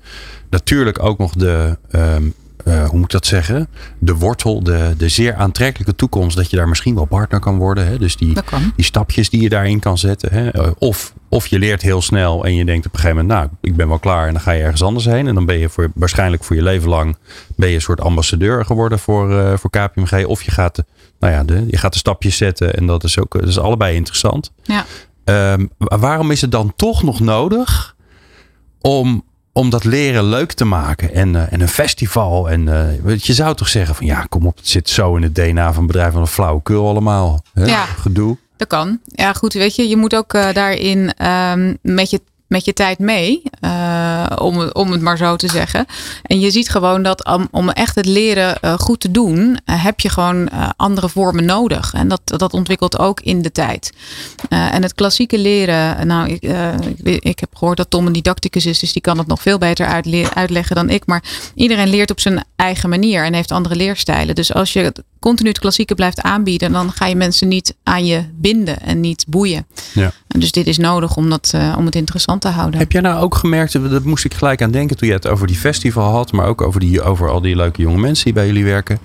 natuurlijk 0.51 1.03
ook 1.03 1.19
nog 1.19 1.33
de. 1.33 1.79
Um, 1.93 2.35
uh, 2.69 2.89
hoe 2.89 2.97
moet 2.97 3.05
ik 3.05 3.11
dat 3.11 3.27
zeggen? 3.27 3.69
De 3.99 4.15
wortel, 4.15 4.63
de, 4.63 4.95
de 4.99 5.09
zeer 5.09 5.35
aantrekkelijke 5.35 5.95
toekomst. 5.95 6.37
Dat 6.37 6.51
je 6.51 6.57
daar 6.57 6.69
misschien 6.69 6.95
wel 6.95 7.05
partner 7.05 7.41
kan 7.41 7.57
worden. 7.57 7.87
Hè? 7.87 7.99
Dus 7.99 8.17
die, 8.17 8.37
die 8.77 8.85
stapjes 8.85 9.31
die 9.31 9.43
je 9.43 9.49
daarin 9.49 9.81
kan 9.81 9.99
zetten. 9.99 10.33
Hè? 10.33 10.71
Of, 10.79 11.15
of 11.29 11.47
je 11.47 11.59
leert 11.59 11.83
heel 11.83 12.03
snel 12.03 12.45
en 12.45 12.55
je 12.55 12.65
denkt 12.65 12.87
op 12.87 12.93
een 12.93 13.01
gegeven 13.01 13.21
moment, 13.21 13.41
nou, 13.41 13.51
ik 13.61 13.77
ben 13.77 13.89
wel 13.89 13.99
klaar. 13.99 14.27
En 14.27 14.33
dan 14.33 14.43
ga 14.43 14.51
je 14.51 14.63
ergens 14.63 14.83
anders 14.83 15.05
heen. 15.05 15.27
En 15.27 15.35
dan 15.35 15.47
ben 15.47 15.59
je 15.59 15.69
voor, 15.69 15.91
waarschijnlijk 15.95 16.45
voor 16.45 16.57
je 16.57 16.63
leven 16.63 16.89
lang 16.89 17.17
ben 17.57 17.69
je 17.69 17.75
een 17.75 17.81
soort 17.81 18.01
ambassadeur 18.01 18.65
geworden 18.65 18.99
voor, 18.99 19.31
uh, 19.31 19.57
voor 19.57 19.71
KPMG. 19.71 20.27
Of 20.27 20.43
je 20.43 20.51
gaat, 20.51 20.85
nou 21.19 21.33
ja, 21.33 21.45
de, 21.45 21.67
je 21.71 21.77
gaat 21.77 21.93
de 21.93 21.99
stapjes 21.99 22.37
zetten. 22.37 22.75
En 22.75 22.87
dat 22.87 23.05
is 23.05 23.19
ook 23.19 23.33
dat 23.33 23.49
is 23.49 23.59
allebei 23.59 23.97
interessant. 23.97 24.53
Ja. 24.63 24.85
Um, 25.53 25.71
waarom 25.79 26.31
is 26.31 26.41
het 26.41 26.51
dan 26.51 26.73
toch 26.77 27.03
nog 27.03 27.21
nodig 27.21 27.97
om 28.81 29.25
om 29.59 29.71
dat 29.71 29.85
leren 29.85 30.25
leuk 30.25 30.53
te 30.53 30.65
maken. 30.65 31.15
En, 31.15 31.35
uh, 31.35 31.53
en 31.53 31.61
een 31.61 31.69
festival. 31.69 32.51
En 32.51 32.67
uh, 33.07 33.17
je 33.17 33.33
zou 33.33 33.55
toch 33.55 33.69
zeggen 33.69 33.95
van 33.95 34.07
ja, 34.07 34.27
kom 34.29 34.47
op, 34.47 34.57
het 34.57 34.69
zit 34.69 34.89
zo 34.89 35.17
in 35.17 35.23
het 35.23 35.35
DNA 35.35 35.73
van 35.73 35.87
bedrijf 35.87 36.13
van 36.13 36.21
een 36.21 36.27
flauwekul 36.27 36.89
allemaal. 36.89 37.43
Hè? 37.53 37.65
Ja, 37.65 37.85
Gedoe. 37.85 38.37
Dat 38.57 38.69
kan. 38.69 38.99
Ja, 39.05 39.33
goed, 39.33 39.53
weet 39.53 39.77
je, 39.77 39.89
je 39.89 39.97
moet 39.97 40.15
ook 40.15 40.35
uh, 40.35 40.53
daarin 40.53 41.27
um, 41.27 41.79
met 41.83 42.11
je 42.11 42.21
met 42.49 42.65
je 42.65 42.73
tijd 42.73 42.99
mee, 42.99 43.43
uh, 43.61 44.27
om, 44.39 44.71
om 44.73 44.93
het 44.93 45.01
maar 45.01 45.17
zo 45.17 45.37
te 45.37 45.49
zeggen. 45.49 45.87
En 46.23 46.41
je 46.41 46.51
ziet 46.51 46.69
gewoon 46.69 47.03
dat 47.03 47.25
om, 47.25 47.49
om 47.51 47.71
echt 47.71 47.95
het 47.95 48.07
leren 48.07 48.59
uh, 48.65 48.75
goed 48.79 49.01
te 49.01 49.11
doen, 49.11 49.39
uh, 49.39 49.85
heb 49.85 50.01
je 50.01 50.09
gewoon 50.09 50.51
andere 50.77 51.09
vormen 51.09 51.45
nodig. 51.45 51.95
En 51.95 52.09
dat, 52.09 52.21
dat 52.25 52.53
ontwikkelt 52.53 52.99
ook 52.99 53.21
in 53.21 53.43
de 53.43 53.53
tijd. 53.53 53.93
en 54.49 54.83
het 54.83 54.95
klassieke 54.95 55.39
leren, 55.39 56.07
nou, 56.07 56.29
ik, 56.29 56.43
ik, 57.03 57.25
ik, 57.25 57.41
heb 57.41 57.57
gehoord 57.57 57.77
dat 57.77 57.91
Tom 57.91 58.07
een 58.07 58.13
didacticus 58.13 58.67
is, 58.67 58.79
dus 58.79 58.93
die 58.93 59.03
kan 59.03 59.19
het 59.19 59.27
nog 59.27 59.43
veel 59.43 59.59
beter 59.59 59.87
uitleggen 60.35 60.77
dan 60.77 60.91
ik. 60.91 61.07
Maar 61.07 61.23
iedereen 61.55 61.89
leert 61.89 62.11
op 62.11 62.21
zijn 62.21 62.45
eigen 62.57 62.89
manier 62.89 63.25
en 63.25 63.35
heeft 63.35 63.53
andere 63.53 63.77
leerstijlen. 63.77 64.35
Dus 64.35 64.55
als 64.55 64.73
je 64.73 64.93
continu 65.19 65.49
het 65.49 65.59
klassieke 65.59 65.95
blijft 65.95 66.21
aanbieden, 66.21 66.73
dan 66.73 66.93
ga 66.93 67.07
je 67.07 67.17
mensen 67.17 67.49
niet 67.49 67.77
aan 67.83 68.07
je 68.07 68.25
binden 68.35 68.81
en 68.81 69.01
niet 69.01 69.25
boeien. 69.29 69.67
Ja. 69.95 70.13
Dus 70.27 70.53
dit 70.53 70.67
is 70.67 70.79
nodig 70.79 71.17
om, 71.17 71.31
dat, 71.31 71.55
om 71.77 71.85
het 71.85 71.95
interessant 71.95 72.41
te 72.41 72.49
houden. 72.49 72.81
Heb 72.81 72.93
jij 72.93 73.01
nou 73.01 73.21
ook 73.23 73.35
gemerkt, 73.35 73.91
dat 73.91 74.05
moest 74.05 74.25
ik 74.25 74.35
gelijk 74.35 74.63
aan 74.63 74.71
denken 74.71 74.97
toen 74.97 75.09
je 75.09 75.15
het 75.15 75.27
over 75.27 75.47
die 75.47 75.57
festival 75.57 76.11
had, 76.11 76.33
maar 76.33 76.47
ook 76.47 76.63
over, 76.63 76.81
die, 76.81 77.03
over 77.03 77.31
al 77.31 77.41
die 77.41 77.57
leuke 77.57 77.83
jonge 77.83 77.99
mensen 77.99 78.25
die 78.25 78.35
bij 78.35 78.47
jullie 78.47 78.65
werken. 78.65 78.99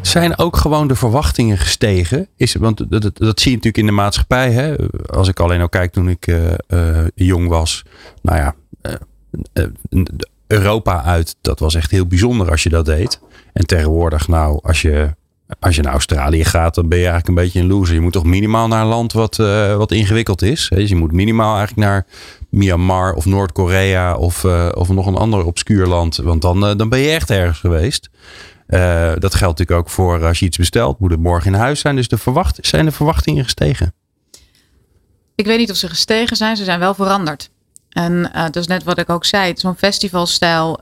Zijn 0.00 0.38
ook 0.38 0.56
gewoon 0.56 0.88
de 0.88 0.94
verwachtingen 0.94 1.58
gestegen? 1.58 2.28
Is, 2.36 2.54
want 2.54 2.90
dat, 2.90 3.02
dat, 3.02 3.18
dat 3.18 3.40
zie 3.40 3.50
je 3.50 3.56
natuurlijk 3.56 3.76
in 3.76 3.86
de 3.86 3.92
maatschappij. 3.92 4.52
Hè? 4.52 4.74
Als 5.06 5.28
ik 5.28 5.40
alleen 5.40 5.60
al 5.60 5.68
kijk 5.68 5.92
toen 5.92 6.08
ik 6.08 6.26
uh, 6.26 6.52
uh, 6.68 7.04
jong 7.14 7.48
was. 7.48 7.84
Nou 8.22 8.38
ja, 8.38 8.54
Europa 10.46 11.02
uit, 11.02 11.36
dat 11.40 11.58
was 11.58 11.74
echt 11.74 11.90
heel 11.90 12.06
bijzonder 12.06 12.50
als 12.50 12.62
je 12.62 12.68
dat 12.68 12.84
deed. 12.84 13.20
En 13.52 13.66
tegenwoordig, 13.66 14.28
nou, 14.28 14.58
als 14.62 14.82
je 14.82 15.14
als 15.60 15.76
je 15.76 15.82
naar 15.82 15.92
Australië 15.92 16.44
gaat, 16.44 16.74
dan 16.74 16.88
ben 16.88 16.98
je 16.98 17.04
eigenlijk 17.04 17.38
een 17.38 17.44
beetje 17.44 17.60
een 17.60 17.66
loser. 17.66 17.94
Je 17.94 18.00
moet 18.00 18.12
toch 18.12 18.24
minimaal 18.24 18.68
naar 18.68 18.80
een 18.80 18.86
land 18.86 19.12
wat, 19.12 19.38
uh, 19.38 19.76
wat 19.76 19.92
ingewikkeld 19.92 20.42
is. 20.42 20.68
Dus 20.74 20.88
je 20.88 20.96
moet 20.96 21.12
minimaal 21.12 21.56
eigenlijk 21.56 21.88
naar 21.88 22.06
Myanmar 22.48 23.14
of 23.14 23.24
Noord-Korea 23.24 24.16
of, 24.16 24.44
uh, 24.44 24.68
of 24.74 24.88
nog 24.88 25.06
een 25.06 25.14
ander 25.16 25.44
obscuur 25.44 25.86
land. 25.86 26.16
Want 26.16 26.42
dan, 26.42 26.68
uh, 26.68 26.76
dan 26.76 26.88
ben 26.88 26.98
je 26.98 27.10
echt 27.10 27.30
ergens 27.30 27.58
geweest. 27.58 28.10
dat 29.18 29.34
geldt 29.34 29.58
natuurlijk 29.58 29.78
ook 29.78 29.90
voor 29.90 30.24
als 30.24 30.38
je 30.38 30.46
iets 30.46 30.56
bestelt, 30.56 30.98
moet 30.98 31.10
het 31.10 31.20
morgen 31.20 31.52
in 31.52 31.58
huis 31.58 31.80
zijn. 31.80 31.96
Dus 31.96 32.08
de 32.08 32.18
verwacht, 32.18 32.58
zijn 32.60 32.84
de 32.84 32.92
verwachtingen 32.92 33.44
gestegen? 33.44 33.94
Ik 35.34 35.46
weet 35.46 35.58
niet 35.58 35.70
of 35.70 35.76
ze 35.76 35.88
gestegen 35.88 36.36
zijn, 36.36 36.56
ze 36.56 36.64
zijn 36.64 36.78
wel 36.78 36.94
veranderd. 36.94 37.50
En 37.88 38.30
dat 38.32 38.56
is 38.56 38.66
net 38.66 38.84
wat 38.84 38.98
ik 38.98 39.10
ook 39.10 39.24
zei. 39.24 39.52
Zo'n 39.56 39.76
festivalstijl 39.76 40.80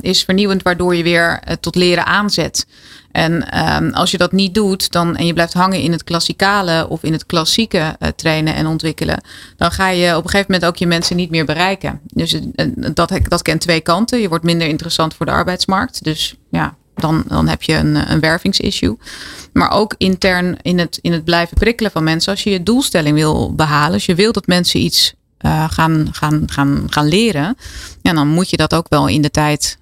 is 0.00 0.24
vernieuwend, 0.24 0.62
waardoor 0.62 0.94
je 0.94 1.02
weer 1.02 1.42
tot 1.60 1.74
leren 1.74 2.06
aanzet. 2.06 2.66
En 3.12 3.58
um, 3.82 3.92
als 3.92 4.10
je 4.10 4.18
dat 4.18 4.32
niet 4.32 4.54
doet 4.54 4.92
dan, 4.92 5.16
en 5.16 5.26
je 5.26 5.32
blijft 5.32 5.52
hangen 5.52 5.80
in 5.80 5.92
het 5.92 6.04
klassikale 6.04 6.88
of 6.88 7.02
in 7.02 7.12
het 7.12 7.26
klassieke 7.26 7.96
trainen 8.16 8.54
en 8.54 8.66
ontwikkelen, 8.66 9.22
dan 9.56 9.70
ga 9.70 9.88
je 9.88 10.16
op 10.16 10.24
een 10.24 10.30
gegeven 10.30 10.52
moment 10.52 10.70
ook 10.70 10.76
je 10.76 10.86
mensen 10.86 11.16
niet 11.16 11.30
meer 11.30 11.44
bereiken. 11.44 12.00
Dus 12.06 12.40
dat, 12.94 13.12
dat 13.28 13.42
kent 13.42 13.60
twee 13.60 13.80
kanten. 13.80 14.20
Je 14.20 14.28
wordt 14.28 14.44
minder 14.44 14.68
interessant 14.68 15.14
voor 15.14 15.26
de 15.26 15.32
arbeidsmarkt. 15.32 16.04
Dus 16.04 16.34
ja, 16.50 16.74
dan, 16.94 17.24
dan 17.26 17.48
heb 17.48 17.62
je 17.62 17.74
een, 17.74 18.12
een 18.12 18.20
wervingsissue. 18.20 18.98
Maar 19.52 19.70
ook 19.70 19.94
intern 19.98 20.56
in 20.62 20.78
het, 20.78 20.98
in 21.02 21.12
het 21.12 21.24
blijven 21.24 21.56
prikkelen 21.56 21.90
van 21.90 22.04
mensen. 22.04 22.32
Als 22.32 22.42
je 22.42 22.50
je 22.50 22.62
doelstelling 22.62 23.16
wil 23.16 23.54
behalen, 23.54 23.92
als 23.92 24.06
je 24.06 24.14
wil 24.14 24.32
dat 24.32 24.46
mensen 24.46 24.80
iets 24.80 25.14
uh, 25.40 25.64
gaan, 25.70 26.08
gaan, 26.12 26.42
gaan, 26.46 26.86
gaan 26.90 27.08
leren. 27.08 27.56
Ja, 28.02 28.12
dan 28.12 28.28
moet 28.28 28.50
je 28.50 28.56
dat 28.56 28.74
ook 28.74 28.86
wel 28.88 29.08
in 29.08 29.22
de 29.22 29.30
tijd 29.30 29.78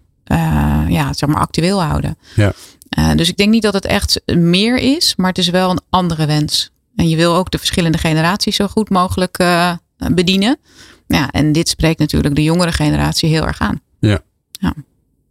ja, 0.88 1.12
zeg 1.12 1.28
maar 1.28 1.40
actueel 1.40 1.82
houden. 1.82 2.18
Ja. 2.34 2.52
Uh, 2.98 3.14
dus 3.14 3.28
ik 3.28 3.36
denk 3.36 3.50
niet 3.50 3.62
dat 3.62 3.74
het 3.74 3.84
echt 3.84 4.20
meer 4.26 4.76
is, 4.76 5.16
maar 5.16 5.28
het 5.28 5.38
is 5.38 5.48
wel 5.48 5.70
een 5.70 5.80
andere 5.90 6.26
wens. 6.26 6.70
En 6.96 7.08
je 7.08 7.16
wil 7.16 7.34
ook 7.34 7.50
de 7.50 7.58
verschillende 7.58 7.98
generaties 7.98 8.56
zo 8.56 8.66
goed 8.66 8.90
mogelijk 8.90 9.44
bedienen. 9.96 10.58
Ja, 11.06 11.30
en 11.30 11.52
dit 11.52 11.68
spreekt 11.68 11.98
natuurlijk 11.98 12.34
de 12.34 12.42
jongere 12.42 12.72
generatie 12.72 13.28
heel 13.28 13.46
erg 13.46 13.60
aan. 13.60 13.80
Ja. 14.00 14.20
ja. 14.50 14.74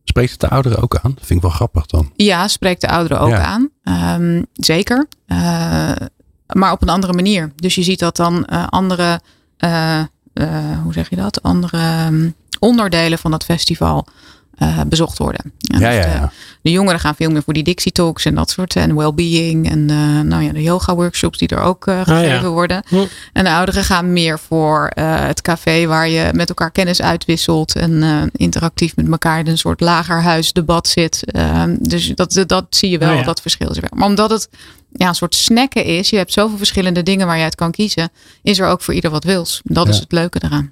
Spreekt 0.03 0.31
het 0.31 0.39
de 0.39 0.49
ouderen 0.49 0.81
ook 0.81 0.95
aan? 0.95 1.11
Dat 1.15 1.25
vind 1.25 1.39
ik 1.39 1.41
wel 1.41 1.55
grappig 1.55 1.85
dan. 1.85 2.11
Ja, 2.15 2.47
spreekt 2.47 2.81
de 2.81 2.89
ouderen 2.89 3.19
ook 3.19 3.29
ja. 3.29 3.43
aan. 3.43 3.69
Um, 4.21 4.45
zeker. 4.53 5.07
maar 6.47 6.71
op 6.71 6.81
een 6.81 6.89
andere 6.89 7.13
manier. 7.13 7.51
Dus 7.55 7.75
je 7.75 7.83
ziet 7.83 7.99
dat 7.99 8.15
dan 8.15 8.45
andere 8.69 9.21
hoe 10.83 10.93
zeg 10.93 11.09
je 11.09 11.15
dat? 11.15 11.43
Andere 11.43 12.05
um, 12.05 12.35
onderdelen 12.59 13.19
van 13.19 13.31
dat 13.31 13.43
festival 13.43 14.07
uh, 14.59 14.79
bezocht 14.87 15.17
worden. 15.17 15.53
Ja, 15.57 15.79
ja, 15.79 16.01
dus 16.01 16.13
ja, 16.13 16.19
de, 16.19 16.29
de, 16.61 16.71
jongeren 16.71 16.99
gaan 16.99 17.15
veel 17.15 17.29
meer 17.29 17.43
voor 17.43 17.53
die 17.53 17.63
Dixie 17.63 17.91
Talks 17.91 18.25
en 18.25 18.35
dat 18.35 18.49
soort. 18.49 18.75
En 18.75 18.95
well-being 18.95 19.69
en 19.69 19.79
uh, 19.91 20.21
nou 20.21 20.43
ja, 20.43 20.51
de 20.51 20.61
yoga 20.61 20.95
workshops 20.95 21.37
die 21.37 21.47
er 21.47 21.61
ook 21.61 21.83
gegeven 21.83 22.15
ah, 22.15 22.41
ja. 22.41 22.49
worden. 22.49 22.83
Hm. 22.87 23.05
En 23.33 23.43
de 23.43 23.51
ouderen 23.51 23.83
gaan 23.83 24.13
meer 24.13 24.39
voor 24.39 24.91
het 24.99 25.41
café 25.41 25.85
waar 25.85 26.09
je 26.09 26.29
met 26.33 26.49
elkaar 26.49 26.71
kennis 26.71 27.01
uitwisselt. 27.01 27.75
En 27.75 28.29
interactief 28.35 28.95
met 28.95 29.11
elkaar 29.11 29.39
in 29.39 29.47
een 29.47 29.57
soort 29.57 29.79
lagerhuisdebat 29.79 30.87
zit. 30.87 31.23
Ehm, 31.31 31.75
dus 31.79 32.11
dat, 32.15 32.43
dat 32.47 32.65
zie 32.69 32.89
je 32.89 32.97
wel, 32.97 33.09
Ah, 33.09 33.17
ja. 33.17 33.23
dat 33.23 33.41
verschil 33.41 33.69
is 33.69 33.75
er 33.75 33.81
wel. 33.81 33.99
Maar 33.99 34.07
omdat 34.07 34.29
het 34.29 34.49
ja, 34.91 35.07
een 35.07 35.15
soort 35.15 35.35
snacken 35.35 35.83
is. 35.83 36.09
Je 36.09 36.17
hebt 36.17 36.33
zoveel 36.33 36.57
verschillende 36.57 37.03
dingen 37.03 37.27
waar 37.27 37.37
je 37.37 37.43
uit 37.43 37.55
kan 37.55 37.71
kiezen. 37.71 38.09
Is 38.43 38.59
er 38.59 38.67
ook 38.67 38.81
voor 38.81 38.93
ieder 38.93 39.11
wat 39.11 39.23
wils. 39.23 39.61
Dat 39.63 39.85
Ja. 39.85 39.91
is 39.91 39.99
het 39.99 40.11
leuke 40.11 40.41
eraan. 40.43 40.71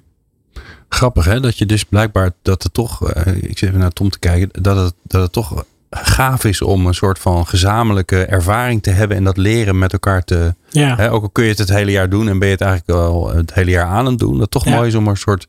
Grappig 0.88 1.24
hè, 1.24 1.40
dat 1.40 1.58
je 1.58 1.66
dus 1.66 1.84
blijkbaar 1.84 2.30
dat 2.42 2.62
het 2.62 2.72
toch, 2.74 3.16
uh, 3.16 3.34
ik 3.36 3.58
zit 3.58 3.68
even 3.68 3.80
naar 3.80 3.90
Tom 3.90 4.10
te 4.10 4.18
kijken, 4.18 4.62
dat 4.62 4.76
het, 4.76 4.94
dat 5.02 5.22
het 5.22 5.32
toch 5.32 5.64
gaaf 5.90 6.44
is 6.44 6.62
om 6.62 6.86
een 6.86 6.94
soort 6.94 7.18
van 7.18 7.46
gezamenlijke 7.46 8.24
ervaring 8.24 8.82
te 8.82 8.90
hebben 8.90 9.16
en 9.16 9.24
dat 9.24 9.36
leren 9.36 9.78
met 9.78 9.92
elkaar 9.92 10.24
te, 10.24 10.54
Ja. 10.70 10.96
hè, 10.96 11.12
ook 11.12 11.22
al 11.22 11.30
kun 11.30 11.44
je 11.44 11.50
het 11.50 11.58
het 11.58 11.68
hele 11.68 11.90
jaar 11.90 12.08
doen 12.10 12.28
en 12.28 12.38
ben 12.38 12.48
je 12.48 12.54
het 12.54 12.62
eigenlijk 12.62 12.98
al 12.98 13.28
het 13.34 13.54
hele 13.54 13.70
jaar 13.70 13.86
aan 13.86 14.06
het 14.06 14.18
doen, 14.18 14.38
dat 14.38 14.50
toch 14.50 14.64
Ja. 14.64 14.74
mooi 14.74 14.88
is 14.88 14.94
om 14.94 15.04
er 15.04 15.10
een 15.10 15.16
soort 15.16 15.46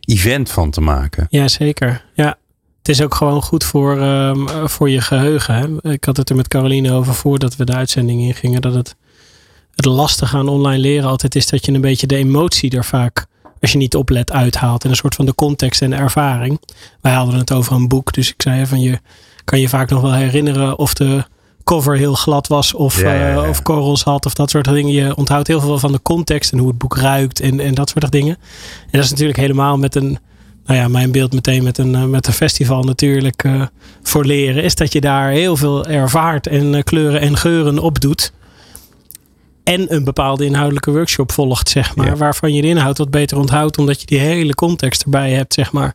event 0.00 0.50
van 0.50 0.70
te 0.70 0.80
maken. 0.80 1.26
Ja, 1.30 1.48
zeker. 1.48 2.04
Ja. 2.14 2.36
het 2.78 2.88
is 2.88 3.02
ook 3.02 3.14
gewoon 3.14 3.42
goed 3.42 3.64
voor, 3.64 4.00
ehm, 4.00 4.66
voor 4.68 4.90
je 4.90 5.00
geheugen. 5.00 5.54
Hè? 5.54 5.90
Ik 5.92 6.04
had 6.04 6.16
het 6.16 6.30
er 6.30 6.36
met 6.36 6.48
Caroline 6.48 6.92
over 6.92 7.14
voordat 7.14 7.56
we 7.56 7.64
de 7.64 7.72
uitzending 7.74 8.20
ingingen. 8.20 8.60
Dat 8.60 8.74
het, 8.74 8.94
het 9.74 9.84
lastige 9.84 10.36
aan 10.36 10.48
online 10.48 10.78
leren 10.80 11.08
altijd 11.08 11.34
is 11.34 11.46
dat 11.46 11.66
je 11.66 11.72
een 11.72 11.80
beetje 11.80 12.06
de 12.06 12.16
emotie 12.16 12.70
er 12.76 12.84
vaak, 12.84 13.26
als 13.62 13.72
je 13.72 13.78
niet 13.78 13.96
oplet, 13.96 14.32
uithaalt. 14.32 14.84
En 14.84 14.90
een 14.90 14.96
soort 14.96 15.14
van 15.14 15.26
de 15.26 15.34
context 15.34 15.82
en 15.82 15.90
de 15.90 15.96
ervaring. 15.96 16.60
Wij 17.00 17.12
hadden 17.12 17.38
het 17.38 17.52
over 17.52 17.72
een 17.72 17.88
boek. 17.88 18.12
Dus 18.12 18.28
ik 18.28 18.42
zei 18.42 18.66
van 18.66 18.80
je 18.80 18.98
kan 19.44 19.60
je 19.60 19.68
vaak 19.68 19.90
nog 19.90 20.00
wel 20.00 20.12
herinneren 20.12 20.78
of 20.78 20.94
de 20.94 21.24
cover 21.64 21.96
heel 21.96 22.14
glad 22.14 22.46
was 22.46 22.74
of, 22.74 23.00
Ja, 23.00 23.12
ja, 23.14 23.28
ja. 23.28 23.42
eh, 23.42 23.48
of 23.48 23.62
korrels 23.62 24.02
had 24.02 24.26
of 24.26 24.34
dat 24.34 24.50
soort 24.50 24.64
dingen. 24.64 24.92
Je 24.92 25.16
onthoudt 25.16 25.46
heel 25.48 25.60
veel 25.60 25.78
van 25.78 25.92
de 25.92 26.02
context 26.02 26.52
en 26.52 26.58
hoe 26.58 26.68
het 26.68 26.78
boek 26.78 26.96
ruikt 26.96 27.40
en, 27.40 27.60
en 27.60 27.74
dat 27.74 27.88
soort 27.88 28.12
dingen. 28.12 28.36
En 28.82 28.90
dat 28.90 29.04
is 29.04 29.10
natuurlijk 29.10 29.38
helemaal 29.38 29.76
met 29.76 29.94
een, 29.94 30.18
nou 30.66 30.78
ja, 30.78 30.88
mijn 30.88 31.12
beeld 31.12 31.32
meteen 31.32 31.62
met 31.62 31.78
een, 31.78 31.94
eh, 31.94 32.04
met 32.04 32.26
een 32.26 32.32
festival 32.32 32.82
natuurlijk 32.82 33.44
eh, 33.44 33.62
voor 34.02 34.24
leren, 34.24 34.62
is 34.62 34.74
dat 34.74 34.92
je 34.92 35.00
daar 35.00 35.30
heel 35.30 35.56
veel 35.56 35.86
ervaart 35.86 36.46
en 36.46 36.84
kleuren 36.84 37.20
en 37.20 37.36
geuren 37.36 37.78
opdoet. 37.78 38.32
En 39.64 39.94
een 39.94 40.04
bepaalde 40.04 40.44
inhoudelijke 40.44 40.90
workshop 40.90 41.32
volgt, 41.32 41.68
zeg 41.68 41.96
maar. 41.96 42.06
Ja. 42.06 42.16
Waarvan 42.16 42.52
je 42.54 42.62
de 42.62 42.68
inhoud 42.68 42.98
wat 42.98 43.10
beter 43.10 43.38
onthoudt, 43.38 43.78
omdat 43.78 44.00
je 44.00 44.06
die 44.06 44.18
hele 44.18 44.54
context 44.54 45.02
erbij 45.02 45.30
hebt, 45.32 45.54
zeg 45.54 45.72
maar. 45.72 45.94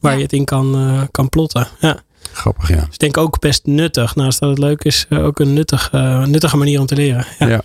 Waar 0.00 0.12
Ja. 0.12 0.16
je 0.18 0.24
het 0.24 0.32
in 0.32 0.44
kan, 0.44 0.74
eh, 0.74 1.02
kan 1.10 1.28
plotten. 1.28 1.66
Ja. 1.80 2.00
Grappig, 2.32 2.68
ja. 2.68 2.74
Dus 2.76 2.84
ik 2.84 2.98
denk 2.98 3.16
ook 3.16 3.38
best 3.40 3.66
nuttig. 3.66 4.14
Naast 4.14 4.40
dat 4.40 4.48
het 4.50 4.58
leuk 4.58 4.84
is, 4.84 5.06
eh, 5.08 5.24
ook 5.24 5.38
een 5.38 5.52
nuttig, 5.52 5.88
eh, 5.92 6.24
nuttige 6.24 6.56
manier 6.56 6.80
om 6.80 6.86
te 6.86 6.94
leren. 6.94 7.26
Ja. 7.38 7.48
Ja. 7.48 7.62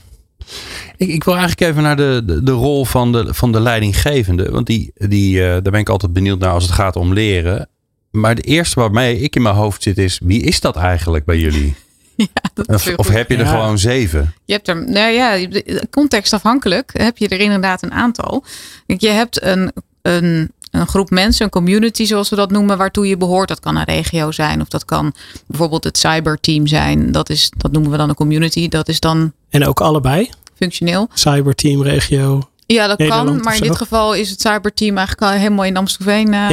Ik, 0.97 1.07
ik 1.09 1.23
wil 1.23 1.35
eigenlijk 1.37 1.71
even 1.71 1.83
naar 1.83 1.95
de, 1.95 2.21
de, 2.25 2.43
de 2.43 2.51
rol 2.51 2.85
van 2.85 3.11
de, 3.11 3.33
van 3.33 3.51
de 3.51 3.59
leidinggevende. 3.59 4.51
Want 4.51 4.65
die, 4.67 4.91
die, 4.93 5.41
eh, 5.43 5.47
daar 5.49 5.61
ben 5.71 5.79
ik 5.79 5.89
altijd 5.89 6.13
benieuwd 6.13 6.39
naar 6.39 6.51
als 6.51 6.63
het 6.63 6.71
gaat 6.73 6.95
om 6.95 7.13
leren. 7.13 7.69
Maar 8.11 8.35
de 8.35 8.41
eerste 8.41 8.79
waarmee 8.79 9.19
ik 9.19 9.35
in 9.35 9.41
mijn 9.41 9.55
hoofd 9.55 9.83
zit 9.83 9.97
is, 9.97 10.19
wie 10.23 10.41
is 10.41 10.59
dat 10.59 10.75
eigenlijk 10.75 11.25
bij 11.25 11.37
jullie? 11.39 11.75
Ja, 12.33 12.49
dat 12.53 12.97
Of, 12.97 13.07
heb 13.07 13.29
je 13.29 13.37
er 13.37 13.43
Ja. 13.45 13.49
gewoon 13.49 13.79
zeven? 13.79 14.33
Je 14.45 14.53
hebt 14.53 14.67
er, 14.67 14.89
nou 14.91 15.11
ja, 15.11 15.47
contextafhankelijk 15.89 16.89
heb 16.93 17.17
je 17.17 17.27
er 17.27 17.39
inderdaad 17.39 17.83
een 17.83 17.91
aantal. 17.93 18.43
Kijk, 18.85 19.01
Je 19.01 19.09
hebt 19.09 19.43
een, 19.43 19.71
een, 20.01 20.51
een 20.71 20.87
groep 20.87 21.09
mensen, 21.09 21.45
een 21.45 21.51
community 21.51 22.05
zoals 22.05 22.29
we 22.29 22.35
dat 22.35 22.51
noemen, 22.51 22.77
waartoe 22.77 23.07
je 23.07 23.17
behoort. 23.17 23.47
Dat 23.47 23.59
kan 23.59 23.75
een 23.75 23.83
regio 23.83 24.31
zijn 24.31 24.61
of 24.61 24.67
dat 24.67 24.85
kan 24.85 25.13
bijvoorbeeld 25.47 25.83
het 25.83 25.97
cyberteam 25.97 26.67
zijn. 26.67 27.11
Dat, 27.11 27.29
is, 27.29 27.51
dat 27.57 27.71
noemen 27.71 27.91
we 27.91 27.97
dan 27.97 28.09
een 28.09 28.15
community. 28.15 28.67
Dat 28.69 28.87
is 28.87 28.99
dan 28.99 29.33
En 29.49 29.65
ook 29.67 29.81
allebei. 29.81 30.29
functioneel. 30.55 31.07
Cyberteam, 31.13 31.83
regio. 31.83 32.47
Ja, 32.65 32.87
dat 32.87 32.97
Nederland 32.97 33.27
kan. 33.35 33.43
Maar 33.43 33.53
in 33.53 33.59
dit 33.61 33.77
geval 33.77 34.13
is 34.13 34.29
het 34.29 34.41
cyberteam 34.41 34.97
eigenlijk 34.97 35.31
al 35.31 35.37
helemaal 35.39 35.65
in 35.65 35.77
Amstelveen. 35.77 36.33
eh, 36.33 36.49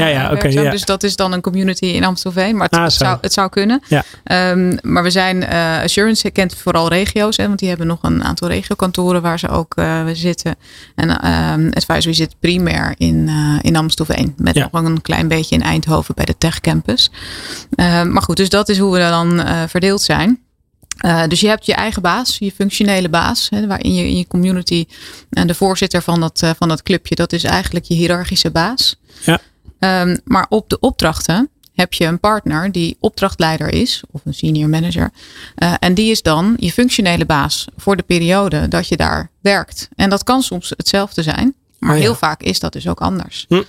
Ja. 0.65 0.71
Dus 0.71 0.85
dat 0.85 1.03
is 1.03 1.17
dan 1.17 1.33
een 1.33 1.41
community 1.41 1.85
in 1.85 2.05
Amstelveen. 2.05 2.57
Maar 2.57 2.65
het, 2.69 2.75
Ah, 2.79 2.85
het 2.85 2.93
zou, 2.93 3.19
het 3.21 3.33
zou 3.33 3.49
kunnen. 3.49 3.83
Ja. 3.89 4.03
Ehm, 4.25 4.77
maar 4.83 5.03
we 5.03 5.11
zijn, 5.11 5.43
eh, 5.45 5.83
Assurance 5.83 6.31
kent 6.31 6.55
vooral 6.57 6.89
regio's. 6.89 7.37
Hè, 7.37 7.47
want 7.47 7.59
die 7.59 7.69
hebben 7.69 7.87
nog 7.87 7.99
een 8.03 8.25
aantal 8.25 8.49
regiokantoren 8.49 9.23
waar 9.23 9.39
ze 9.39 9.49
ook 9.49 9.75
eh, 9.77 10.01
zitten. 10.13 10.55
En 10.95 11.21
ehm 11.21 11.69
Advisory 11.73 12.15
zit 12.15 12.35
primair 12.41 12.95
in, 12.97 13.31
in 13.63 13.77
Amstelveen. 13.77 14.35
Met 14.37 14.55
nog 14.73 14.85
een 14.85 15.01
klein 15.03 15.29
beetje 15.29 15.55
in 15.55 15.63
Eindhoven 15.63 16.15
bij 16.15 16.25
de 16.25 16.39
Tech 16.39 16.61
Campus. 16.61 17.11
Ehm, 17.75 18.13
maar 18.13 18.23
goed, 18.23 18.37
dus 18.37 18.49
dat 18.49 18.69
is 18.69 18.79
hoe 18.79 18.93
we 18.93 18.99
dan 18.99 19.43
verdeeld 19.69 20.03
zijn. 20.03 20.39
Eh, 21.01 21.23
dus 21.29 21.41
je 21.41 21.49
hebt 21.49 21.67
je 21.67 21.75
eigen 21.75 22.03
baas, 22.03 22.37
je 22.39 22.53
functionele 22.53 23.09
baas, 23.09 23.47
hè, 23.51 23.67
waarin 23.67 23.95
je 23.95 24.05
in 24.05 24.17
je 24.17 24.27
community 24.27 24.87
en 25.31 25.47
de 25.47 25.55
voorzitter 25.55 26.03
van 26.03 26.21
dat, 26.21 26.43
eh, 26.43 26.51
van 26.57 26.69
dat 26.69 26.83
clubje, 26.83 27.15
dat 27.15 27.33
is 27.33 27.45
eigenlijk 27.45 27.85
je 27.85 27.95
hiërarchische 27.95 28.51
baas. 28.51 28.97
Ja. 29.25 29.41
Ehm, 29.79 30.17
maar 30.25 30.47
op 30.49 30.71
de 30.71 30.79
opdrachten 30.79 31.49
heb 31.75 31.93
je 31.93 32.05
een 32.05 32.21
partner 32.21 32.73
die 32.73 32.97
opdrachtleider 33.01 33.69
is, 33.69 34.03
of 34.11 34.21
een 34.25 34.35
senior 34.35 34.69
manager. 34.69 35.11
Eh, 35.55 35.75
en 35.79 35.95
die 35.95 36.11
is 36.11 36.23
dan 36.23 36.55
je 36.57 36.73
functionele 36.73 37.27
baas 37.27 37.67
voor 37.77 37.97
de 37.97 38.03
periode 38.03 38.69
dat 38.69 38.89
je 38.89 38.97
daar 38.97 39.31
werkt. 39.41 39.89
En 39.97 40.11
dat 40.11 40.25
kan 40.25 40.43
soms 40.43 40.73
hetzelfde 40.77 41.23
zijn, 41.23 41.55
maar 41.79 41.91
Oh 41.91 41.97
ja. 41.97 42.03
heel 42.03 42.15
vaak 42.15 42.43
is 42.43 42.61
dat 42.61 42.73
dus 42.73 42.89
ook 42.89 43.01
anders. 43.01 43.45
Hm. 43.49 43.63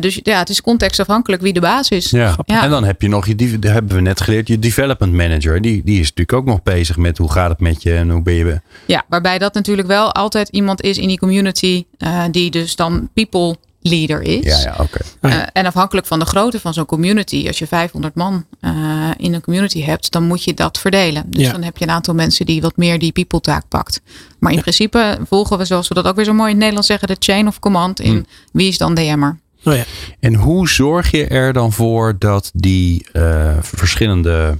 Dus 0.00 0.20
ja, 0.22 0.38
het 0.38 0.48
is 0.48 0.60
contextafhankelijk 0.60 1.42
wie 1.42 1.52
de 1.52 1.60
baas 1.60 1.88
is. 1.88 2.10
Ja. 2.10 2.36
Ja. 2.44 2.62
En 2.62 2.70
dan 2.70 2.84
heb 2.84 3.02
je 3.02 3.08
nog, 3.08 3.26
je, 3.26 3.58
hebben 3.60 3.96
we 3.96 4.00
net 4.00 4.20
geleerd, 4.20 4.48
je 4.48 4.58
development 4.58 5.12
manager. 5.12 5.60
Die, 5.62 5.82
die 5.84 5.94
is 6.00 6.08
natuurlijk 6.08 6.32
ook 6.32 6.44
nog 6.44 6.62
bezig 6.62 6.96
met 6.96 7.18
hoe 7.18 7.30
gaat 7.32 7.50
het 7.50 7.60
met 7.60 7.82
je 7.82 7.94
en 7.94 8.10
hoe 8.10 8.22
ben 8.22 8.34
je... 8.34 8.60
Ja, 8.86 9.04
waarbij 9.08 9.38
dat 9.38 9.54
natuurlijk 9.54 9.88
wel 9.88 10.12
altijd 10.12 10.48
iemand 10.48 10.82
is 10.82 10.98
in 10.98 11.08
die 11.08 11.18
community 11.18 11.84
eh, 11.98 12.22
die 12.30 12.50
dus 12.50 12.76
dan 12.76 13.08
people 13.14 13.56
leader 13.80 14.22
is. 14.22 14.44
Ja, 14.44 14.58
ja, 14.60 14.74
oké. 14.78 14.98
Eh, 15.20 15.40
en 15.52 15.66
afhankelijk 15.66 16.06
van 16.06 16.18
de 16.18 16.24
grootte 16.24 16.60
van 16.60 16.74
zo'n 16.74 16.86
community, 16.86 17.44
als 17.46 17.58
je 17.58 17.66
500 17.66 18.14
man 18.14 18.44
eh, 18.60 18.72
in 19.16 19.34
een 19.34 19.40
community 19.40 19.82
hebt, 19.82 20.12
dan 20.12 20.26
moet 20.26 20.44
je 20.44 20.54
dat 20.54 20.78
verdelen. 20.78 21.24
Dus 21.26 21.42
Ja. 21.42 21.52
dan 21.52 21.62
heb 21.62 21.76
je 21.76 21.84
een 21.84 21.90
aantal 21.90 22.14
mensen 22.14 22.46
die 22.46 22.60
wat 22.60 22.76
meer 22.76 22.98
die 22.98 23.12
people 23.12 23.40
taak 23.40 23.68
pakt. 23.68 24.00
Maar 24.38 24.52
in 24.52 24.60
principe 24.60 25.18
volgen 25.26 25.58
we, 25.58 25.64
zoals 25.64 25.88
we 25.88 25.94
dat 25.94 26.06
ook 26.06 26.16
weer 26.16 26.24
zo 26.24 26.32
mooi 26.32 26.44
in 26.44 26.50
het 26.50 26.58
Nederlands 26.58 26.88
zeggen, 26.88 27.08
de 27.08 27.16
chain 27.18 27.46
of 27.46 27.58
command 27.58 28.00
in 28.00 28.12
Hmm. 28.12 28.26
wie 28.52 28.68
is 28.68 28.78
dan 28.78 28.94
DM'er. 28.94 29.38
Oh 29.64 29.74
ja. 29.74 29.84
En 30.20 30.34
hoe 30.34 30.68
zorg 30.68 31.10
je 31.10 31.26
er 31.26 31.52
dan 31.52 31.72
voor 31.72 32.18
dat 32.18 32.50
die 32.54 33.06
eh, 33.12 33.56
verschillende 33.60 34.58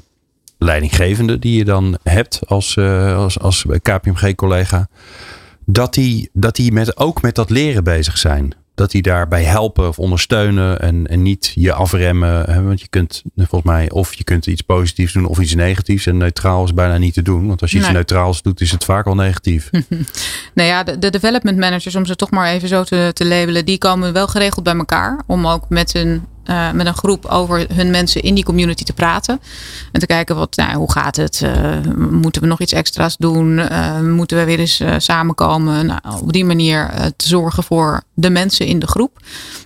leidinggevenden 0.58 1.40
die 1.40 1.58
je 1.58 1.64
dan 1.64 1.98
hebt 2.02 2.40
als, 2.46 2.76
eh, 2.76 3.16
als, 3.16 3.38
als 3.38 3.64
KPMG-collega, 3.82 4.88
dat 5.66 5.94
die, 5.94 6.30
dat 6.32 6.56
die 6.56 6.72
met, 6.72 6.96
ook 6.96 7.22
met 7.22 7.34
dat 7.34 7.50
leren 7.50 7.84
bezig 7.84 8.18
zijn? 8.18 8.54
Dat 8.74 8.90
die 8.90 9.02
daarbij 9.02 9.42
helpen 9.42 9.88
of 9.88 9.98
ondersteunen 9.98 10.80
en, 10.80 11.06
en 11.06 11.22
niet 11.22 11.52
je 11.54 11.72
afremmen. 11.72 12.50
Hè? 12.50 12.62
Want 12.62 12.80
je 12.80 12.88
kunt 12.88 13.22
volgens 13.36 13.62
mij 13.72 13.90
of 13.90 14.14
je 14.14 14.24
kunt 14.24 14.46
iets 14.46 14.60
positiefs 14.60 15.12
doen 15.12 15.26
of 15.26 15.38
iets 15.38 15.54
negatiefs. 15.54 16.06
En 16.06 16.16
neutraal 16.16 16.64
is 16.64 16.74
bijna 16.74 16.96
niet 16.98 17.14
te 17.14 17.22
doen. 17.22 17.46
Want 17.46 17.60
als 17.62 17.70
je 17.70 17.76
iets 17.76 17.86
Nee. 17.86 17.94
neutraals 17.94 18.42
doet, 18.42 18.60
is 18.60 18.70
het 18.70 18.84
vaak 18.84 19.06
al 19.06 19.14
negatief. 19.14 19.70
Nou 20.54 20.68
ja, 20.68 20.82
de, 20.82 20.98
de 20.98 21.10
development 21.10 21.58
managers, 21.58 21.96
om 21.96 22.06
ze 22.06 22.16
toch 22.16 22.30
maar 22.30 22.52
even 22.52 22.68
zo 22.68 22.84
te, 22.84 23.10
te 23.12 23.26
labelen, 23.26 23.64
die 23.64 23.78
komen 23.78 24.12
wel 24.12 24.26
geregeld 24.26 24.64
bij 24.64 24.74
elkaar. 24.76 25.22
Om 25.26 25.46
ook 25.46 25.68
met 25.68 25.94
een, 25.94 26.22
eh, 26.44 26.70
met 26.70 26.86
een 26.86 26.96
groep 26.96 27.24
over 27.24 27.66
hun 27.74 27.90
mensen 27.90 28.22
in 28.22 28.34
die 28.34 28.44
community 28.44 28.84
te 28.84 28.92
praten. 28.92 29.40
En 29.92 30.00
te 30.00 30.06
kijken, 30.06 30.36
wat, 30.36 30.56
nou, 30.56 30.76
hoe 30.76 30.92
gaat 30.92 31.16
het? 31.16 31.42
Eh, 31.42 31.76
moeten 32.10 32.42
we 32.42 32.48
nog 32.48 32.60
iets 32.60 32.72
extra's 32.72 33.16
doen? 33.16 33.58
Eh, 33.58 34.00
moeten 34.00 34.36
we 34.36 34.44
weer 34.44 34.58
eens 34.58 34.82
samenkomen? 34.96 35.86
Nou, 35.86 36.00
op 36.22 36.32
die 36.32 36.44
manier 36.44 36.90
te 37.16 37.28
zorgen 37.28 37.62
voor 37.62 38.02
de 38.14 38.30
mensen 38.30 38.66
in 38.66 38.78
de 38.78 38.86
groep. 38.86 39.18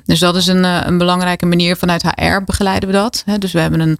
Dus 0.04 0.18
dat 0.18 0.36
is 0.36 0.46
een, 0.46 0.64
een 0.64 0.98
belangrijke 0.98 1.46
manier. 1.46 1.76
Vanuit 1.76 2.02
HR 2.02 2.44
begeleiden 2.44 2.88
we 2.88 2.94
dat. 2.94 3.22
Hè. 3.26 3.38
Dus 3.38 3.52
we 3.52 3.60
hebben 3.60 3.80
een, 3.80 3.98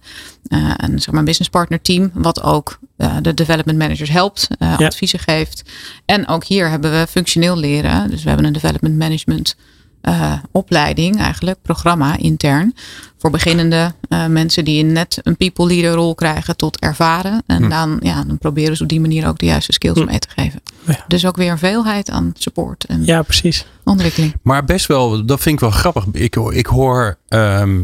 een 0.77 0.99
zeg 0.99 1.13
maar, 1.13 1.23
business 1.23 1.49
partner 1.49 1.81
team, 1.81 2.11
wat 2.13 2.43
ook 2.43 2.79
de 3.21 3.33
development 3.33 3.77
managers 3.77 4.09
helpt, 4.09 4.47
Ja. 4.59 4.75
adviezen 4.75 5.19
geeft. 5.19 5.63
En 6.05 6.27
ook 6.27 6.43
hier 6.43 6.69
hebben 6.69 6.91
we 6.91 7.07
functioneel 7.09 7.57
leren. 7.57 8.09
Dus 8.09 8.21
we 8.23 8.27
hebben 8.27 8.47
een 8.47 8.53
development 8.53 8.97
management 8.97 9.55
eh, 10.01 10.33
opleiding, 10.51 11.19
eigenlijk, 11.19 11.61
programma 11.61 12.17
intern. 12.17 12.73
Voor 13.17 13.29
beginnende 13.31 13.93
eh, 14.09 14.25
mensen 14.25 14.65
die 14.65 14.83
net 14.83 15.19
een 15.23 15.37
people 15.37 15.65
leader 15.67 15.91
rol 15.91 16.15
krijgen 16.15 16.55
tot 16.57 16.79
ervaren. 16.79 17.43
En 17.47 17.63
Hm. 17.63 17.69
dan, 17.69 17.97
ja, 18.01 18.23
dan 18.23 18.37
proberen 18.37 18.77
ze 18.77 18.83
op 18.83 18.89
die 18.89 18.99
manier 19.01 19.27
ook 19.27 19.37
de 19.39 19.45
juiste 19.45 19.71
skills 19.73 19.99
Hm. 19.99 20.05
mee 20.05 20.19
te 20.19 20.27
geven. 20.35 20.61
Ja. 20.85 21.03
Dus 21.07 21.25
ook 21.25 21.35
weer 21.37 21.51
een 21.51 21.57
veelheid 21.57 22.09
aan 22.09 22.31
support 22.37 22.83
en 22.85 23.05
ja, 23.05 23.21
precies. 23.21 23.65
ontwikkeling. 23.83 24.33
Maar 24.41 24.65
best 24.65 24.85
wel, 24.85 25.25
dat 25.25 25.39
vind 25.41 25.55
ik 25.55 25.61
wel 25.61 25.71
grappig. 25.71 26.05
Ik, 26.11 26.33
hoor- 26.33 26.53
ik 26.53 26.65
hoor 26.65 27.17
ehm, 27.27 27.83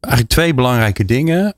eigenlijk 0.00 0.32
twee 0.34 0.54
belangrijke 0.54 1.04
dingen. 1.04 1.54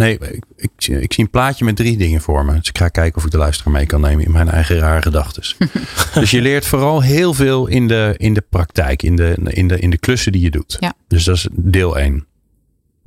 Nee, 0.00 0.18
ik, 0.18 0.44
ik, 0.56 0.70
zie- 0.76 1.00
ik 1.00 1.12
zie 1.12 1.24
een 1.24 1.30
plaatje 1.30 1.64
met 1.64 1.76
drie 1.76 1.96
dingen 1.96 2.20
voor 2.20 2.44
me. 2.44 2.54
Dus 2.58 2.68
ik 2.68 2.78
ga 2.78 2.88
kijken 2.88 3.18
of 3.18 3.24
ik 3.24 3.30
de 3.30 3.36
luisteraar 3.38 3.72
mee 3.72 3.86
kan 3.86 4.00
nemen 4.00 4.24
in 4.24 4.30
mijn 4.32 4.48
eigen 4.48 4.78
rare 4.78 5.02
gedachten. 5.02 5.42
dus 6.14 6.30
je 6.30 6.40
leert 6.40 6.66
vooral 6.66 7.02
heel 7.02 7.34
veel 7.34 7.66
in 7.66 7.88
de, 7.88 8.14
in 8.16 8.34
de 8.34 8.44
praktijk, 8.48 9.02
in 9.02 9.16
de, 9.16 9.34
in, 9.44 9.68
de, 9.68 9.78
in 9.78 9.90
de 9.90 9.98
klussen 9.98 10.32
die 10.32 10.40
je 10.42 10.50
doet. 10.50 10.76
Ja. 10.80 10.94
Dus 11.08 11.24
dat 11.24 11.36
is 11.36 11.48
deel 11.52 11.98
één. 11.98 12.26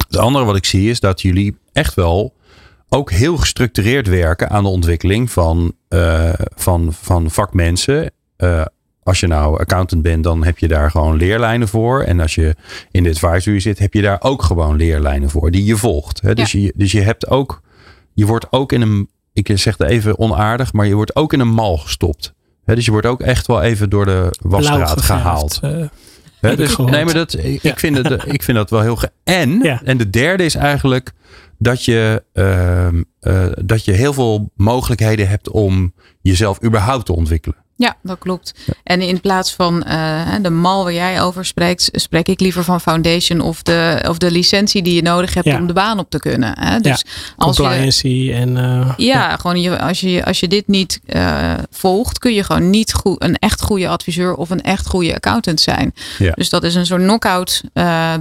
Het 0.07 0.17
andere 0.17 0.45
wat 0.45 0.55
ik 0.55 0.65
zie 0.65 0.89
is 0.89 0.99
dat 0.99 1.21
jullie 1.21 1.57
echt 1.71 1.93
wel 1.93 2.33
ook 2.89 3.11
heel 3.11 3.37
gestructureerd 3.37 4.07
werken 4.07 4.49
aan 4.49 4.63
de 4.63 4.69
ontwikkeling 4.69 5.31
van, 5.31 5.73
eh, 5.87 6.33
van, 6.55 6.93
van 6.93 7.31
vakmensen. 7.31 8.11
Eh, 8.35 8.65
als 9.03 9.19
je 9.19 9.27
nou 9.27 9.59
accountant 9.59 10.01
bent, 10.01 10.23
dan 10.23 10.43
heb 10.43 10.57
je 10.57 10.67
daar 10.67 10.91
gewoon 10.91 11.15
leerlijnen 11.17 11.67
voor. 11.67 12.01
En 12.01 12.19
als 12.19 12.35
je 12.35 12.55
in 12.91 13.03
de 13.03 13.09
advisory 13.09 13.59
zit, 13.59 13.79
heb 13.79 13.93
je 13.93 14.01
daar 14.01 14.17
ook 14.21 14.43
gewoon 14.43 14.75
leerlijnen 14.75 15.29
voor 15.29 15.51
die 15.51 15.65
je 15.65 15.77
volgt. 15.77 16.21
Hè? 16.21 16.33
Dus, 16.35 16.51
je, 16.51 16.73
dus 16.75 16.91
je 16.91 17.01
hebt 17.01 17.27
ook, 17.27 17.61
je 18.13 18.25
wordt 18.25 18.45
ook 18.49 18.71
in 18.71 18.81
een, 18.81 19.09
ik 19.33 19.49
zeg 19.53 19.77
het 19.77 19.87
even 19.89 20.19
onaardig, 20.19 20.73
maar 20.73 20.87
je 20.87 20.95
wordt 20.95 21.15
ook 21.15 21.33
in 21.33 21.39
een 21.39 21.53
mal 21.53 21.77
gestopt. 21.77 22.33
Hè? 22.63 22.75
Dus 22.75 22.85
je 22.85 22.91
wordt 22.91 23.07
ook 23.07 23.21
echt 23.21 23.47
wel 23.47 23.61
even 23.61 23.89
door 23.89 24.05
de 24.05 24.33
wasstraat 24.41 25.01
gehaald. 25.01 25.59
eh, 25.61 25.83
Hè, 26.39 26.55
dus, 26.55 26.77
nee, 26.77 27.05
maar 27.05 27.13
dat, 27.13 27.33
ik, 27.37 27.61
Ja. 27.61 27.75
vind 27.75 27.97
het, 27.97 28.23
ik 28.27 28.43
vind 28.43 28.57
dat 28.57 28.69
wel 28.69 28.81
heel. 28.81 28.95
Ge 28.95 29.11
en, 29.23 29.59
Ja. 29.61 29.81
en 29.83 29.97
de 29.97 30.09
derde 30.09 30.45
is 30.45 30.55
eigenlijk 30.55 31.11
dat 31.57 31.85
je, 31.85 32.23
ehm, 32.33 33.01
eh, 33.19 33.45
dat 33.61 33.85
je 33.85 33.91
heel 33.91 34.13
veel 34.13 34.51
mogelijkheden 34.55 35.27
hebt 35.29 35.49
om 35.49 35.93
jezelf 36.21 36.63
überhaupt 36.63 37.05
te 37.05 37.13
ontwikkelen. 37.15 37.57
Ja, 37.75 37.97
dat 38.01 38.17
klopt. 38.19 38.53
En 38.83 39.01
in 39.01 39.21
plaats 39.21 39.53
van 39.53 39.83
uh, 39.87 40.35
de 40.41 40.49
mal 40.49 40.83
waar 40.83 40.93
jij 40.93 41.21
over 41.21 41.45
spreekt, 41.45 41.89
spreek 41.91 42.27
ik 42.27 42.39
liever 42.39 42.63
van 42.63 42.81
foundation 42.81 43.41
of 43.41 43.63
de, 43.63 44.05
of 44.07 44.17
de 44.17 44.31
licentie 44.31 44.81
die 44.81 44.95
je 44.95 45.01
nodig 45.01 45.33
hebt 45.33 45.53
om 45.53 45.67
de 45.67 45.73
baan 45.73 45.99
op 45.99 46.09
te 46.09 46.19
kunnen. 46.19 46.59
Hè? 46.59 46.79
Dus 46.79 47.03
ja, 47.05 47.35
als 47.35 47.57
je, 47.57 48.33
en. 48.33 48.49
Uh, 48.49 48.93
ja, 48.97 49.29
ja, 49.29 49.35
gewoon 49.35 49.61
je, 49.61 49.79
als, 49.79 49.99
je, 49.99 50.25
als 50.25 50.39
je 50.39 50.47
dit 50.47 50.67
niet 50.67 50.99
uh, 51.05 51.53
volgt, 51.69 52.19
kun 52.19 52.33
je 52.33 52.43
gewoon 52.43 52.69
niet 52.69 52.93
goed, 52.93 53.23
een 53.23 53.35
echt 53.37 53.61
goede 53.61 53.87
adviseur 53.87 54.35
of 54.35 54.49
een 54.49 54.63
echt 54.63 54.87
goede 54.87 55.15
accountant 55.15 55.61
zijn. 55.61 55.93
Ja. 56.17 56.31
Dus 56.31 56.49
dat 56.49 56.63
is 56.63 56.75
een 56.75 56.85
soort 56.85 57.01
knock-out 57.01 57.61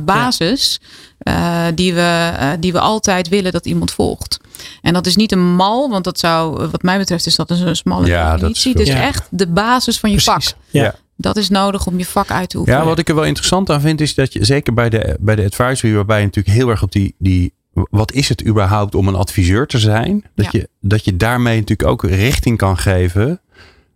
basis. 0.05 0.81
Uh, 1.29 1.65
die, 1.75 1.95
we, 1.95 2.33
uh, 2.41 2.51
die 2.61 2.73
we 2.73 2.81
altijd 2.81 3.29
willen 3.29 3.53
dat 3.53 3.67
iemand 3.67 3.91
volgt. 3.91 4.39
En 4.81 4.93
dat 4.93 5.07
is 5.07 5.17
niet 5.17 5.33
een 5.33 5.55
mal, 5.55 5.91
want 5.91 6.05
dat 6.05 6.19
zou, 6.19 6.67
wat 6.67 6.83
mij 6.83 6.99
betreft, 6.99 7.27
is 7.27 7.37
dat 7.37 7.51
een 7.51 7.77
smalle 7.77 8.07
ja, 8.07 8.33
definitie. 8.33 8.73
Het 8.73 8.81
is 8.81 8.89
ja. 8.89 9.03
echt 9.03 9.27
de 9.31 9.47
basis 9.47 9.99
van 9.99 10.11
je 10.11 10.17
Precies. 10.23 10.49
vak. 10.49 10.59
Ja. 10.71 10.95
Dat 11.17 11.37
is 11.37 11.49
nodig 11.49 11.87
om 11.87 11.99
je 11.99 12.07
vak 12.07 12.31
uit 12.31 12.49
te 12.49 12.59
oefenen. 12.59 12.81
Ja, 12.81 12.87
wat 12.87 12.99
ik 12.99 13.09
er 13.09 13.15
wel 13.15 13.25
interessant 13.25 13.71
aan 13.71 13.81
vind, 13.81 14.01
is 14.01 14.15
dat 14.15 14.33
je 14.33 14.45
zeker 14.45 14.75
bij 14.75 14.89
de, 14.89 15.17
bij 15.21 15.37
de 15.37 15.45
advisory, 15.45 15.95
waarbij 15.95 16.19
je 16.19 16.25
natuurlijk 16.25 16.57
heel 16.57 16.69
erg 16.69 16.83
op 16.83 16.93
die, 16.93 17.15
die 17.19 17.53
wat 17.73 18.13
is 18.13 18.29
het 18.29 18.47
überhaupt 18.47 18.95
om 18.95 19.09
een 19.09 19.15
adviseur 19.15 19.67
te 19.67 19.79
zijn? 19.79 20.25
Dat, 20.35 20.53
je, 20.53 20.69
dat 20.81 21.05
je 21.05 21.17
daarmee 21.17 21.59
natuurlijk 21.59 21.89
ook 21.89 22.05
richting 22.05 22.57
kan 22.59 22.79
geven 22.79 23.41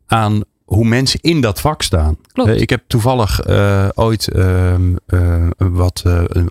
aan 0.06 0.42
hoe 0.64 0.84
mensen 0.84 1.20
in 1.22 1.40
dat 1.40 1.60
vak 1.60 1.82
staan. 1.82 2.16
Klopt. 2.32 2.60
ik 2.60 2.70
heb 2.70 2.82
toevallig 2.86 3.48
uh, 3.48 3.88
ooit 3.94 4.28
uh, 4.36 4.74
uh, 5.06 5.48
wat. 5.56 6.02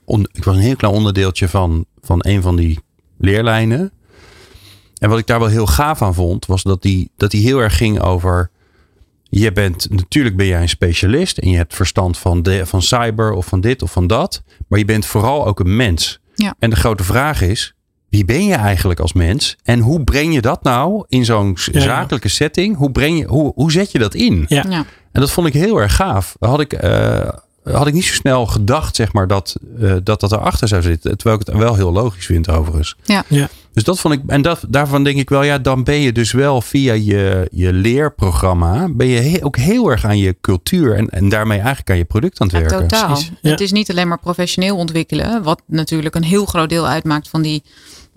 On, 0.06 0.28
ik 0.32 0.44
was 0.44 0.56
een 0.56 0.62
heel 0.62 0.76
klein 0.76 0.94
onderdeeltje 0.94 1.48
van, 1.48 1.86
van 2.02 2.20
een 2.22 2.42
van 2.42 2.56
die 2.56 2.80
leerlijnen. 3.18 3.92
En 4.98 5.10
wat 5.10 5.20
ik 5.20 5.28
daar 5.28 5.40
wel 5.40 5.48
heel 5.48 5.66
gaaf 5.66 6.02
aan 6.02 6.14
vond, 6.14 6.46
was 6.46 6.64
dat 6.64 6.82
die, 6.82 7.12
dat 7.18 7.32
die 7.32 7.42
heel 7.42 7.60
erg 7.60 7.78
ging 7.78 8.02
over. 8.02 8.50
Je 9.24 9.52
bent 9.52 9.90
natuurlijk 9.90 10.36
ben 10.36 10.46
jij 10.46 10.62
een 10.62 10.70
specialist 10.70 11.38
en 11.38 11.50
je 11.50 11.58
hebt 11.58 11.76
verstand 11.76 12.18
van, 12.18 12.42
de, 12.42 12.66
van 12.66 12.82
cyber 12.82 13.32
of 13.32 13.46
van 13.46 13.62
dit 13.62 13.82
of 13.82 13.92
van 13.92 14.08
dat. 14.08 14.44
Maar 14.68 14.80
je 14.80 14.86
bent 14.86 15.06
vooral 15.06 15.46
ook 15.46 15.60
een 15.60 15.76
mens. 15.76 16.20
Ja. 16.36 16.56
En 16.60 16.70
de 16.70 16.76
grote 16.76 17.04
vraag 17.04 17.42
is: 17.42 17.76
wie 18.10 18.26
ben 18.26 18.46
je 18.46 18.54
eigenlijk 18.54 19.00
als 19.00 19.14
mens? 19.14 19.56
En 19.64 19.80
hoe 19.80 20.04
breng 20.04 20.34
je 20.34 20.42
dat 20.42 20.64
nou 20.64 21.06
in 21.08 21.26
zo'n 21.26 21.58
zakelijke 21.72 22.28
setting? 22.28 22.78
Hoe, 22.78 22.92
breng 22.92 23.18
je, 23.18 23.26
hoe, 23.26 23.52
hoe 23.56 23.72
zet 23.72 23.92
je 23.92 24.00
dat 24.00 24.14
in? 24.14 24.46
Ja. 24.48 24.66
ja. 24.70 24.86
En 25.12 25.22
dat 25.22 25.32
vond 25.32 25.48
ik 25.48 25.54
heel 25.54 25.82
erg 25.82 25.96
gaaf. 25.96 26.36
Had 26.40 26.60
ik, 26.60 26.84
uh, 26.84 27.30
had 27.74 27.88
ik 27.88 27.94
niet 27.94 28.06
zo 28.06 28.14
snel 28.14 28.46
gedacht, 28.46 28.96
zeg 28.96 29.14
maar, 29.14 29.28
dat, 29.28 29.56
uh, 29.80 29.96
dat 30.04 30.20
dat 30.20 30.32
erachter 30.32 30.68
zou 30.68 30.82
zitten. 30.82 31.18
Terwijl 31.18 31.40
ik 31.42 31.48
het 31.48 31.58
wel 31.58 31.76
heel 31.76 31.92
logisch 31.92 32.26
vind, 32.26 32.50
overigens. 32.50 32.96
Ja. 33.04 33.24
ja. 33.28 33.50
Dus 33.74 33.84
dat 33.84 34.00
vond 34.00 34.14
ik, 34.14 34.22
en 34.28 34.42
dat, 34.42 34.66
daarvan 34.68 35.04
denk 35.04 35.18
ik 35.18 35.30
wel, 35.30 35.44
ja, 35.44 35.58
dan 35.58 35.84
ben 35.84 36.00
je 36.00 36.12
dus 36.12 36.32
wel 36.32 36.62
via 36.62 36.94
je, 36.94 37.48
je 37.52 37.74
leerprogramma, 37.74 38.88
ben 38.90 39.08
je 39.08 39.44
ook 39.44 39.58
heel 39.58 39.92
erg 39.92 40.06
aan 40.06 40.18
je 40.18 40.36
cultuur 40.42 40.96
en, 40.96 41.10
en 41.10 41.30
daarmee 41.30 41.58
eigenlijk 41.58 41.90
aan 41.90 41.98
je 41.98 42.06
product 42.06 42.42
aan 42.42 42.48
het 42.48 42.56
ja, 42.56 42.62
werken. 42.62 42.88
Totaal. 42.88 43.18
Ja. 43.42 43.50
Het 43.50 43.62
is 43.62 43.72
niet 43.72 43.90
alleen 43.90 44.08
maar 44.08 44.20
professioneel 44.20 44.78
ontwikkelen, 44.78 45.44
wat 45.44 45.62
natuurlijk 45.66 46.16
een 46.16 46.24
heel 46.24 46.46
groot 46.46 46.70
deel 46.70 46.88
uitmaakt 46.88 47.30
van 47.30 47.42
die 47.42 47.64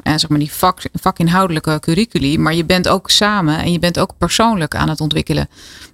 uh, 0.03 0.12
zeg 0.16 0.28
maar 0.28 0.38
die 0.38 0.53
vak, 0.53 0.82
vakinhoudelijke 0.92 1.78
curriculi. 1.80 2.38
Maar 2.38 2.55
je 2.55 2.64
bent 2.64 2.88
ook 2.88 3.11
samen 3.11 3.59
en 3.59 3.72
je 3.72 3.78
bent 3.78 3.99
ook 3.99 4.12
persoonlijk 4.18 4.74
aan 4.74 4.88
het 4.88 5.01
ontwikkelen. 5.01 5.49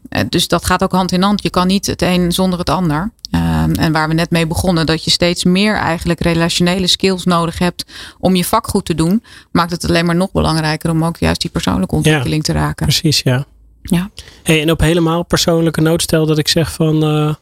Uh, 0.08 0.22
dus 0.28 0.48
dat 0.48 0.64
gaat 0.64 0.82
ook 0.82 0.92
hand 0.92 1.12
in 1.12 1.22
hand. 1.22 1.42
Je 1.42 1.50
kan 1.50 1.66
niet 1.66 1.86
het 1.86 2.02
een 2.02 2.32
zonder 2.32 2.58
het 2.58 2.70
ander. 2.70 3.12
Uh, 3.34 3.64
en 3.84 3.92
waar 3.92 4.08
we 4.08 4.14
net 4.14 4.30
mee 4.30 4.46
begonnen, 4.46 4.86
dat 4.86 5.04
je 5.04 5.10
steeds 5.10 5.44
meer 5.44 5.74
eigenlijk 5.74 6.20
relationele 6.20 6.86
skills 6.86 7.24
nodig 7.24 7.58
hebt 7.58 7.84
om 8.18 8.36
je 8.36 8.44
vak 8.44 8.66
goed 8.66 8.84
te 8.84 8.94
doen, 8.94 9.22
maakt 9.52 9.70
het 9.70 9.88
alleen 9.88 10.06
maar 10.06 10.16
nog 10.16 10.32
belangrijker 10.32 10.90
om 10.90 11.04
ook 11.04 11.16
juist 11.16 11.40
die 11.40 11.50
persoonlijke 11.50 11.94
ontwikkeling 11.94 12.46
ja, 12.46 12.52
te 12.52 12.58
raken. 12.58 12.86
Precies, 12.86 13.20
ja. 13.20 13.46
ja. 13.82 14.10
Hey, 14.42 14.60
en 14.60 14.70
op 14.70 14.80
helemaal 14.80 15.24
persoonlijke 15.24 15.80
noot 15.80 16.02
stel 16.02 16.26
dat 16.26 16.38
ik 16.38 16.48
zeg 16.48 16.72
van 16.72 17.04
uh, 17.04 17.34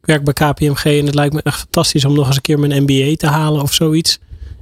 ik 0.00 0.06
werk 0.06 0.24
bij 0.24 0.34
KPMG 0.34 0.84
en 0.84 1.06
het 1.06 1.14
lijkt 1.14 1.34
me 1.34 1.40
echt 1.42 1.58
fantastisch 1.58 2.04
om 2.04 2.14
nog 2.14 2.26
eens 2.26 2.36
een 2.36 2.42
keer 2.42 2.58
mijn 2.58 2.82
MBA 2.82 3.16
te 3.16 3.26
halen 3.26 3.62
of 3.62 3.72
zoiets. 3.72 4.18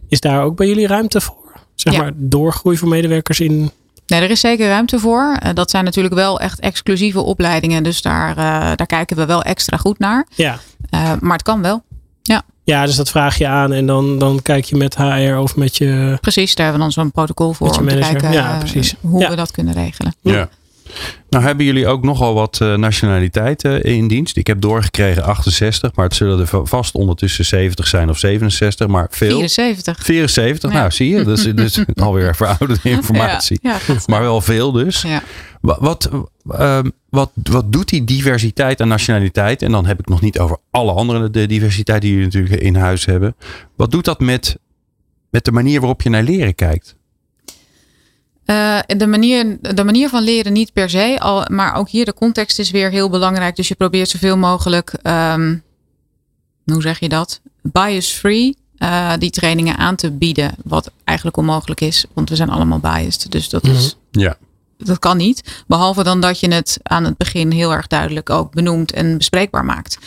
Is 0.09 0.21
daar 0.21 0.43
ook 0.43 0.57
bij 0.57 0.67
jullie 0.67 0.87
ruimte 0.87 1.21
voor? 1.21 1.53
Zeg 1.75 1.93
ja. 1.93 1.99
maar 1.99 2.13
doorgroei 2.15 2.77
voor 2.77 2.89
medewerkers 2.89 3.41
in. 3.41 3.71
Nee, 4.07 4.21
er 4.21 4.31
is 4.31 4.41
zeker 4.41 4.69
ruimte 4.69 4.99
voor. 4.99 5.39
Dat 5.55 5.71
zijn 5.71 5.85
natuurlijk 5.85 6.15
wel 6.15 6.41
echt 6.41 6.61
exclusieve 6.61 7.21
opleidingen. 7.21 7.83
Dus 7.83 8.03
daar, 8.03 8.31
uh, 8.31 8.73
daar 8.75 8.87
kijken 8.87 9.17
we 9.17 9.27
wel 9.27 9.43
extra 9.43 9.77
goed 9.77 9.99
naar. 9.99 10.27
Ja. 10.35 10.59
Uh, 10.95 11.13
maar 11.21 11.33
het 11.33 11.43
kan 11.43 11.63
wel. 11.63 11.83
Ja. 12.23 12.43
Ja, 12.65 12.87
dus 12.87 12.97
dat 12.97 13.11
vraag 13.11 13.39
je 13.39 13.47
aan 13.47 13.73
en 13.73 13.87
dan, 13.87 14.19
dan 14.19 14.43
kijk 14.43 14.65
je 14.65 14.77
met 14.77 14.97
HR 14.97 15.35
of 15.35 15.57
met 15.57 15.77
je. 15.77 16.19
Precies, 16.21 16.55
daar 16.55 16.67
hebben 16.67 16.87
we 16.87 16.93
dan 16.93 17.03
zo'n 17.03 17.13
protocol 17.13 17.53
voor 17.53 17.79
om 17.79 17.89
te 17.89 17.99
kijken 17.99 18.33
ja, 18.33 18.59
precies. 18.59 18.95
hoe 19.01 19.21
ja. 19.21 19.29
we 19.31 19.37
dat 19.37 19.51
kunnen 19.51 19.75
regelen. 19.75 20.15
Ja. 20.21 20.49
Nou 21.29 21.45
hebben 21.45 21.65
jullie 21.65 21.87
ook 21.87 22.03
nogal 22.03 22.35
wat 22.35 22.59
uh, 22.63 22.77
nationaliteiten 22.77 23.83
in 23.83 24.09
dienst. 24.09 24.37
Ik 24.37 24.47
heb 24.47 24.61
doorgekregen 24.61 25.25
68, 25.25 25.95
maar 25.95 26.05
het 26.05 26.15
zullen 26.15 26.41
er 26.41 26.67
vast 26.67 26.95
ondertussen 26.95 27.45
70 27.45 27.87
zijn 27.87 28.11
of 28.11 28.19
67, 28.19 28.87
maar 28.87 29.07
veel. 29.11 29.39
74. 29.39 30.05
74, 30.05 30.73
ja. 30.73 30.79
nou 30.79 30.91
zie 30.91 31.09
je, 31.09 31.25
dat 31.25 31.39
is 31.39 31.55
dus 31.55 31.85
alweer 31.95 32.37
verouderde 32.37 32.91
informatie. 32.91 33.59
Ja, 33.63 33.79
ja, 33.87 33.95
maar 34.07 34.21
wel 34.21 34.41
veel 34.41 34.73
dus. 34.73 35.03
Ja. 35.03 35.23
Wat, 35.61 36.11
uh, 36.47 36.79
wat, 37.09 37.31
wat 37.43 37.73
doet 37.73 37.89
die 37.89 38.05
diversiteit 38.05 38.81
en 38.81 38.89
nationaliteit? 38.89 39.63
En 39.63 39.71
dan 39.71 39.87
heb 39.87 39.99
ik 39.99 40.09
nog 40.09 40.21
niet 40.21 40.39
over 40.39 40.57
alle 40.71 40.93
andere 40.93 41.31
de 41.31 41.47
diversiteit 41.47 42.03
die 42.03 42.11
jullie 42.11 42.25
natuurlijk 42.25 42.63
in 42.63 42.75
huis 42.75 43.05
hebben. 43.05 43.37
Wat 43.77 43.91
doet 43.91 44.05
dat 44.05 44.21
met, 44.21 44.59
met 45.31 45.45
de 45.45 45.53
manier 45.53 45.81
waarop 45.81 46.03
je 46.03 46.11
naar 46.11 46.23
leren 46.23 46.55
kijkt? 46.55 46.97
Uh, 48.47 48.79
de, 48.87 49.07
manier, 49.07 49.59
de 49.75 49.85
manier 49.85 50.09
van 50.09 50.23
leren 50.23 50.53
niet 50.53 50.73
per 50.73 50.91
se, 50.91 51.17
al, 51.21 51.45
maar 51.51 51.75
ook 51.75 51.89
hier 51.89 52.05
de 52.05 52.15
context 52.15 52.59
is 52.59 52.71
weer 52.71 52.91
heel 52.91 53.11
belangrijk. 53.11 53.57
Dus 53.57 53.69
je 53.69 53.75
probeert 53.75 54.09
zoveel 54.09 54.37
mogelijk, 54.37 54.95
um, 55.03 55.63
hoe 56.65 56.83
zeg 56.83 56.99
je 56.99 57.09
dat? 57.09 57.41
Bias-free 57.63 58.57
uh, 58.79 59.13
die 59.19 59.31
trainingen 59.31 59.77
aan 59.77 59.97
te 59.97 60.11
bieden. 60.11 60.55
Wat 60.65 60.91
eigenlijk 61.05 61.37
onmogelijk 61.37 61.81
is, 61.81 62.05
want 62.13 62.29
we 62.29 62.37
zijn 62.37 62.51
allemaal 62.51 62.79
biased. 62.79 63.33
Dus 63.33 63.49
dat 63.49 63.65
is. 63.65 63.97
Mm-hmm. 64.11 64.23
Ja. 64.23 64.37
Dat 64.85 64.99
kan 64.99 65.17
niet. 65.17 65.63
Behalve 65.67 66.03
dan 66.03 66.21
dat 66.21 66.41
je 66.41 66.55
het 66.55 66.79
aan 66.83 67.05
het 67.05 67.17
begin 67.17 67.51
heel 67.51 67.73
erg 67.73 67.87
duidelijk 67.87 68.31
ook 68.31 68.53
benoemt 68.53 68.93
en 68.93 69.19
bespreekbaar 69.19 69.65
maakt. 69.65 69.99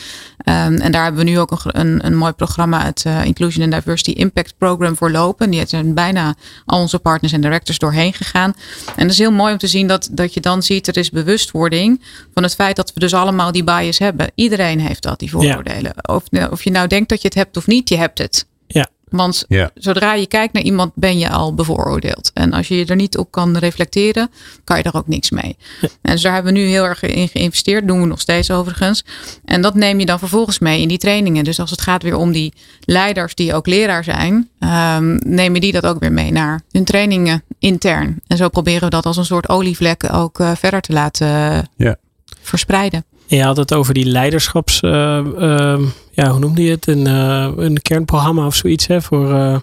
Um, 0.48 0.74
en 0.74 0.92
daar 0.92 1.02
hebben 1.02 1.24
we 1.24 1.30
nu 1.30 1.38
ook 1.38 1.50
een, 1.50 1.80
een, 1.80 2.06
een 2.06 2.16
mooi 2.16 2.32
programma, 2.32 2.84
het 2.84 3.04
uh, 3.06 3.24
Inclusion 3.24 3.64
and 3.64 3.72
Diversity 3.72 4.10
Impact 4.10 4.54
Program 4.58 4.96
voor 4.96 5.10
lopen. 5.10 5.50
Die 5.50 5.66
zijn 5.66 5.94
bijna 5.94 6.34
al 6.66 6.80
onze 6.80 6.98
partners 6.98 7.32
en 7.32 7.40
directors 7.40 7.78
doorheen 7.78 8.12
gegaan. 8.12 8.54
En 8.86 9.02
dat 9.02 9.10
is 9.10 9.18
heel 9.18 9.32
mooi 9.32 9.52
om 9.52 9.58
te 9.58 9.66
zien 9.66 9.86
dat, 9.86 10.08
dat 10.12 10.34
je 10.34 10.40
dan 10.40 10.62
ziet, 10.62 10.86
er 10.86 10.96
is 10.96 11.10
bewustwording 11.10 12.02
van 12.34 12.42
het 12.42 12.54
feit 12.54 12.76
dat 12.76 12.92
we 12.94 13.00
dus 13.00 13.14
allemaal 13.14 13.52
die 13.52 13.64
bias 13.64 13.98
hebben. 13.98 14.30
Iedereen 14.34 14.80
heeft 14.80 15.02
dat, 15.02 15.18
die 15.18 15.30
vooroordelen. 15.30 15.92
Ja. 15.96 16.14
Of, 16.14 16.50
of 16.50 16.64
je 16.64 16.70
nou 16.70 16.86
denkt 16.86 17.08
dat 17.08 17.22
je 17.22 17.28
het 17.28 17.36
hebt 17.36 17.56
of 17.56 17.66
niet, 17.66 17.88
je 17.88 17.96
hebt 17.96 18.18
het. 18.18 18.46
Ja. 18.66 18.88
Want 19.10 19.44
ja. 19.48 19.70
zodra 19.74 20.14
je 20.14 20.26
kijkt 20.26 20.52
naar 20.52 20.62
iemand, 20.62 20.92
ben 20.94 21.18
je 21.18 21.30
al 21.30 21.54
bevooroordeeld. 21.54 22.30
En 22.34 22.52
als 22.52 22.68
je 22.68 22.76
je 22.76 22.86
er 22.86 22.96
niet 22.96 23.18
op 23.18 23.30
kan 23.30 23.56
reflecteren, 23.56 24.30
kan 24.64 24.76
je 24.76 24.82
er 24.82 24.96
ook 24.96 25.08
niks 25.08 25.30
mee. 25.30 25.56
Ja. 25.80 25.88
En 26.02 26.12
dus 26.12 26.22
daar 26.22 26.34
hebben 26.34 26.52
we 26.52 26.58
nu 26.58 26.66
heel 26.66 26.84
erg 26.84 27.02
in 27.02 27.28
geïnvesteerd. 27.28 27.86
Doen 27.86 28.00
we 28.00 28.06
nog 28.06 28.20
steeds 28.20 28.50
overigens. 28.50 29.04
En 29.44 29.62
dat 29.62 29.74
neem 29.74 29.98
je 29.98 30.06
dan 30.06 30.18
vervolgens 30.18 30.58
mee 30.58 30.80
in 30.80 30.88
die 30.88 30.98
trainingen. 30.98 31.44
Dus 31.44 31.60
als 31.60 31.70
het 31.70 31.80
gaat 31.80 32.02
weer 32.02 32.16
om 32.16 32.32
die 32.32 32.52
leiders 32.80 33.34
die 33.34 33.54
ook 33.54 33.66
leraar 33.66 34.04
zijn, 34.04 34.48
um, 34.60 35.18
neem 35.24 35.54
je 35.54 35.60
die 35.60 35.72
dat 35.72 35.86
ook 35.86 36.00
weer 36.00 36.12
mee 36.12 36.32
naar 36.32 36.60
hun 36.70 36.84
trainingen 36.84 37.42
intern. 37.58 38.20
En 38.26 38.36
zo 38.36 38.48
proberen 38.48 38.82
we 38.82 38.90
dat 38.90 39.06
als 39.06 39.16
een 39.16 39.24
soort 39.24 39.48
olievlek 39.48 40.12
ook 40.12 40.38
uh, 40.38 40.50
verder 40.54 40.80
te 40.80 40.92
laten 40.92 41.28
ja. 41.76 41.96
verspreiden. 42.40 43.04
Je 43.26 43.42
had 43.42 43.56
het 43.56 43.74
over 43.74 43.94
die 43.94 44.06
leiderschaps, 44.06 44.82
uh, 44.82 45.20
uh, 45.38 45.78
ja, 46.16 46.30
hoe 46.30 46.38
noemde 46.38 46.62
je 46.62 46.70
het? 46.70 46.86
Een, 46.86 47.06
uh, 47.06 47.52
een 47.56 47.82
kernprogramma 47.82 48.46
of 48.46 48.54
zoiets 48.54 48.86
hè, 48.86 49.02
voor, 49.02 49.30
uh, 49.30 49.58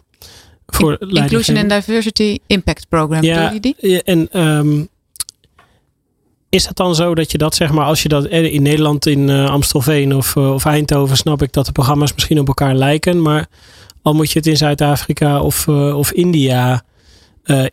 voor 0.66 0.98
In, 1.00 1.10
Inclusion 1.10 1.58
and 1.58 1.70
Diversity 1.70 2.40
Impact 2.48 2.88
Program. 2.90 3.24
Ja, 3.24 3.52
je 3.52 3.60
die? 3.60 3.76
Ja, 3.78 4.00
en 4.00 4.40
um, 4.42 4.88
is 6.50 6.66
dat 6.66 6.76
dan 6.76 6.96
zo 6.96 7.16
dat 7.16 7.32
je 7.32 7.38
dat 7.38 7.56
zeg 7.56 7.72
maar, 7.72 7.86
als 7.86 8.04
je 8.04 8.10
dat 8.10 8.26
in 8.26 8.62
Nederland, 8.62 9.06
in 9.06 9.30
Amstelveen 9.30 10.16
of, 10.16 10.38
of 10.38 10.66
Eindhoven, 10.66 11.18
snap 11.18 11.42
ik 11.42 11.54
dat 11.54 11.66
de 11.66 11.72
programma's 11.72 12.14
misschien 12.14 12.40
op 12.40 12.48
elkaar 12.48 12.76
lijken, 12.76 13.22
maar 13.22 13.48
al 14.02 14.14
moet 14.14 14.32
je 14.32 14.40
het 14.40 14.48
in 14.48 14.58
Zuid-Afrika 14.58 15.42
of, 15.42 15.68
of 15.68 16.12
India 16.12 16.84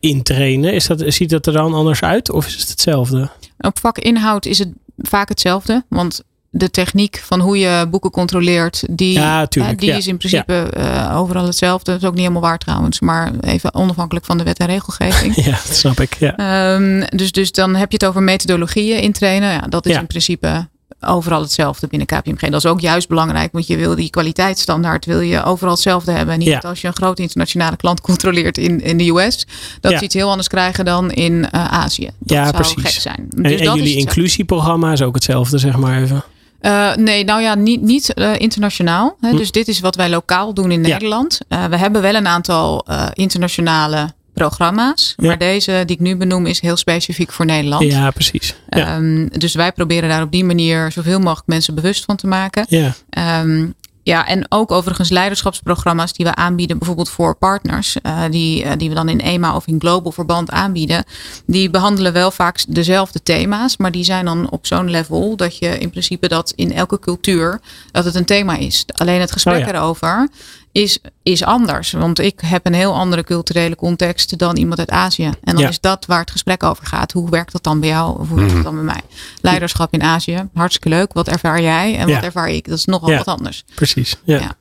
intrainen, 0.01 0.73
is 0.73 0.87
dat, 0.87 1.03
ziet 1.07 1.31
dat 1.31 1.47
er 1.47 1.53
dan 1.53 1.75
anders 1.75 2.03
uit 2.03 2.31
of 2.31 2.47
is 2.47 2.55
het 2.57 2.69
hetzelfde? 2.69 3.29
Op 3.59 3.79
vakinhoud 3.79 4.47
is 4.47 4.59
het 4.59 4.73
vaak 4.97 5.29
hetzelfde. 5.29 5.85
Want 5.89 6.23
de 6.51 6.71
techniek 6.71 7.23
van 7.25 7.41
hoe 7.41 7.59
je 7.59 7.87
boeken 7.91 8.11
controleert, 8.11 8.83
die, 8.91 9.13
ja, 9.13 9.47
tuurlijk, 9.47 9.79
die 9.79 9.89
ja. 9.89 9.97
is 9.97 10.07
in 10.07 10.17
principe 10.17 10.71
ja. 10.77 11.11
uh, 11.11 11.19
overal 11.19 11.45
hetzelfde. 11.47 11.91
Dat 11.93 12.01
is 12.01 12.07
ook 12.07 12.15
niet 12.15 12.23
helemaal 12.23 12.43
waar 12.43 12.59
trouwens, 12.59 13.01
maar 13.01 13.33
even 13.41 13.75
onafhankelijk 13.75 14.27
van 14.27 14.39
de 14.39 14.45
wet 14.45 14.59
en 14.59 14.67
regelgeving. 14.67 15.35
ja, 15.45 15.51
dat 15.51 15.77
snap 15.77 16.01
ik. 16.01 16.17
Ja. 16.19 16.75
Um, 16.75 17.05
dus, 17.09 17.33
dus 17.33 17.53
dan 17.53 17.75
heb 17.77 17.91
je 17.91 17.97
het 17.97 18.07
over 18.07 18.23
methodologieën 18.23 19.01
in 19.01 19.13
trainen. 19.13 19.53
Ja, 19.53 19.61
dat 19.69 19.87
is 19.87 19.97
in 19.97 20.07
principe 20.07 20.69
overal 21.01 21.41
hetzelfde 21.41 21.87
binnen 21.87 22.07
KPMG. 22.07 22.41
Dat 22.41 22.65
is 22.65 22.67
ook 22.67 22.81
juist 22.81 23.09
belangrijk, 23.09 23.53
want 23.53 23.67
je 23.67 23.77
wil 23.77 23.95
die 23.95 24.11
kwaliteitsstandaard 24.11 25.05
wil 25.05 25.21
je 25.21 25.45
overal 25.45 25.73
hetzelfde 25.73 26.13
hebben. 26.13 26.39
Niet 26.39 26.49
Ja. 26.49 26.59
als 26.59 26.81
je 26.81 26.87
een 26.87 26.97
grote 26.97 27.23
internationale 27.23 27.77
klant 27.77 28.01
controleert 28.01 28.59
in, 28.59 28.81
in 28.81 28.97
de 28.97 29.09
US, 29.09 29.47
dat 29.81 29.93
Ja. 29.93 29.99
ze 29.99 30.05
iets 30.05 30.15
heel 30.15 30.29
anders 30.29 30.49
krijgen 30.49 30.85
dan 30.85 31.11
in 31.11 31.51
eh, 31.51 31.65
Azië. 31.65 32.11
Dat 32.19 32.31
Ja, 32.37 32.43
zou 32.43 32.57
precies. 32.57 32.83
gek 32.83 33.01
zijn. 33.03 33.17
En, 33.17 33.43
Dus 33.43 33.59
en 33.59 33.65
dat 33.65 33.77
is 33.77 33.83
jullie 33.83 33.99
inclusieprogramma 33.99 34.93
is 34.93 35.03
ook 35.03 35.15
hetzelfde, 35.15 35.59
zeg 35.59 35.77
maar 35.77 36.03
even. 36.03 36.23
Eh, 36.61 36.95
nee, 36.95 37.25
nou 37.25 37.43
ja, 37.43 37.55
niet, 37.55 37.81
niet 37.83 38.15
eh, 38.15 38.33
internationaal. 38.39 39.17
Hè. 39.21 39.31
Hm. 39.31 39.37
Dus 39.37 39.51
dit 39.51 39.69
is 39.69 39.81
wat 39.81 39.97
wij 39.97 40.11
lokaal 40.11 40.55
doen 40.55 40.71
in 40.71 40.85
Ja. 40.85 40.89
Nederland. 40.89 41.39
Eh, 41.49 41.65
we 41.65 41.77
hebben 41.77 42.03
wel 42.03 42.15
een 42.15 42.27
aantal 42.27 42.87
internationale 43.13 44.13
programma's. 44.35 45.15
Ja. 45.17 45.27
Maar 45.27 45.39
deze 45.39 45.83
die 45.87 45.97
ik 45.97 46.03
nu 46.03 46.17
benoem 46.17 46.47
is 46.47 46.61
heel 46.61 46.77
specifiek 46.77 47.33
voor 47.33 47.45
Nederland. 47.47 47.83
Ja, 47.83 48.11
precies. 48.11 48.55
Ja. 48.69 48.87
Ehm, 48.87 49.27
dus 49.27 49.55
wij 49.55 49.73
proberen 49.73 50.09
daar 50.09 50.23
op 50.23 50.33
die 50.33 50.45
manier 50.45 50.93
zoveel 50.93 51.19
mogelijk 51.19 51.47
mensen 51.47 51.75
bewust 51.75 52.05
van 52.05 52.17
te 52.17 52.27
maken. 52.27 52.65
ja. 52.69 52.95
Ehm, 53.11 53.67
ja, 54.03 54.27
en 54.27 54.47
ook 54.49 54.71
overigens 54.71 55.09
leiderschapsprogramma's 55.09 56.13
die 56.13 56.27
we 56.27 56.35
aanbieden, 56.35 56.79
bijvoorbeeld 56.79 57.11
voor 57.11 57.35
partners, 57.35 58.01
eh, 58.03 58.23
die, 58.31 58.65
eh, 58.65 58.73
die 58.79 58.89
we 58.89 58.95
dan 58.95 59.09
in 59.09 59.21
EMA 59.21 59.55
of 59.55 59.67
in 59.67 59.81
global 59.81 60.13
verband 60.13 60.51
aanbieden. 60.51 61.05
Die 61.47 61.71
behandelen 61.71 62.13
wel 62.13 62.31
vaak 62.31 62.65
dezelfde 62.69 63.23
thema's, 63.23 63.77
maar 63.77 63.91
die 63.91 64.05
zijn 64.05 64.25
dan 64.25 64.51
op 64.51 64.67
zo'n 64.67 64.91
level 64.91 65.37
dat 65.37 65.59
je 65.59 65.79
in 65.79 65.91
principe 65.91 66.29
dat 66.29 66.53
in 66.57 66.73
elke 66.73 66.99
cultuur 66.99 67.61
dat 67.93 68.05
het 68.05 68.15
een 68.15 68.25
thema 68.25 68.57
is. 68.57 68.85
Alleen 68.95 69.21
het 69.21 69.33
gesprek 69.33 69.61
Oh 69.61 69.67
ja. 69.67 69.73
erover 69.73 70.29
is, 70.73 70.99
is 71.23 71.45
anders. 71.45 71.93
Want 71.93 72.19
ik 72.19 72.41
heb 72.45 72.67
een 72.67 72.75
heel 72.75 72.95
andere 72.95 73.25
culturele 73.25 73.75
context 73.77 74.39
dan 74.39 74.57
iemand 74.57 74.79
uit 74.79 74.91
Azië. 74.91 75.25
En 75.25 75.35
dan 75.55 75.59
Ja. 75.59 75.69
is 75.69 75.81
dat 75.81 76.07
waar 76.07 76.21
het 76.21 76.31
gesprek 76.31 76.63
over 76.63 76.87
gaat. 76.87 77.13
Hoe 77.13 77.31
werkt 77.31 77.53
dat 77.53 77.63
dan 77.63 77.81
bij 77.81 77.89
jou 77.89 78.19
of 78.21 78.29
hoe 78.29 78.39
werkt 78.39 78.55
dat 78.55 78.63
dan 78.63 78.75
bij 78.75 78.85
mij? 78.85 79.01
Leiderschap 79.41 79.93
in 79.93 80.03
Azië, 80.03 80.49
hartstikke 80.55 80.89
leuk. 80.89 81.13
Wat 81.13 81.29
ervaar 81.29 81.61
jij 81.63 81.97
en 81.99 82.09
Ja. 82.09 82.15
wat 82.15 82.25
ervaar 82.25 82.49
ik? 82.49 82.69
Dat 82.69 82.79
is 82.79 82.85
nogal 82.85 83.11
Ja. 83.11 83.17
wat 83.17 83.27
anders. 83.27 83.65
Precies. 83.75 84.17
Ja. 84.25 84.39
Ja. 84.39 84.57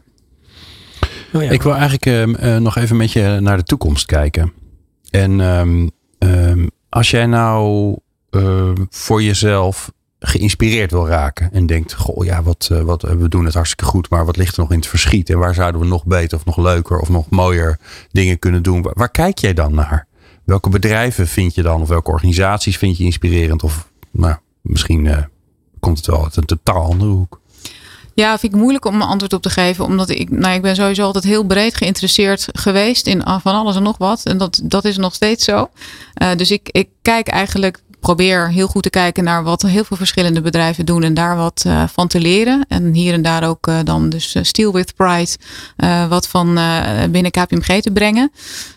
Oh, 1.33 1.43
ja. 1.43 1.49
Ik 1.49 1.61
wil 1.61 1.71
eigenlijk 1.73 2.05
ehm, 2.05 2.35
eh, 2.35 2.57
nog 2.57 2.75
even 2.77 2.97
met 2.97 3.11
je 3.11 3.37
naar 3.41 3.57
de 3.57 3.63
toekomst 3.63 4.05
kijken. 4.05 4.53
En 5.09 5.41
ehm, 5.41 5.87
ehm, 6.19 6.67
als 6.89 7.09
jij 7.11 7.25
nou 7.25 7.95
voor 8.89 9.23
jezelf 9.23 9.91
geïnspireerd 10.19 10.91
wil 10.91 11.07
raken 11.07 11.51
en 11.51 11.65
denkt, 11.65 11.93
goh 11.93 12.25
ja, 12.25 12.43
wat, 12.43 12.69
eh, 12.71 12.81
wat, 12.81 13.01
we 13.01 13.29
doen 13.29 13.45
het 13.45 13.53
hartstikke 13.53 13.85
goed, 13.85 14.09
maar 14.09 14.25
wat 14.25 14.37
ligt 14.37 14.55
er 14.55 14.61
nog 14.61 14.71
in 14.71 14.77
het 14.77 14.87
verschiet 14.87 15.29
en 15.29 15.37
waar 15.37 15.53
zouden 15.53 15.81
we 15.81 15.87
nog 15.87 16.05
beter 16.05 16.37
of 16.37 16.45
nog 16.45 16.57
leuker 16.57 16.99
of 16.99 17.09
nog 17.09 17.29
mooier 17.29 17.79
dingen 18.11 18.39
kunnen 18.39 18.63
doen? 18.63 18.87
Waar, 18.93 19.11
kijk 19.11 19.37
jij 19.37 19.53
dan 19.53 19.73
naar? 19.73 20.07
Welke 20.43 20.69
bedrijven 20.69 21.27
vind 21.27 21.55
je 21.55 21.61
dan 21.61 21.81
of 21.81 21.87
welke 21.87 22.11
organisaties 22.11 22.77
vind 22.77 22.97
je 22.97 23.03
inspirerend? 23.03 23.63
Of 23.63 23.87
nou, 24.11 24.35
misschien 24.61 25.07
eh, 25.07 25.23
komt 25.79 25.97
het 25.97 26.05
wel 26.05 26.23
uit 26.23 26.35
een 26.35 26.45
totaal 26.45 26.83
andere 26.83 27.11
hoek. 27.11 27.39
Ja, 28.13 28.37
vind 28.37 28.53
ik 28.53 28.59
moeilijk 28.59 28.85
om 28.85 28.95
een 28.95 29.01
antwoord 29.01 29.33
op 29.33 29.41
te 29.41 29.49
geven. 29.49 29.85
Omdat 29.85 30.09
ik, 30.09 30.29
nou, 30.29 30.53
ik 30.53 30.61
ben 30.61 30.75
sowieso 30.75 31.03
altijd 31.03 31.23
heel 31.23 31.43
breed 31.43 31.75
geïnteresseerd 31.75 32.47
geweest 32.51 33.07
in 33.07 33.23
ah, 33.23 33.41
van 33.41 33.55
alles 33.55 33.75
en 33.75 33.83
nog 33.83 33.97
wat. 33.97 34.25
En 34.25 34.37
dat, 34.37 34.61
dat 34.63 34.85
is 34.85 34.97
nog 34.97 35.13
steeds 35.13 35.43
zo. 35.43 35.69
Eh, 36.13 36.35
dus 36.35 36.51
ik, 36.51 36.69
ik 36.71 36.89
kijk 37.01 37.27
eigenlijk, 37.27 37.81
probeer 37.99 38.49
heel 38.49 38.67
goed 38.67 38.83
te 38.83 38.89
kijken 38.89 39.23
naar 39.23 39.43
wat 39.43 39.61
heel 39.61 39.83
veel 39.83 39.97
verschillende 39.97 40.41
bedrijven 40.41 40.85
doen. 40.85 41.03
En 41.03 41.13
daar 41.13 41.35
wat 41.35 41.63
eh, 41.65 41.83
van 41.87 42.07
te 42.07 42.19
leren. 42.19 42.65
En 42.67 42.93
hier 42.93 43.13
en 43.13 43.21
daar 43.21 43.47
ook 43.47 43.67
eh, 43.67 43.77
dan 43.83 44.09
dus 44.09 44.35
eh, 44.35 44.43
Steel 44.43 44.73
with 44.73 44.95
Pride 44.95 45.37
wat 46.09 46.27
van 46.27 46.59
binnen 47.11 47.31
KPMG 47.31 47.81
te 47.81 47.91
brengen. 47.91 48.31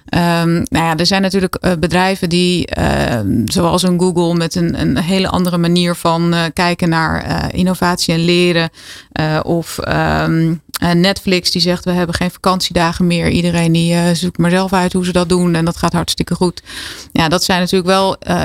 Ehm, 0.06 0.52
nou 0.52 0.84
ja, 0.84 0.96
er 0.96 1.06
zijn 1.06 1.22
natuurlijk 1.22 1.76
bedrijven 1.78 2.28
die, 2.28 2.66
eh, 2.66 3.20
zoals 3.44 3.82
een 3.82 4.00
Google, 4.00 4.34
met 4.34 4.54
een, 4.54 4.80
een 4.80 4.98
hele 4.98 5.28
andere 5.28 5.58
manier 5.58 5.94
van 5.94 6.34
kijken 6.54 6.88
naar 6.88 7.54
innovatie 7.54 8.14
en 8.14 8.24
leren. 8.24 8.70
Of 9.42 9.78
ehm, 9.78 10.54
eh, 10.82 10.90
Netflix 10.90 11.50
die 11.50 11.60
zegt 11.60 11.84
we 11.84 11.90
hebben 11.90 12.14
geen 12.14 12.30
vakantiedagen 12.30 13.06
meer. 13.06 13.28
Iedereen 13.28 13.72
die 13.72 14.14
zoekt 14.14 14.38
maar 14.38 14.50
zelf 14.50 14.72
uit 14.72 14.92
hoe 14.92 15.04
ze 15.04 15.12
dat 15.12 15.28
doen 15.28 15.54
en 15.54 15.64
dat 15.64 15.76
gaat 15.76 15.92
hartstikke 15.92 16.34
goed. 16.34 16.62
Ja, 17.12 17.28
dat 17.28 17.44
zijn 17.44 17.60
natuurlijk 17.60 17.90
wel 17.90 18.16
eh, 18.18 18.42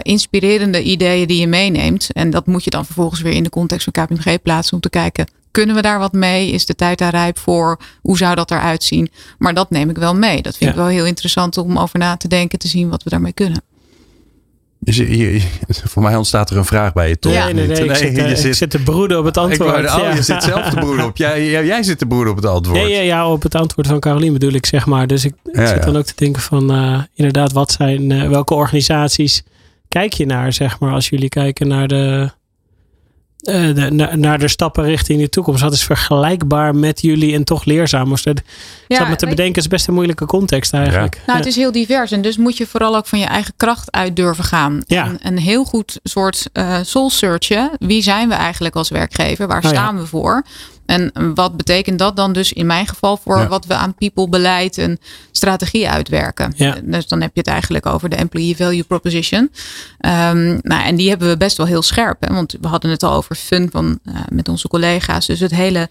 inspirerende 0.67 1.03
ideeën 1.05 1.27
die 1.27 1.39
je 1.39 1.47
meeneemt. 1.47 2.09
En 2.13 2.29
dat 2.29 2.45
moet 2.45 2.63
je 2.63 2.69
dan 2.69 2.85
vervolgens 2.85 3.21
weer 3.21 3.33
in 3.33 3.43
de 3.43 3.49
context 3.49 3.89
van 3.91 4.05
KPMG 4.05 4.41
plaatsen 4.41 4.73
om 4.73 4.79
te 4.79 4.89
kijken. 4.89 5.27
Kunnen 5.51 5.75
we 5.75 5.81
daar 5.81 5.99
wat 5.99 6.13
mee? 6.13 6.51
Is 6.51 6.65
de 6.65 6.75
tijd 6.75 6.97
daar 6.97 7.11
rijp 7.11 7.37
voor? 7.39 7.79
Hoe 8.01 8.17
zou 8.17 8.35
dat 8.35 8.51
eruit 8.51 8.83
zien? 8.83 9.09
Maar 9.37 9.53
dat 9.53 9.69
neem 9.69 9.89
ik 9.89 9.97
wel 9.97 10.15
mee. 10.15 10.41
Dat 10.41 10.57
vind 10.57 10.63
Ja. 10.63 10.69
ik 10.69 10.75
wel 10.75 10.87
heel 10.87 11.05
interessant 11.05 11.57
om 11.57 11.77
over 11.77 11.99
na 11.99 12.15
te 12.17 12.27
denken, 12.27 12.59
te 12.59 12.67
zien 12.67 12.89
wat 12.89 13.03
we 13.03 13.09
daarmee 13.09 13.33
kunnen. 13.33 13.61
Dus 14.79 14.95
je- 14.97 15.17
je- 15.17 15.41
voor 15.67 16.03
mij 16.03 16.15
ontstaat 16.15 16.49
er 16.49 16.57
een 16.57 16.65
vraag 16.65 16.93
bij 16.93 17.09
je 17.09 17.19
toch? 17.19 17.31
nee, 17.33 17.41
nee, 17.53 17.53
nee. 17.53 17.83
ik, 17.89 17.95
zit, 17.95 18.15
je 18.15 18.21
ik 18.21 18.37
zit- 18.37 18.55
zit 18.55 18.69
te 18.69 18.79
broeden 18.83 19.19
op 19.19 19.25
het 19.25 19.35
Ik 19.35 19.41
antwoord. 19.43 19.69
wou, 19.71 19.99
oh, 20.01 20.07
ja. 20.07 20.15
je 20.15 20.21
zit 20.21 20.43
zelf 20.43 20.69
te 20.69 20.75
broeden 20.75 21.05
op. 21.05 21.17
Jij, 21.27 21.49
jij, 21.49 21.65
jij 21.65 21.83
zit 21.83 21.97
te 21.99 22.05
broeden 22.05 22.29
op 22.31 22.35
het 22.35 22.45
antwoord. 22.45 22.79
Ja, 22.79 22.87
ja, 22.87 22.99
ja, 23.01 23.29
op 23.31 23.43
het 23.43 23.55
antwoord 23.55 23.87
van 23.87 23.99
Carolien 23.99 24.33
bedoel 24.33 24.51
ik, 24.51 24.65
zeg 24.65 24.85
maar. 24.85 25.07
Dus 25.07 25.25
ik, 25.25 25.33
ik 25.45 25.55
Ja, 25.55 25.65
zit 25.67 25.77
ja. 25.77 25.85
dan 25.85 25.97
ook 25.97 26.05
te 26.05 26.13
denken 26.15 26.41
van, 26.41 26.71
eh, 26.71 27.01
inderdaad, 27.13 27.51
wat 27.51 27.71
zijn, 27.71 28.11
eh, 28.11 28.29
welke 28.29 28.53
organisaties 28.53 29.43
kijk 29.89 30.13
je 30.13 30.25
naar, 30.25 30.53
zeg 30.53 30.79
maar, 30.79 30.91
als 30.91 31.09
jullie 31.09 31.29
kijken 31.29 31.67
naar 31.67 31.87
de, 31.87 32.31
eh, 33.47 33.75
de, 33.75 33.91
naar, 33.91 34.17
naar 34.17 34.39
de 34.39 34.47
stappen 34.47 34.83
richting 34.83 35.19
de 35.19 35.29
toekomst. 35.29 35.61
Wat 35.61 35.73
is 35.73 35.83
vergelijkbaar 35.83 36.75
met 36.75 37.01
jullie 37.01 37.33
en 37.33 37.43
toch 37.43 37.65
leerzaam? 37.65 38.09
Was 38.09 38.23
dat, 38.23 38.41
zat 38.87 39.09
me 39.09 39.15
te 39.15 39.27
bedenken, 39.27 39.61
is 39.61 39.67
best 39.67 39.87
een 39.87 39.93
moeilijke 39.93 40.25
context 40.25 40.73
eigenlijk. 40.73 41.21
Nou, 41.25 41.37
het 41.37 41.47
is 41.47 41.55
heel 41.55 41.71
divers 41.71 42.11
en 42.11 42.21
dus 42.21 42.37
moet 42.37 42.57
je 42.57 42.67
vooral 42.67 42.95
ook 42.95 43.07
van 43.07 43.19
je 43.19 43.25
eigen 43.25 43.53
kracht 43.57 43.91
uit 43.91 44.15
durven 44.15 44.43
gaan. 44.43 44.81
Ja. 44.85 45.05
En 45.05 45.17
een 45.21 45.37
heel 45.37 45.63
goed 45.63 45.99
soort 46.03 46.49
eh 46.53 46.77
soul 46.83 47.09
searchen. 47.09 47.71
Wie 47.79 48.01
zijn 48.01 48.29
we 48.29 48.35
eigenlijk 48.35 48.75
als 48.75 48.89
werkgever? 48.89 49.47
Waar 49.47 49.57
Oh 49.57 49.63
ja. 49.63 49.69
staan 49.69 49.97
we 49.97 50.05
voor? 50.05 50.43
En 50.87 51.11
wat 51.35 51.57
betekent 51.57 51.99
dat 51.99 52.15
dan 52.15 52.33
dus 52.33 52.53
in 52.53 52.65
mijn 52.65 52.87
geval 52.87 53.17
voor 53.17 53.37
Ja. 53.37 53.47
wat 53.47 53.65
we 53.65 53.73
aan 53.73 53.95
people 53.95 54.29
beleid 54.29 54.77
en 54.77 54.99
strategie 55.31 55.89
uitwerken? 55.89 56.53
Ja. 56.55 56.75
Dus 56.83 57.07
dan 57.07 57.21
heb 57.21 57.31
je 57.33 57.39
het 57.39 57.49
eigenlijk 57.49 57.85
over 57.85 58.09
de 58.09 58.15
employee 58.15 58.55
value 58.55 58.83
proposition. 58.83 59.51
Ehm, 59.99 60.57
nou, 60.61 60.83
en 60.83 60.95
die 60.95 61.09
hebben 61.09 61.27
we 61.27 61.37
best 61.37 61.57
wel 61.57 61.65
heel 61.65 61.81
scherp. 61.81 62.21
Hè? 62.27 62.33
Want 62.33 62.55
we 62.61 62.67
hadden 62.67 62.91
het 62.91 63.03
al 63.03 63.13
over 63.13 63.35
fun 63.35 63.69
van, 63.71 63.99
eh, 64.05 64.13
met 64.29 64.49
onze 64.49 64.67
collega's. 64.67 65.25
Dus 65.25 65.39
het 65.39 65.51
hele 65.51 65.89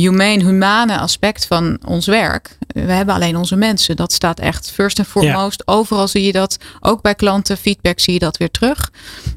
humane, 0.00 0.44
humane 0.44 0.98
aspect 0.98 1.46
van 1.46 1.78
ons 1.86 2.06
werk. 2.06 2.56
We 2.66 2.80
hebben 2.80 3.14
alleen 3.14 3.36
onze 3.36 3.56
mensen. 3.56 3.96
Dat 3.96 4.12
staat 4.12 4.40
echt 4.40 4.70
first 4.70 4.98
en 4.98 5.04
foremost. 5.04 5.62
Overal 5.66 6.08
zie 6.08 6.22
je 6.22 6.32
dat. 6.32 6.56
Ook 6.80 7.02
bij 7.02 7.14
klanten, 7.14 7.56
feedback 7.56 8.00
zie 8.00 8.12
je 8.12 8.18
dat 8.18 8.36
weer 8.36 8.50
terug. 8.50 8.90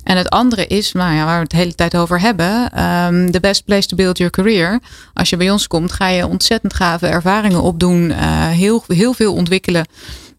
En 0.03 0.17
het 0.17 0.29
andere 0.29 0.67
is, 0.67 0.91
nou 0.91 1.13
ja, 1.15 1.25
waar 1.25 1.35
we 1.35 1.41
het 1.41 1.49
de 1.51 1.57
hele 1.57 1.75
tijd 1.75 1.95
over 1.95 2.19
hebben. 2.19 2.71
ehm, 2.71 3.31
the 3.31 3.39
best 3.39 3.65
place 3.65 3.87
to 3.87 3.95
build 3.95 4.17
your 4.17 4.31
career. 4.33 4.79
Als 5.13 5.29
je 5.29 5.37
bij 5.37 5.49
ons 5.51 5.67
komt, 5.67 5.91
ga 5.91 6.07
je 6.07 6.27
ontzettend 6.27 6.73
gave 6.73 7.07
ervaringen 7.07 7.61
opdoen. 7.61 8.11
eh, 8.11 8.47
heel, 8.47 8.83
heel 8.87 9.13
veel 9.13 9.33
ontwikkelen. 9.33 9.85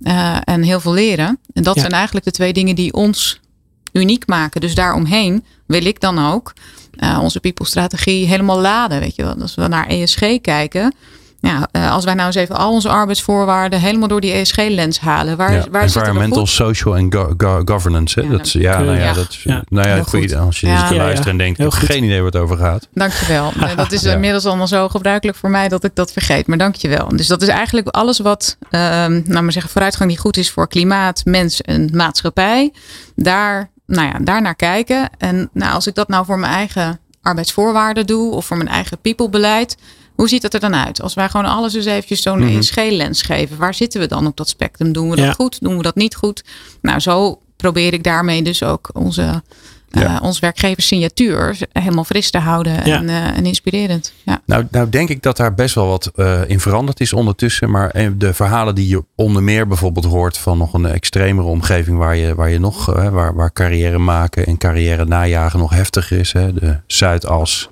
eh, 0.03 0.37
en 0.45 0.63
heel 0.63 0.81
veel 0.81 0.93
leren. 0.93 1.39
En 1.53 1.63
dat 1.63 1.75
Ja. 1.75 1.81
zijn 1.81 1.93
eigenlijk 1.93 2.25
de 2.25 2.31
twee 2.31 2.53
dingen 2.53 2.75
die 2.75 2.93
ons 2.93 3.41
uniek 3.93 4.27
maken. 4.27 4.61
Dus 4.61 4.75
daaromheen 4.75 5.45
wil 5.67 5.85
ik 5.85 6.01
dan 6.01 6.33
ook 6.33 6.53
eh, 6.97 7.19
onze 7.23 7.41
people 7.41 7.67
strategie 7.67 8.27
helemaal 8.27 8.61
laden. 8.61 9.01
Weet 9.01 9.17
je 9.17 9.23
wel. 9.25 9.35
Als 9.41 9.55
we 9.55 9.67
naar 9.69 9.87
ESG 9.87 10.41
kijken. 10.41 10.95
Ja, 11.41 11.69
eh, 11.73 11.91
als 11.93 12.05
wij 12.05 12.15
nou 12.15 12.27
eens 12.27 12.37
even 12.37 12.57
al 12.57 12.73
onze 12.73 12.89
arbeidsvoorwaarden 12.89 13.81
helemaal 13.81 14.09
door 14.09 14.21
die 14.21 14.33
ESG-lens 14.33 15.01
halen. 15.01 15.37
Waar, 15.37 15.53
Ja, 15.53 15.65
waar 15.71 15.83
environmental, 15.83 16.39
goed? 16.39 16.49
social 16.49 16.97
en 16.97 17.13
go- 17.13 17.35
go- 17.37 17.63
governance. 17.65 18.21
Hè? 18.21 18.27
Ja, 18.27 18.33
dat, 18.33 18.47
is- 18.47 18.53
ja, 18.53 18.79
nou 18.83 18.99
ja, 18.99 19.13
dat 19.13 19.35
Ja, 19.35 19.63
nou 19.69 19.89
ja, 19.89 20.03
goed. 20.03 20.35
als 20.37 20.61
je 20.61 20.67
Ja. 20.67 20.79
zit 20.79 20.89
te 20.89 20.95
ja. 20.95 21.01
luisteren 21.03 21.31
en 21.33 21.39
denkt, 21.39 21.59
ik 21.59 21.65
heb 21.73 21.73
geen 21.91 22.05
idee 22.05 22.17
waar 22.17 22.31
het 22.33 22.37
over 22.41 22.57
gaat. 22.57 22.89
Dankjewel. 22.95 23.53
Nee, 23.61 23.75
dat 23.75 23.93
is 23.93 24.03
Ja. 24.03 24.13
inmiddels 24.13 24.47
allemaal 24.47 24.67
zo 24.67 24.89
gebruikelijk 24.89 25.39
voor 25.39 25.51
mij 25.51 25.69
dat 25.69 25.85
ik 25.85 25.95
dat 25.95 26.13
vergeet. 26.13 26.47
Maar 26.47 26.59
dankjewel. 26.59 27.09
Dus 27.17 27.27
dat 27.27 27.43
is 27.43 27.49
eigenlijk 27.49 27.89
alles 27.89 28.19
wat, 28.19 28.57
ehm 28.71 29.21
nou 29.25 29.43
maar 29.43 29.53
zeggen, 29.53 29.71
vooruitgang 29.71 30.09
die 30.11 30.19
goed 30.19 30.37
is 30.37 30.51
voor 30.51 30.69
klimaat, 30.69 31.21
mens 31.25 31.61
en 31.61 31.91
maatschappij. 31.93 32.73
Daar, 33.17 33.71
nou 33.93 34.09
ja, 34.09 34.19
daar 34.19 34.43
naar 34.43 34.55
kijken. 34.55 35.11
En 35.19 35.51
nou, 35.53 35.73
als 35.75 35.87
ik 35.87 35.95
dat 35.95 36.09
nou 36.09 36.25
voor 36.25 36.39
mijn 36.39 36.53
eigen 36.53 37.01
arbeidsvoorwaarden 37.23 38.07
doe 38.07 38.33
of 38.33 38.47
voor 38.47 38.57
mijn 38.57 38.69
eigen 38.69 38.99
people-beleid. 39.01 39.77
Hoe 40.15 40.29
ziet 40.29 40.43
dat 40.43 40.55
er 40.55 40.61
dan 40.61 40.75
uit? 40.75 41.03
Als 41.03 41.15
wij 41.15 41.29
gewoon 41.29 41.47
alles 41.47 41.75
eens 41.75 41.85
eventjes 41.85 42.23
zo'n 42.23 42.39
Mhm. 42.39 42.57
ESG-lens 42.59 43.23
geven. 43.23 43.57
Waar 43.57 43.75
zitten 43.75 44.01
we 44.01 44.07
dan 44.07 44.27
op 44.27 44.37
dat 44.37 44.49
spectrum? 44.49 44.93
Doen 44.93 45.11
we 45.11 45.17
dat 45.17 45.25
Ja. 45.25 45.33
goed? 45.33 45.61
Doen 45.61 45.77
we 45.77 45.83
dat 45.83 45.95
niet 45.95 46.15
goed? 46.15 46.45
Nou, 46.83 47.01
zo 47.01 47.41
probeer 47.57 47.93
ik 47.93 48.05
daarmee 48.05 48.43
dus 48.43 48.63
ook 48.63 48.91
onze, 48.93 49.43
Ja. 50.01 50.21
ons 50.23 50.39
werkgeverssignatuur 50.39 51.57
helemaal 51.73 52.05
fris 52.05 52.31
te 52.31 52.39
houden 52.39 52.73
Ja. 52.85 52.99
en, 52.99 53.09
eh, 53.09 53.37
en 53.37 53.47
inspirerend. 53.47 54.13
Ja. 54.23 54.41
Nou, 54.47 54.67
nou 54.71 54.89
denk 54.89 55.09
ik 55.09 55.23
dat 55.23 55.37
daar 55.37 55.55
best 55.55 55.75
wel 55.75 55.87
wat 55.87 56.11
eh, 56.15 56.41
in 56.47 56.61
veranderd 56.61 57.01
is 57.01 57.13
ondertussen. 57.13 57.71
Maar 57.71 57.91
eh, 57.91 58.09
de 58.17 58.35
verhalen 58.35 58.75
die 58.75 58.89
je 58.89 59.05
onder 59.15 59.43
meer 59.43 59.67
bijvoorbeeld 59.67 60.05
hoort 60.05 60.39
van 60.39 60.59
nog 60.59 60.75
een 60.75 60.87
extremere 60.87 61.47
omgeving 61.47 61.99
waar 61.99 62.17
je, 62.17 62.35
waar 62.35 62.51
je 62.51 62.59
nog, 62.59 62.95
eh, 62.95 63.09
waar, 63.09 63.35
waar 63.35 63.53
carrière 63.53 63.99
maken 63.99 64.47
en 64.47 64.59
carrière 64.59 65.05
najagen 65.05 65.59
nog 65.59 65.71
heftiger 65.71 66.19
is. 66.19 66.33
Hè? 66.33 66.53
De 66.53 66.79
Zuidas, 66.87 67.69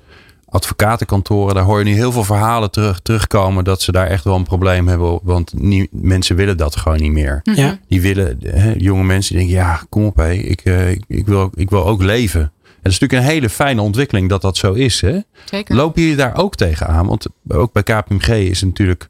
advocatenkantoren, 0.51 1.55
daar 1.55 1.63
hoor 1.63 1.79
je 1.79 1.85
nu 1.85 1.93
heel 1.93 2.11
veel 2.11 2.23
verhalen 2.23 2.71
terug, 2.71 2.99
terugkomen 2.99 3.63
dat 3.63 3.81
ze 3.81 3.91
daar 3.91 4.07
echt 4.07 4.23
wel 4.23 4.35
een 4.35 4.43
probleem 4.43 4.87
hebben. 4.87 5.19
Want 5.23 5.53
nie- 5.55 5.87
mensen 5.91 6.35
willen 6.35 6.57
dat 6.57 6.75
gewoon 6.75 6.99
niet 7.01 7.11
meer. 7.11 7.39
Mhm. 7.43 7.59
Ja. 7.59 7.79
Die 7.87 8.01
willen, 8.01 8.37
hè, 8.45 8.73
jonge 8.77 9.03
mensen 9.03 9.35
die 9.37 9.45
denken, 9.45 9.63
ja, 9.65 9.81
kom 9.89 10.05
op 10.05 10.15
hé, 10.15 10.31
ik, 10.31 10.61
eh, 10.61 10.91
ik, 10.91 11.03
ik, 11.07 11.25
wil, 11.25 11.39
ook- 11.39 11.55
ik 11.55 11.69
wil 11.69 11.85
ook 11.85 12.01
leven. 12.01 12.41
het 12.81 12.91
is 12.91 12.99
natuurlijk 12.99 13.29
een 13.29 13.35
hele 13.35 13.49
fijne 13.49 13.81
ontwikkeling 13.81 14.29
dat 14.29 14.41
dat 14.41 14.57
zo 14.57 14.73
is. 14.73 15.01
Hè? 15.01 15.19
Zeker. 15.45 15.75
Lopen 15.75 16.01
jullie 16.01 16.17
daar 16.17 16.37
ook 16.37 16.55
tegenaan? 16.55 17.07
Want 17.07 17.27
ook 17.47 17.73
bij 17.73 17.83
KPMG 17.83 18.27
is 18.27 18.59
het 18.59 18.69
natuurlijk. 18.69 19.09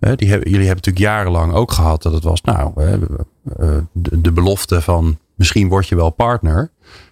Hè, 0.00 0.16
die 0.16 0.28
hebben, 0.28 0.50
jullie 0.50 0.66
hebben 0.66 0.84
natuurlijk 0.84 1.14
jarenlang 1.14 1.52
ook 1.52 1.72
gehad 1.72 2.02
dat 2.02 2.12
het 2.12 2.22
was. 2.24 2.40
Nou, 2.42 2.72
hè, 2.82 2.92
eh, 3.58 3.78
de, 3.92 4.20
de 4.20 4.32
belofte 4.32 4.80
van 4.80 5.18
misschien 5.34 5.68
word 5.68 5.88
je 5.88 5.96
wel 5.96 6.10
partner. 6.10 6.70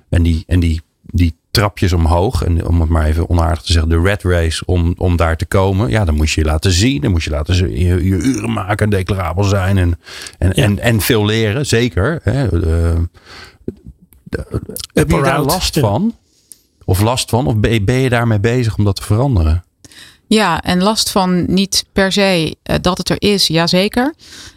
En 0.09 0.23
die, 0.23 0.45
en 0.47 0.61
die, 0.61 0.83
die 1.15 1.35
trapjes 1.51 1.93
omhoog. 1.93 2.43
En 2.45 2.67
om 2.67 2.81
het 2.81 2.91
maar 2.91 3.07
even 3.07 3.29
onaardig 3.29 3.63
te 3.63 3.73
zeggen, 3.73 3.91
de 3.91 4.01
red 4.01 4.23
race 4.23 4.65
om, 4.67 4.95
om 4.97 5.17
daar 5.17 5.37
te 5.37 5.47
komen. 5.47 5.91
Ja, 5.91 6.05
dan 6.05 6.15
moet 6.15 6.31
je 6.31 6.41
je 6.41 6.47
laten 6.47 6.73
zien. 6.73 7.01
Dan 7.01 7.11
moet 7.11 7.23
je 7.23 7.31
laten 7.31 7.55
zien, 7.55 7.71
je, 7.71 8.05
je 8.05 8.17
uren 8.17 8.53
maken, 8.53 8.91
declarabel 8.91 9.45
zijn 9.45 9.79
en, 9.79 10.01
en, 10.39 10.53
Ja. 10.55 10.63
en, 10.63 10.79
en 10.79 11.01
veel 11.01 11.25
leren. 11.25 11.67
Zeker. 11.67 12.21
Hè. 12.23 12.63
Eh, 12.63 13.01
heb 14.93 15.11
je 15.11 15.23
daar 15.23 15.43
last 15.43 15.79
van? 15.79 16.15
Of 16.85 17.01
last 17.01 17.31
van? 17.31 17.47
Of 17.47 17.57
ben 17.57 17.73
je, 17.73 17.83
ben 17.83 17.95
je 17.95 18.09
daarmee 18.09 18.41
bezig 18.41 18.79
om 18.79 18.85
dat 18.85 18.97
te 18.97 19.03
veranderen? 19.03 19.65
Ja, 20.27 20.63
en 20.63 20.83
last 20.83 21.11
van 21.11 21.45
niet 21.55 21.85
per 21.93 22.13
se 22.13 22.57
eh, 22.63 22.77
dat 22.81 22.99
het 22.99 23.09
er 23.09 23.23
is, 23.23 23.47
jazeker. 23.47 24.15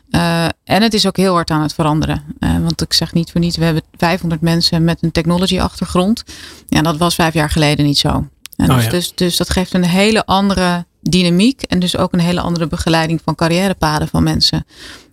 Eh 0.09 0.47
en 0.67 0.81
het 0.81 0.93
is 0.93 1.07
ook 1.07 1.17
heel 1.17 1.33
hard 1.33 1.49
aan 1.49 1.61
het 1.61 1.73
veranderen. 1.73 2.23
Eh, 2.39 2.57
want 2.59 2.81
ik 2.81 2.93
zeg 2.93 3.13
niet 3.13 3.31
voor 3.31 3.41
niets, 3.41 3.57
we 3.57 3.65
hebben 3.65 3.83
500 3.97 4.41
mensen 4.41 4.83
met 4.83 4.97
een 5.01 5.11
technology 5.11 5.59
achtergrond. 5.59 6.23
Ja, 6.67 6.81
dat 6.81 6.97
was 6.97 7.15
vijf 7.15 7.33
jaar 7.33 7.49
geleden 7.49 7.85
niet 7.85 7.97
zo. 7.97 8.27
En 8.55 8.69
Oh 8.69 8.75
dus, 8.75 8.83
ja. 8.83 8.89
dus, 8.89 9.15
dus 9.15 9.37
dat 9.37 9.49
geeft 9.49 9.73
een 9.73 9.85
hele 9.85 10.25
andere 10.25 10.85
dynamiek 11.01 11.61
en 11.61 11.79
dus 11.79 11.97
ook 11.97 12.13
een 12.13 12.19
hele 12.19 12.41
andere 12.41 12.67
begeleiding 12.67 13.21
van 13.23 13.35
carrièrepaden 13.35 14.07
van 14.07 14.23
mensen. 14.23 14.65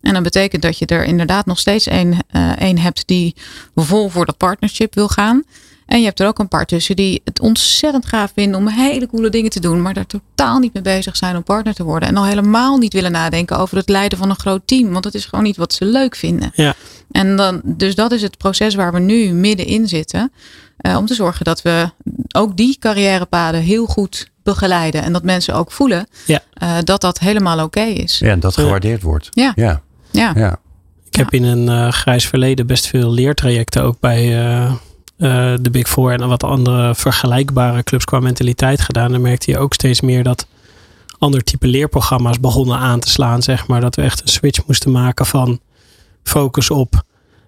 En 0.02 0.14
dat 0.14 0.22
betekent 0.22 0.62
dat 0.62 0.78
je 0.78 0.86
er 0.86 1.04
inderdaad 1.04 1.46
nog 1.46 1.58
steeds 1.58 1.86
één 1.86 2.16
eh, 2.28 2.50
één 2.50 2.78
hebt 2.78 3.06
die 3.06 3.34
vol 3.74 4.08
voor 4.08 4.26
dat 4.26 4.36
partnership 4.36 4.94
wil 4.94 5.08
gaan. 5.08 5.42
En 5.86 5.98
je 5.98 6.04
hebt 6.04 6.20
er 6.20 6.26
ook 6.26 6.38
een 6.38 6.48
paar 6.48 6.66
tussen 6.66 6.96
die 6.96 7.20
het 7.24 7.40
ontzettend 7.40 8.06
gaaf 8.06 8.32
vinden 8.34 8.60
om 8.60 8.68
hele 8.68 9.06
coole 9.06 9.30
dingen 9.30 9.50
te 9.50 9.60
doen, 9.60 9.82
maar 9.82 9.94
daar 9.94 10.06
totaal 10.06 10.58
niet 10.58 10.72
mee 10.74 10.82
bezig 10.82 11.16
zijn 11.16 11.36
om 11.36 11.42
partner 11.42 11.74
te 11.74 11.84
worden. 11.84 12.08
En 12.08 12.16
al 12.16 12.24
helemaal 12.24 12.76
niet 12.78 12.92
willen 12.92 13.12
nadenken 13.12 13.58
over 13.58 13.76
het 13.76 13.88
leiden 13.88 14.18
van 14.18 14.30
een 14.30 14.38
groot 14.38 14.62
team, 14.64 14.92
want 14.92 15.04
het 15.04 15.14
is 15.14 15.24
gewoon 15.24 15.44
niet 15.44 15.56
wat 15.56 15.72
ze 15.72 15.84
leuk 15.84 16.16
vinden. 16.16 16.50
Ja. 16.54 16.74
En 17.10 17.36
dan, 17.36 17.60
dus 17.64 17.94
dat 17.94 18.12
is 18.12 18.22
het 18.22 18.36
proces 18.38 18.74
waar 18.74 18.92
we 18.92 18.98
nu 19.00 19.32
middenin 19.32 19.88
zitten. 19.88 20.32
eh, 20.76 20.96
om 20.96 21.06
te 21.06 21.14
zorgen 21.14 21.44
dat 21.44 21.62
we 21.62 21.90
ook 22.36 22.56
die 22.56 22.76
carrièrepaden 22.80 23.60
heel 23.60 23.86
goed 23.86 24.30
begeleiden. 24.42 25.02
En 25.02 25.12
dat 25.12 25.22
mensen 25.22 25.54
ook 25.54 25.72
voelen 25.72 26.06
Ja. 26.26 26.40
eh, 26.54 26.76
dat 26.84 27.00
dat 27.00 27.18
helemaal 27.18 27.64
oké 27.64 27.80
is. 27.80 28.18
Ja, 28.18 28.30
en 28.30 28.40
dat 28.40 28.54
Ja. 28.54 28.62
gewaardeerd 28.62 29.02
wordt. 29.02 29.28
Ja. 29.30 29.52
Ja, 29.54 29.80
Ja. 30.10 30.32
ja. 30.36 30.56
Ik 31.08 31.14
heb 31.14 31.32
in 31.32 31.42
een 31.44 31.68
eh, 31.68 31.92
grijs 31.92 32.26
verleden 32.28 32.66
best 32.66 32.86
veel 32.86 33.10
leertrajecten 33.12 33.82
ook 33.82 34.00
bij 34.00 34.32
eh, 35.16 35.54
de 35.60 35.70
Big 35.70 35.88
Four 35.88 36.12
en 36.12 36.28
wat 36.28 36.44
andere 36.44 36.94
vergelijkbare 36.94 37.82
clubs 37.82 38.04
qua 38.04 38.20
mentaliteit 38.20 38.80
gedaan. 38.80 39.12
Dan 39.12 39.20
merkte 39.20 39.50
je 39.50 39.58
ook 39.58 39.74
steeds 39.74 40.00
meer 40.00 40.22
dat 40.22 40.46
ander 41.18 41.44
type 41.44 41.66
leerprogramma's 41.66 42.40
begonnen 42.40 42.78
aan 42.78 43.00
te 43.00 43.10
slaan. 43.10 43.42
Zeg 43.42 43.66
maar 43.66 43.80
dat 43.80 43.94
we 43.96 44.02
echt 44.02 44.22
een 44.22 44.28
switch 44.28 44.66
moesten 44.66 44.90
maken 44.90 45.26
van 45.26 45.60
focus 46.22 46.70
op 46.70 47.04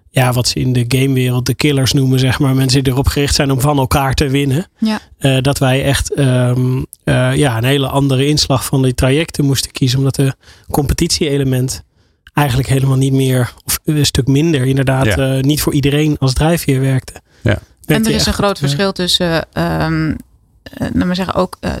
ja, 0.09 0.33
wat 0.33 0.47
ze 0.47 0.59
in 0.59 0.73
de 0.73 0.85
gamewereld 0.87 1.45
de 1.45 1.53
killers 1.53 1.93
noemen, 1.93 2.19
zeg 2.19 2.39
maar. 2.39 2.55
Mensen 2.55 2.83
die 2.83 2.93
erop 2.93 3.07
gericht 3.07 3.35
zijn 3.35 3.51
om 3.51 3.61
van 3.61 3.77
elkaar 3.77 4.13
te 4.13 4.29
winnen. 4.29 4.67
Ja. 4.77 4.99
Eh, 5.17 5.37
dat 5.41 5.57
wij 5.57 5.83
echt 5.83 6.13
ehm, 6.13 6.83
eh, 7.03 7.35
ja, 7.35 7.57
een 7.57 7.63
hele 7.63 7.87
andere 7.87 8.25
inslag 8.27 8.65
van 8.65 8.81
die 8.81 8.93
trajecten 8.93 9.45
moesten 9.45 9.71
kiezen. 9.71 9.97
Omdat 9.97 10.15
de 10.15 10.33
competitie-element 10.71 11.83
eigenlijk 12.33 12.69
helemaal 12.69 12.97
niet 12.97 13.13
meer, 13.13 13.53
of 13.65 13.79
een 13.85 14.05
stuk 14.05 14.27
minder 14.27 14.65
inderdaad, 14.65 15.05
Ja. 15.05 15.15
eh, 15.17 15.41
niet 15.43 15.61
voor 15.61 15.73
iedereen 15.73 16.17
als 16.19 16.33
drijfveer 16.33 16.79
werkte. 16.81 17.13
Ja. 17.41 17.59
En 17.85 18.05
er 18.05 18.09
is 18.11 18.15
echt 18.15 18.25
een 18.27 18.33
groot 18.33 18.57
verschil 18.59 18.91
tussen, 18.91 19.45
ehm 19.53 20.15
eh, 20.73 20.87
nou 20.93 21.05
maar 21.05 21.15
zeggen 21.15 21.33
ook, 21.35 21.57
eh, 21.59 21.71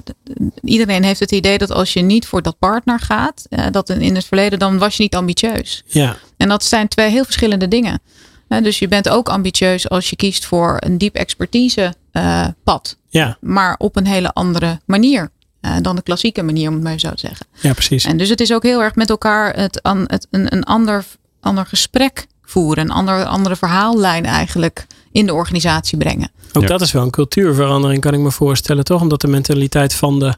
iedereen 0.63 1.03
heeft 1.03 1.19
het 1.19 1.31
idee 1.31 1.57
dat 1.57 1.71
als 1.71 1.93
je 1.93 2.01
niet 2.01 2.25
voor 2.25 2.41
dat 2.41 2.59
partner 2.59 2.99
gaat, 2.99 3.45
eh, 3.49 3.65
dat 3.71 3.89
in 3.89 4.01
in 4.01 4.15
het 4.15 4.25
verleden 4.25 4.59
dan 4.59 4.77
was 4.77 4.97
je 4.97 5.03
niet 5.03 5.15
ambitieus. 5.15 5.83
Ja, 5.85 6.15
En 6.37 6.47
dat 6.47 6.63
zijn 6.63 6.87
twee 6.87 7.09
heel 7.09 7.23
verschillende 7.23 7.67
dingen. 7.67 7.99
Hè, 8.47 8.61
dus 8.61 8.79
je 8.79 8.87
bent 8.87 9.09
ook 9.09 9.29
ambitieus 9.29 9.89
als 9.89 10.09
je 10.09 10.15
kiest 10.15 10.45
voor 10.45 10.77
een 10.79 10.97
diep 10.97 11.15
expertise 11.15 11.93
eh, 12.11 12.47
pad, 12.63 12.97
ja, 13.09 13.37
maar 13.41 13.75
op 13.77 13.95
een 13.95 14.07
hele 14.07 14.33
andere 14.33 14.79
manier 14.85 15.29
eh, 15.61 15.75
dan 15.81 15.95
de 15.95 16.01
klassieke 16.01 16.43
manier, 16.43 16.67
om 16.67 16.73
het 16.73 16.83
maar 16.83 16.99
zo 16.99 17.09
te 17.09 17.19
zeggen. 17.27 17.45
ja, 17.61 17.73
precies. 17.73 18.05
En 18.05 18.17
dus 18.17 18.29
het 18.29 18.41
is 18.41 18.53
ook 18.53 18.63
heel 18.63 18.81
erg 18.83 18.95
met 18.95 19.09
elkaar 19.09 19.55
het, 19.55 19.83
an- 19.83 20.03
het, 20.07 20.27
een, 20.31 20.53
een 20.55 20.63
ander, 20.63 21.05
ander 21.47 21.65
gesprek 21.65 22.27
voeren, 22.41 22.83
een 22.83 22.91
ander, 22.91 23.25
andere 23.25 23.55
verhaallijn 23.55 24.25
eigenlijk 24.25 24.87
in 25.11 25.25
de 25.25 25.33
organisatie 25.33 25.97
brengen. 25.97 26.31
Ook 26.53 26.61
Ja. 26.61 26.67
dat 26.67 26.81
is 26.81 26.91
wel 26.91 27.03
een 27.03 27.09
cultuurverandering, 27.09 28.01
kan 28.01 28.13
ik 28.13 28.19
me 28.19 28.31
voorstellen, 28.31 28.83
toch? 28.83 29.01
Omdat 29.01 29.21
de 29.21 29.27
mentaliteit 29.27 29.93
van 29.93 30.19
de 30.19 30.35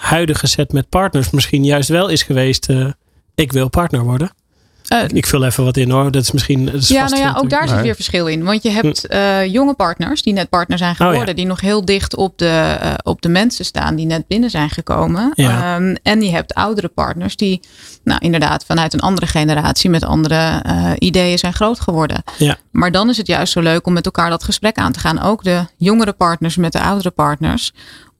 huidige 0.00 0.46
set 0.46 0.72
met 0.72 0.88
partners 0.88 1.30
misschien 1.30 1.64
juist 1.64 1.88
wel 1.88 2.08
is 2.08 2.22
geweest. 2.22 2.68
eh, 2.68 2.86
ik 3.34 3.52
wil 3.52 3.68
partner 3.68 4.02
worden. 4.04 4.30
Eh, 4.92 5.04
Ik 5.08 5.26
vul 5.26 5.44
even 5.44 5.64
wat 5.64 5.76
in 5.76 5.90
hoor. 5.90 6.10
Dat 6.10 6.22
is 6.22 6.32
misschien. 6.32 6.64
Dat 6.64 6.74
is 6.74 6.88
Ja, 6.88 7.08
nou 7.08 7.22
ja, 7.22 7.34
ook 7.36 7.50
daar 7.50 7.68
zit 7.68 7.80
weer 7.80 7.94
verschil 7.94 8.26
in. 8.26 8.44
Want 8.44 8.62
je 8.62 8.70
hebt 8.70 9.06
eh, 9.06 9.46
jonge 9.46 9.74
partners 9.74 10.22
die 10.22 10.32
net 10.32 10.48
partner 10.48 10.78
zijn 10.78 10.96
geworden. 10.96 11.20
Oh 11.22 11.28
ja. 11.28 11.34
Die 11.34 11.46
nog 11.46 11.60
heel 11.60 11.84
dicht 11.84 12.16
op 12.16 12.38
de, 12.38 12.76
eh, 12.80 12.94
op 13.02 13.22
de 13.22 13.28
mensen 13.28 13.64
staan 13.64 13.96
die 13.96 14.06
net 14.06 14.26
binnen 14.26 14.50
zijn 14.50 14.70
gekomen. 14.70 15.30
Ja. 15.34 15.76
Ehm, 15.76 15.94
en 16.02 16.22
je 16.22 16.30
hebt 16.30 16.54
oudere 16.54 16.88
partners 16.88 17.36
die 17.36 17.60
nou, 18.04 18.20
inderdaad 18.20 18.64
vanuit 18.64 18.92
een 18.92 19.00
andere 19.00 19.26
generatie 19.26 19.90
met 19.90 20.04
andere 20.04 20.60
eh, 20.62 20.90
ideeën 20.98 21.38
zijn 21.38 21.52
groot 21.54 21.80
geworden. 21.80 22.22
Ja. 22.38 22.56
Maar 22.70 22.90
dan 22.90 23.08
is 23.08 23.16
het 23.16 23.26
juist 23.26 23.52
zo 23.52 23.60
leuk 23.60 23.86
om 23.86 23.92
met 23.92 24.04
elkaar 24.04 24.30
dat 24.30 24.44
gesprek 24.44 24.76
aan 24.76 24.92
te 24.92 25.00
gaan. 25.00 25.22
Ook 25.22 25.44
de 25.44 25.64
jongere 25.76 26.12
partners 26.12 26.56
met 26.56 26.72
de 26.72 26.80
oudere 26.80 27.10
partners. 27.10 27.72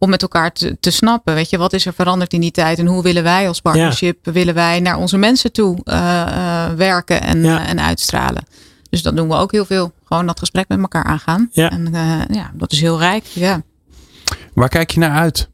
Om 0.03 0.11
met 0.11 0.23
elkaar 0.23 0.53
te, 0.53 0.77
te 0.81 0.91
snappen. 0.91 1.35
Weet 1.35 1.51
je, 1.51 1.59
wat 1.59 1.73
is 1.73 1.87
er 1.87 1.93
veranderd 1.93 2.33
in 2.33 2.41
die 2.41 2.51
tijd? 2.51 2.79
En 2.79 2.87
hoe 2.87 3.03
willen 3.03 3.23
wij 3.23 3.49
als 3.49 3.61
partnership, 3.61 4.19
willen 4.27 4.55
wij 4.55 4.81
naar 4.81 4.97
onze 4.97 5.17
mensen 5.17 5.53
toe 5.53 5.79
eh, 5.85 6.21
eh, 6.23 6.73
werken 6.73 7.21
en, 7.23 7.43
Ja. 7.45 7.61
eh, 7.63 7.69
en 7.71 7.81
uitstralen? 7.81 8.45
Dus 8.91 9.03
dat 9.03 9.17
doen 9.17 9.29
we 9.29 9.35
ook 9.35 9.53
heel 9.53 9.65
veel. 9.65 9.93
Gewoon 10.05 10.27
dat 10.27 10.39
gesprek 10.39 10.69
met 10.69 10.79
elkaar 10.79 11.05
aangaan. 11.05 11.49
Ja. 11.53 11.71
En 11.71 11.95
eh, 11.95 12.37
ja, 12.37 12.51
dat 12.55 12.73
is 12.73 12.81
heel 12.81 12.99
rijk. 12.99 13.25
Ja. 13.25 13.63
Waar 14.55 14.69
kijk 14.69 14.91
je 14.91 14.99
naar 15.01 15.19
uit? 15.19 15.49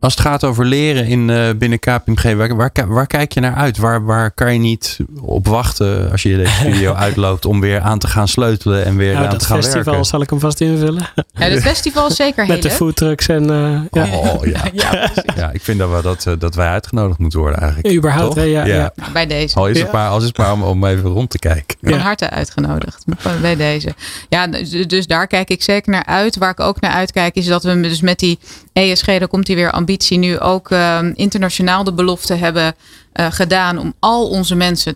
Als 0.00 0.12
het 0.14 0.22
gaat 0.22 0.44
over 0.44 0.64
leren 0.64 1.06
in, 1.06 1.30
eh, 1.30 1.48
binnen 1.58 1.78
KPMG, 1.78 2.34
waar, 2.36 2.56
waar, 2.56 2.72
waar 2.86 3.06
kijk 3.06 3.32
je 3.32 3.40
naar 3.40 3.54
uit? 3.54 3.76
Waar, 3.78 4.04
waar 4.04 4.30
kan 4.30 4.52
je 4.52 4.58
niet 4.58 4.98
op 5.20 5.46
wachten 5.46 6.10
als 6.10 6.22
je 6.22 6.36
deze 6.36 6.52
studio 6.52 6.92
uitloopt 7.06 7.44
om 7.44 7.60
weer 7.60 7.80
aan 7.80 7.98
te 7.98 8.06
gaan 8.06 8.28
sleutelen 8.28 8.84
en 8.84 8.96
weer 8.96 9.12
Nou, 9.14 9.26
aan 9.26 9.38
te 9.38 9.44
gaan 9.44 9.56
festival 9.56 9.84
werken? 9.84 10.04
zal 10.04 10.20
ik 10.22 10.30
hem 10.30 10.40
vast 10.40 10.60
invullen. 10.60 11.08
Ja, 11.14 11.24
het 11.44 11.62
festival 11.62 12.06
is 12.08 12.16
zeker 12.16 12.44
heel 12.44 12.52
Met 12.54 12.62
de 12.62 12.70
foodtrucks 12.70 13.26
en. 13.28 13.50
eh, 13.50 13.80
ja. 13.90 14.16
Oh 14.16 14.44
ja. 14.46 14.60
Ja, 14.72 14.90
precies. 14.90 15.34
ja, 15.36 15.50
ik 15.52 15.60
vind 15.62 15.78
dat, 15.78 15.90
we 15.90 16.02
dat, 16.02 16.26
eh, 16.26 16.32
dat 16.38 16.54
wij 16.54 16.68
uitgenodigd 16.68 17.18
moeten 17.18 17.38
worden 17.40 17.60
eigenlijk. 17.60 17.94
Überhaupt, 17.94 18.34
hè, 18.34 18.42
ja, 18.42 18.64
ja. 18.64 18.92
Bij 19.12 19.26
deze. 19.26 19.56
Al 19.56 19.68
is 19.68 19.78
het 19.78 19.86
Ja. 19.86 19.92
maar, 19.92 20.08
al 20.08 20.18
is 20.18 20.24
het 20.24 20.36
maar 20.36 20.52
om, 20.52 20.62
om 20.62 20.84
even 20.84 21.10
rond 21.10 21.30
te 21.30 21.38
kijken. 21.38 21.76
Van 21.82 21.92
Ja. 21.92 21.98
harte 21.98 22.30
uitgenodigd 22.30 23.04
bij 23.40 23.56
deze. 23.56 23.94
Ja, 24.28 24.46
dus, 24.46 24.70
dus 24.70 25.06
daar 25.06 25.26
kijk 25.26 25.50
ik 25.50 25.62
zeker 25.62 25.92
naar 25.92 26.06
uit. 26.06 26.36
Waar 26.36 26.50
ik 26.50 26.60
ook 26.60 26.80
naar 26.80 26.92
uitkijk 26.92 27.34
is 27.34 27.46
dat 27.46 27.62
we 27.64 27.80
dus 27.80 28.00
met 28.00 28.18
die 28.18 28.38
ESG, 28.72 29.06
daar 29.06 29.28
komt 29.28 29.46
hier 29.46 29.56
weer 29.56 29.70
ambitie, 29.70 29.88
nu 30.18 30.38
ook 30.38 30.70
ehm, 30.70 31.12
internationaal 31.14 31.84
de 31.84 31.92
belofte 31.92 32.34
hebben 32.34 32.74
eh, 33.12 33.26
gedaan 33.30 33.78
om 33.78 33.94
al 33.98 34.28
onze 34.28 34.54
mensen, 34.54 34.94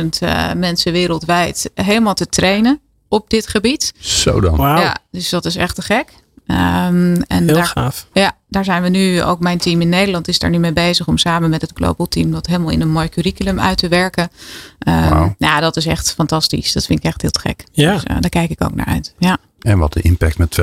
250.000 0.00 0.04
eh, 0.18 0.52
mensen 0.52 0.92
wereldwijd, 0.92 1.70
helemaal 1.74 2.14
te 2.14 2.28
trainen 2.28 2.80
op 3.08 3.30
dit 3.30 3.46
gebied. 3.46 3.92
Zo 3.98 4.40
dan. 4.40 4.56
Ja, 4.58 4.96
dus 5.10 5.28
dat 5.28 5.44
is 5.44 5.56
echt 5.56 5.74
te 5.74 5.82
gek. 5.82 6.12
Ehm, 6.46 7.22
en 7.26 7.44
heel 7.44 7.54
daar, 7.54 7.66
gaaf. 7.66 8.06
ja, 8.12 8.36
daar 8.48 8.64
zijn 8.64 8.82
we 8.82 8.88
nu, 8.88 9.22
ook 9.22 9.40
mijn 9.40 9.58
team 9.58 9.80
in 9.80 9.88
Nederland 9.88 10.28
is 10.28 10.38
daar 10.38 10.50
nu 10.50 10.58
mee 10.58 10.72
bezig 10.72 11.06
om 11.06 11.18
samen 11.18 11.50
met 11.50 11.60
het 11.60 11.70
Global 11.74 12.06
Team 12.06 12.30
dat 12.30 12.46
helemaal 12.46 12.70
in 12.70 12.80
een 12.80 12.92
mooi 12.92 13.08
curriculum 13.08 13.60
uit 13.60 13.78
te 13.78 13.88
werken. 13.88 14.30
Ehm, 14.78 15.08
Wauw. 15.08 15.34
Ja, 15.38 15.60
dat 15.60 15.76
is 15.76 15.86
echt 15.86 16.12
fantastisch. 16.12 16.72
Dat 16.72 16.86
vind 16.86 16.98
ik 16.98 17.04
echt 17.04 17.22
heel 17.22 17.30
te 17.30 17.40
gek. 17.40 17.64
Ja. 17.72 17.92
Dus 17.92 18.02
eh, 18.02 18.16
daar 18.20 18.30
kijk 18.30 18.50
ik 18.50 18.64
ook 18.64 18.74
naar 18.74 18.86
uit. 18.86 19.14
Ja. 19.18 19.38
En 19.66 19.78
wat 19.78 19.92
de 19.92 20.00
impact 20.00 20.38
met 20.38 20.58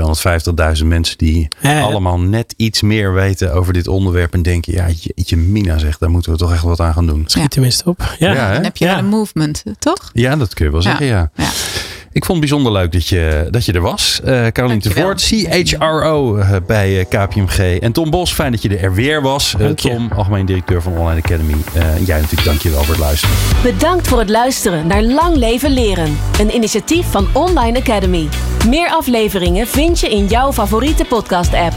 250.000 0.81 0.85
mensen 0.85 1.17
die 1.17 1.47
Ja, 1.61 1.71
ja. 1.71 1.81
allemaal 1.81 2.19
net 2.19 2.53
iets 2.57 2.81
meer 2.81 3.13
weten 3.13 3.53
over 3.53 3.73
dit 3.73 3.87
onderwerp. 3.87 4.33
En 4.33 4.41
denken, 4.41 4.73
ja, 4.73 4.87
jeetje 4.99 5.37
mina 5.37 5.77
zegt, 5.77 5.99
daar 5.99 6.09
moeten 6.09 6.31
we 6.31 6.37
toch 6.37 6.51
echt 6.53 6.63
wat 6.63 6.79
aan 6.79 6.93
gaan 6.93 7.05
doen. 7.07 7.23
Schiet 7.27 7.49
tenminste 7.51 7.89
op. 7.89 8.15
Ja. 8.19 8.53
Dan 8.53 8.63
heb 8.63 8.77
je 8.77 8.87
een 8.87 9.05
movement, 9.05 9.63
toch? 9.79 10.09
Ja, 10.13 10.35
dat 10.35 10.53
kun 10.53 10.65
je 10.65 10.71
wel 10.71 10.81
Ja. 10.81 10.87
zeggen, 10.89 11.05
ja. 11.05 11.31
Ik 12.13 12.25
vond 12.25 12.39
het 12.39 12.49
bijzonder 12.49 12.71
leuk 12.71 12.91
dat 12.91 13.07
je, 13.07 13.47
dat 13.49 13.65
je 13.65 13.73
er 13.73 13.81
was. 13.81 14.19
Eh 14.23 14.47
Caroline 14.47 14.81
de 14.81 14.89
Dankjewel. 14.89 15.03
Voort, 15.03 15.69
CHRO 15.69 16.37
eh, 16.37 16.55
bij 16.67 16.99
eh, 16.99 17.05
KPMG. 17.09 17.79
En 17.79 17.91
Tom 17.91 18.09
Bos, 18.09 18.33
fijn 18.33 18.51
dat 18.51 18.61
je 18.61 18.77
er 18.77 18.93
weer 18.93 19.21
was. 19.21 19.55
Tom, 19.75 20.11
algemeen 20.15 20.45
directeur 20.45 20.81
van 20.81 20.97
Online 20.97 21.21
Academy. 21.21 21.55
Eh, 21.73 21.95
en 21.95 22.03
jij 22.03 22.19
natuurlijk, 22.19 22.47
dankjewel 22.47 22.83
voor 22.83 22.93
het 22.93 23.03
luisteren. 23.03 23.35
Bedankt 23.63 24.07
voor 24.07 24.19
het 24.19 24.29
luisteren 24.29 24.87
naar 24.87 25.03
Lang 25.03 25.35
Leven 25.35 25.71
Leren. 25.71 26.17
Een 26.39 26.55
initiatief 26.55 27.05
van 27.11 27.27
Online 27.33 27.79
Academy. 27.79 28.27
Meer 28.67 28.89
afleveringen 28.89 29.67
vind 29.67 29.99
je 29.99 30.09
in 30.09 30.25
jouw 30.25 30.53
favoriete 30.53 31.05
podcast-app. 31.05 31.73